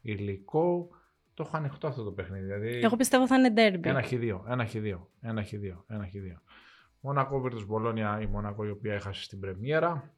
υλικό. 0.00 0.88
Το 1.34 1.42
έχω 1.46 1.56
ανοιχτό 1.56 1.86
αυτό 1.86 2.02
το 2.02 2.12
παιχνίδι. 2.12 2.44
Δηλαδή, 2.44 2.68
Εγώ 2.68 2.96
πιστεύω 2.96 3.26
θα 3.26 3.36
είναι 3.36 3.52
derby. 3.56 3.84
ένα 3.86 4.04
χ2, 4.10 4.40
ένα 4.48 4.68
χ2, 4.72 4.98
ένα 5.20 5.44
χ2, 5.50 5.84
ένα 5.86 6.08
χ2. 6.12 6.40
Μονακό 7.00 7.42
Virtus 7.44 7.66
Μπολόνια, 7.66 8.20
η 8.20 8.26
Μονακό 8.26 8.64
η 8.64 8.70
οποία 8.70 8.94
έχασε 8.94 9.22
στην 9.22 9.40
πρεμιέρα. 9.40 10.14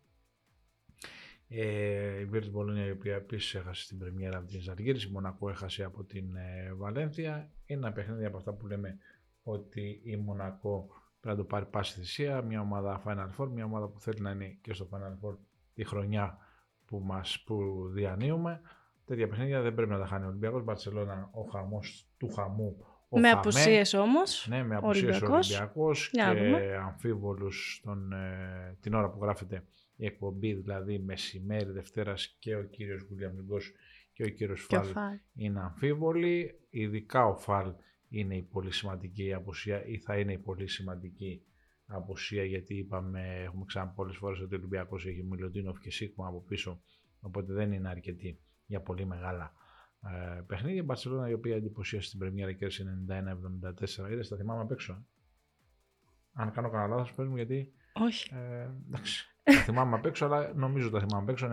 Ε, 1.49 2.21
η 2.21 2.29
Virtus 2.33 2.51
Μπολόνια 2.51 2.87
η 2.87 2.91
οποία 2.91 3.15
επίσης 3.15 3.55
έχασε 3.55 3.83
στην 3.83 3.99
πρεμιέρα 3.99 4.39
από 4.39 4.47
την 4.47 4.61
Ζαργύρης. 4.61 5.05
Η 5.05 5.11
Μονακό 5.11 5.49
έχασε 5.51 5.85
από 5.85 6.05
την 6.05 6.37
ε, 6.37 6.73
Βαλένθια. 6.75 7.51
Είναι 7.67 7.81
ένα 7.87 7.93
παιχνίδι 7.93 8.25
από 8.25 8.37
αυτά 8.37 8.53
που 8.53 8.67
λέμε 8.67 8.99
ότι 9.43 10.01
η 10.05 10.17
Μονακό 10.17 10.89
πρέπει 11.23 11.37
να 11.37 11.43
το 11.43 11.45
πάρει 11.45 11.65
πάση 11.67 11.99
θυσία. 11.99 12.43
Μια 12.43 12.61
ομάδα 12.61 13.03
Final 13.07 13.29
Four, 13.39 13.49
μια 13.49 13.65
ομάδα 13.65 13.89
που 13.89 14.01
θέλει 14.01 14.21
να 14.21 14.31
είναι 14.31 14.59
και 14.61 14.73
στο 14.73 14.89
Final 14.93 15.27
Four 15.29 15.37
τη 15.75 15.85
χρονιά 15.85 16.39
που, 16.87 16.99
μας, 17.05 17.43
που 17.47 17.87
διανύουμε. 17.93 18.61
Τέτοια 19.05 19.29
παιχνίδια 19.29 19.61
δεν 19.63 19.75
πρέπει 19.75 19.91
να 19.91 19.99
τα 19.99 20.07
χάνει 20.07 20.25
ο 20.25 20.29
Ολυμπιακός. 20.29 20.65
Μπαρσελόνα, 20.65 21.31
ο 21.33 21.43
χαμός 21.43 22.09
του 22.19 22.29
χαμού. 22.33 22.77
Ο 23.09 23.19
Με 23.19 23.29
Χαμέ. 23.29 23.41
απουσίες 23.41 23.95
όμως. 23.95 24.47
Ναι, 24.49 24.65
με 24.65 24.77
απουσίες 24.77 25.05
ο 25.05 25.09
Ολυμπιακός. 25.09 25.49
Ολυμπιακός 25.51 26.11
Για 26.13 26.27
να 26.27 26.35
και 26.35 26.41
δούμε. 26.45 26.77
αμφίβολους 26.77 27.81
τον, 27.85 28.13
ε, 28.13 28.77
την 28.81 28.95
ώρα 28.95 29.11
που 29.11 29.19
γράφεται 29.23 29.65
η 29.97 30.07
εκπομπή, 30.07 30.53
δηλαδή 30.55 30.99
μεσημέρι 30.99 31.71
Δευτέρας 31.71 32.37
και 32.39 32.57
ο 32.57 32.63
κύριος 32.63 33.03
Γουλιαμ 33.11 33.35
Λιγκός 33.35 33.73
και 34.13 34.23
ο 34.25 34.29
κύριος 34.29 34.67
Και 34.67 34.77
ο 34.77 34.83
Φάλ 34.83 34.93
Φάλ. 34.93 35.19
είναι 35.35 35.61
αμφίβολοι. 35.61 36.61
Ειδικά 36.71 37.27
ο 37.27 37.37
Φάλ 37.37 37.73
είναι 38.13 38.37
η 38.37 38.43
πολύ 38.43 38.73
σημαντική 38.73 39.33
απουσία 39.33 39.85
ή 39.87 39.99
θα 39.99 40.19
είναι 40.19 40.33
η 40.33 40.39
πολύ 40.39 40.69
σημαντική 40.69 41.43
απουσία 41.87 42.45
γιατί 42.45 42.75
είπαμε, 42.77 43.43
έχουμε 43.45 43.65
ξαναπεί 43.67 43.95
πολλές 43.95 44.17
φορές 44.17 44.41
ότι 44.41 44.55
ο 44.55 44.59
Ολυμπιακός 44.59 45.07
έχει 45.07 45.23
Μιλοντίνοφ 45.23 45.79
και 45.79 45.91
Σίγμα 45.91 46.27
από 46.27 46.43
πίσω 46.43 46.83
οπότε 47.21 47.53
δεν 47.53 47.73
είναι 47.73 47.89
αρκετή 47.89 48.41
για 48.67 48.81
πολύ 48.81 49.07
μεγάλα 49.07 49.53
ε, 50.03 50.41
παιχνίδια. 50.47 50.81
Η 50.81 50.85
Μπαρσελόνα 50.85 51.29
η 51.29 51.33
οποία 51.33 51.57
εντυπωσίασε 51.57 52.07
στην 52.07 52.19
Πρεμιέρα 52.19 52.53
και 52.53 52.67
91-74. 54.07 54.11
Είδες, 54.11 54.29
τα 54.29 54.37
θυμάμαι 54.37 54.61
απ' 54.61 54.71
έξω. 54.71 54.93
ε; 54.93 54.97
Αν 56.33 56.53
κάνω 56.53 56.71
κανένα 56.71 56.95
λάθος, 56.97 57.13
πες 57.15 57.27
μου 57.27 57.37
γιατί 57.37 57.73
Όχι. 57.93 58.35
ε, 58.35 58.69
εντάξει. 58.87 59.27
τα 59.43 59.53
θυμάμαι 59.53 59.97
απ' 59.97 60.07
έξω, 60.07 60.25
αλλά 60.25 60.55
νομίζω 60.55 60.91
τα 60.91 61.01
θυμάμαι 61.01 61.23
απ' 61.23 61.29
έξω. 61.29 61.49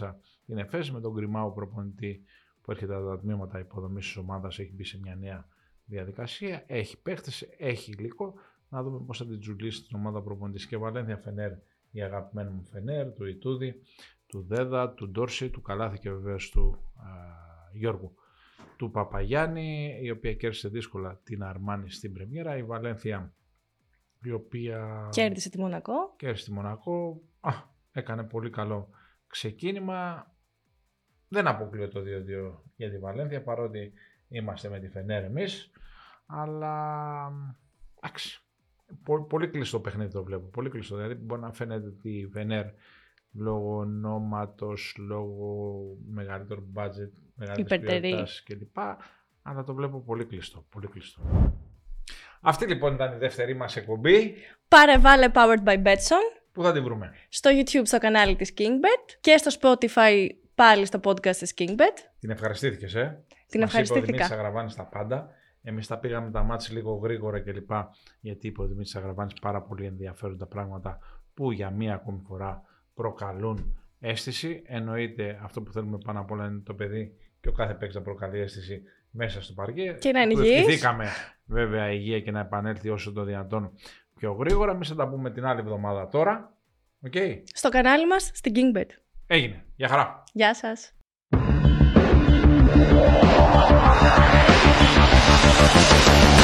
91-74 0.00 0.14
την 0.46 0.58
Εφές 0.58 0.90
με 0.90 1.00
τον 1.00 1.12
Γκριμάου 1.12 1.52
προπονητή 1.52 2.24
που 2.62 2.70
έρχεται 2.70 2.94
από 2.94 3.06
τα 3.06 3.18
τμήματα 3.18 3.58
υποδομής 3.58 4.04
της 4.04 4.16
ομάδας. 4.16 4.58
Έχει 4.58 4.74
μπει 4.74 4.84
σε 4.84 4.98
μια 4.98 5.16
νέα 5.16 5.48
διαδικασία. 5.90 6.64
Έχει 6.66 7.02
παίχτες, 7.02 7.48
έχει 7.58 7.90
υλικό. 7.98 8.34
Να 8.68 8.82
δούμε 8.82 9.04
πώς 9.06 9.18
θα 9.18 9.26
την 9.26 9.40
τζουλήσει 9.40 9.82
την 9.82 9.96
ομάδα 9.96 10.22
προπονητής 10.22 10.66
και 10.66 10.76
Βαλένθια 10.76 11.16
Φενέρ, 11.16 11.52
η 11.90 12.02
αγαπημένη 12.02 12.50
μου 12.50 12.64
Φενέρ, 12.64 13.12
του 13.12 13.26
Ιτούδη, 13.26 13.74
του 14.26 14.42
Δέδα, 14.48 14.90
του 14.90 15.08
Ντόρση, 15.08 15.50
του 15.50 15.62
Καλάθη 15.62 15.98
και 15.98 16.10
βεβαίως 16.10 16.50
του 16.50 16.78
α, 16.96 17.08
Γιώργου 17.72 18.14
του 18.76 18.90
Παπαγιάννη, 18.90 19.98
η 20.02 20.10
οποία 20.10 20.34
κέρδισε 20.34 20.68
δύσκολα 20.68 21.20
την 21.24 21.42
Αρμάνη 21.42 21.90
στην 21.90 22.12
Πρεμιέρα. 22.12 22.56
Η 22.56 22.62
Βαλένθια, 22.62 23.34
η 24.22 24.30
οποία 24.30 25.08
Κέρδισε 25.10 25.50
τη 25.50 25.58
Μονακό. 25.58 26.14
κέρδισε 26.16 26.44
τη 26.44 26.52
Μονακό. 26.52 27.22
Α, 27.40 27.50
έκανε 27.92 28.22
πολύ 28.22 28.50
καλό 28.50 28.88
ξεκίνημα. 29.26 30.30
Δεν 31.28 31.46
αποκλείω 31.46 31.88
το 31.88 32.00
2-2 32.00 32.04
για 32.76 32.90
τη 32.90 32.98
Βαλένθια, 32.98 33.42
παρότι 33.42 33.92
είμαστε 34.30 34.68
με 34.68 34.78
τη 34.78 34.88
Φενέρ 34.88 35.24
εμείς. 35.24 35.70
Αλλά, 36.26 36.76
εντάξει, 38.02 38.40
πο- 39.04 39.24
πολύ 39.24 39.48
κλειστό 39.48 39.80
παιχνίδι 39.80 40.12
το 40.12 40.24
βλέπω. 40.24 40.46
Πολύ 40.46 40.68
κλειστό. 40.70 40.96
Δηλαδή 40.96 41.14
μπορεί 41.14 41.40
να 41.40 41.52
φαίνεται 41.52 41.86
ότι 41.86 42.10
η 42.10 42.26
Φενέρ 42.32 42.64
λόγω 43.32 43.76
ονόματος, 43.76 44.94
λόγω 44.98 45.82
μεγαλύτερου 46.10 46.60
budget, 46.74 47.10
μεγαλύτερης 47.34 47.76
Υπερτερεί. 47.82 48.00
ποιότητας 48.00 48.42
κλπ. 48.42 48.78
Αλλά 49.42 49.64
το 49.64 49.74
βλέπω 49.74 50.00
πολύ 50.00 50.24
κλειστό. 50.24 50.64
Πολύ 50.70 50.86
κλειστό. 50.86 51.20
Αυτή 52.40 52.66
λοιπόν 52.66 52.94
ήταν 52.94 53.12
η 53.14 53.16
δεύτερη 53.18 53.54
μας 53.54 53.76
εκπομπή. 53.76 54.34
Πάρε 54.68 54.98
βάλε 54.98 55.30
Powered 55.34 55.64
by 55.68 55.82
Betson. 55.82 56.40
Πού 56.52 56.62
θα 56.62 56.72
την 56.72 56.82
βρούμε; 56.82 57.12
Στο 57.28 57.50
YouTube 57.52 57.82
στο 57.86 57.98
κανάλι 57.98 58.36
της 58.36 58.52
KingBet. 58.58 59.16
Και 59.20 59.36
στο 59.36 59.50
Spotify 59.60 60.28
πάλι 60.54 60.86
στο 60.86 61.00
podcast 61.04 61.36
της 61.36 61.54
KingBet. 61.58 61.96
Την 62.18 62.30
ευχαριστήθηκες, 62.30 62.94
ε. 62.94 63.24
Την 63.50 63.60
Μας 63.60 63.70
είπε 63.70 63.78
ο 63.78 63.82
ευχαριστήθηκα. 63.82 64.06
Δημήτρης 64.06 64.30
Αγραβάνης 64.30 64.74
τα 64.74 64.84
πάντα. 64.84 65.28
Εμείς 65.62 65.86
τα 65.86 65.98
πήγαμε 65.98 66.30
τα 66.30 66.42
μάτς 66.42 66.70
λίγο 66.70 66.94
γρήγορα 66.94 67.40
κλπ. 67.40 67.70
Γιατί 68.20 68.46
είπε 68.46 68.62
ο 68.62 68.64
Δημήτρης 68.64 68.96
Αγραβάνης 68.96 69.34
πάρα 69.40 69.62
πολύ 69.62 69.86
ενδιαφέροντα 69.86 70.46
πράγματα 70.46 70.98
που 71.34 71.52
για 71.52 71.70
μία 71.70 71.94
ακόμη 71.94 72.22
φορά 72.28 72.62
προκαλούν 72.94 73.78
αίσθηση. 74.00 74.62
Εννοείται 74.66 75.40
αυτό 75.42 75.62
που 75.62 75.72
θέλουμε 75.72 75.98
πάνω 76.04 76.20
απ' 76.20 76.30
όλα 76.30 76.46
είναι 76.46 76.60
το 76.64 76.74
παιδί 76.74 77.16
και 77.40 77.48
ο 77.48 77.52
κάθε 77.52 77.72
παίκτης 77.74 77.94
να 77.96 78.02
προκαλεί 78.02 78.38
αίσθηση 78.38 78.82
μέσα 79.10 79.42
στο 79.42 79.52
παρκέ. 79.52 79.96
Και 80.00 80.12
να 80.12 80.20
είναι 80.20 80.34
Του 80.34 80.40
υγιής. 80.40 80.58
ευχηθήκαμε 80.58 81.08
βέβαια 81.44 81.90
υγεία 81.90 82.20
και 82.20 82.30
να 82.30 82.40
επανέλθει 82.40 82.88
όσο 82.88 83.12
το 83.12 83.24
δυνατόν 83.24 83.72
πιο 84.14 84.32
γρήγορα. 84.32 84.72
Εμείς 84.72 84.88
θα 84.88 84.94
τα 84.94 85.08
πούμε 85.08 85.30
την 85.30 85.44
άλλη 85.44 85.60
εβδομάδα 85.60 86.08
τώρα. 86.08 86.54
Οκ. 87.06 87.14
Στο 87.44 87.68
κανάλι 87.68 88.06
μας 88.06 88.30
στην 88.34 88.52
KingBet. 88.56 88.88
Έγινε. 89.26 89.64
Γεια 89.76 89.88
χαρά. 89.88 90.22
Γεια 90.32 90.54
σας. 90.54 90.92
Thank 92.72 92.92
you. 96.34 96.39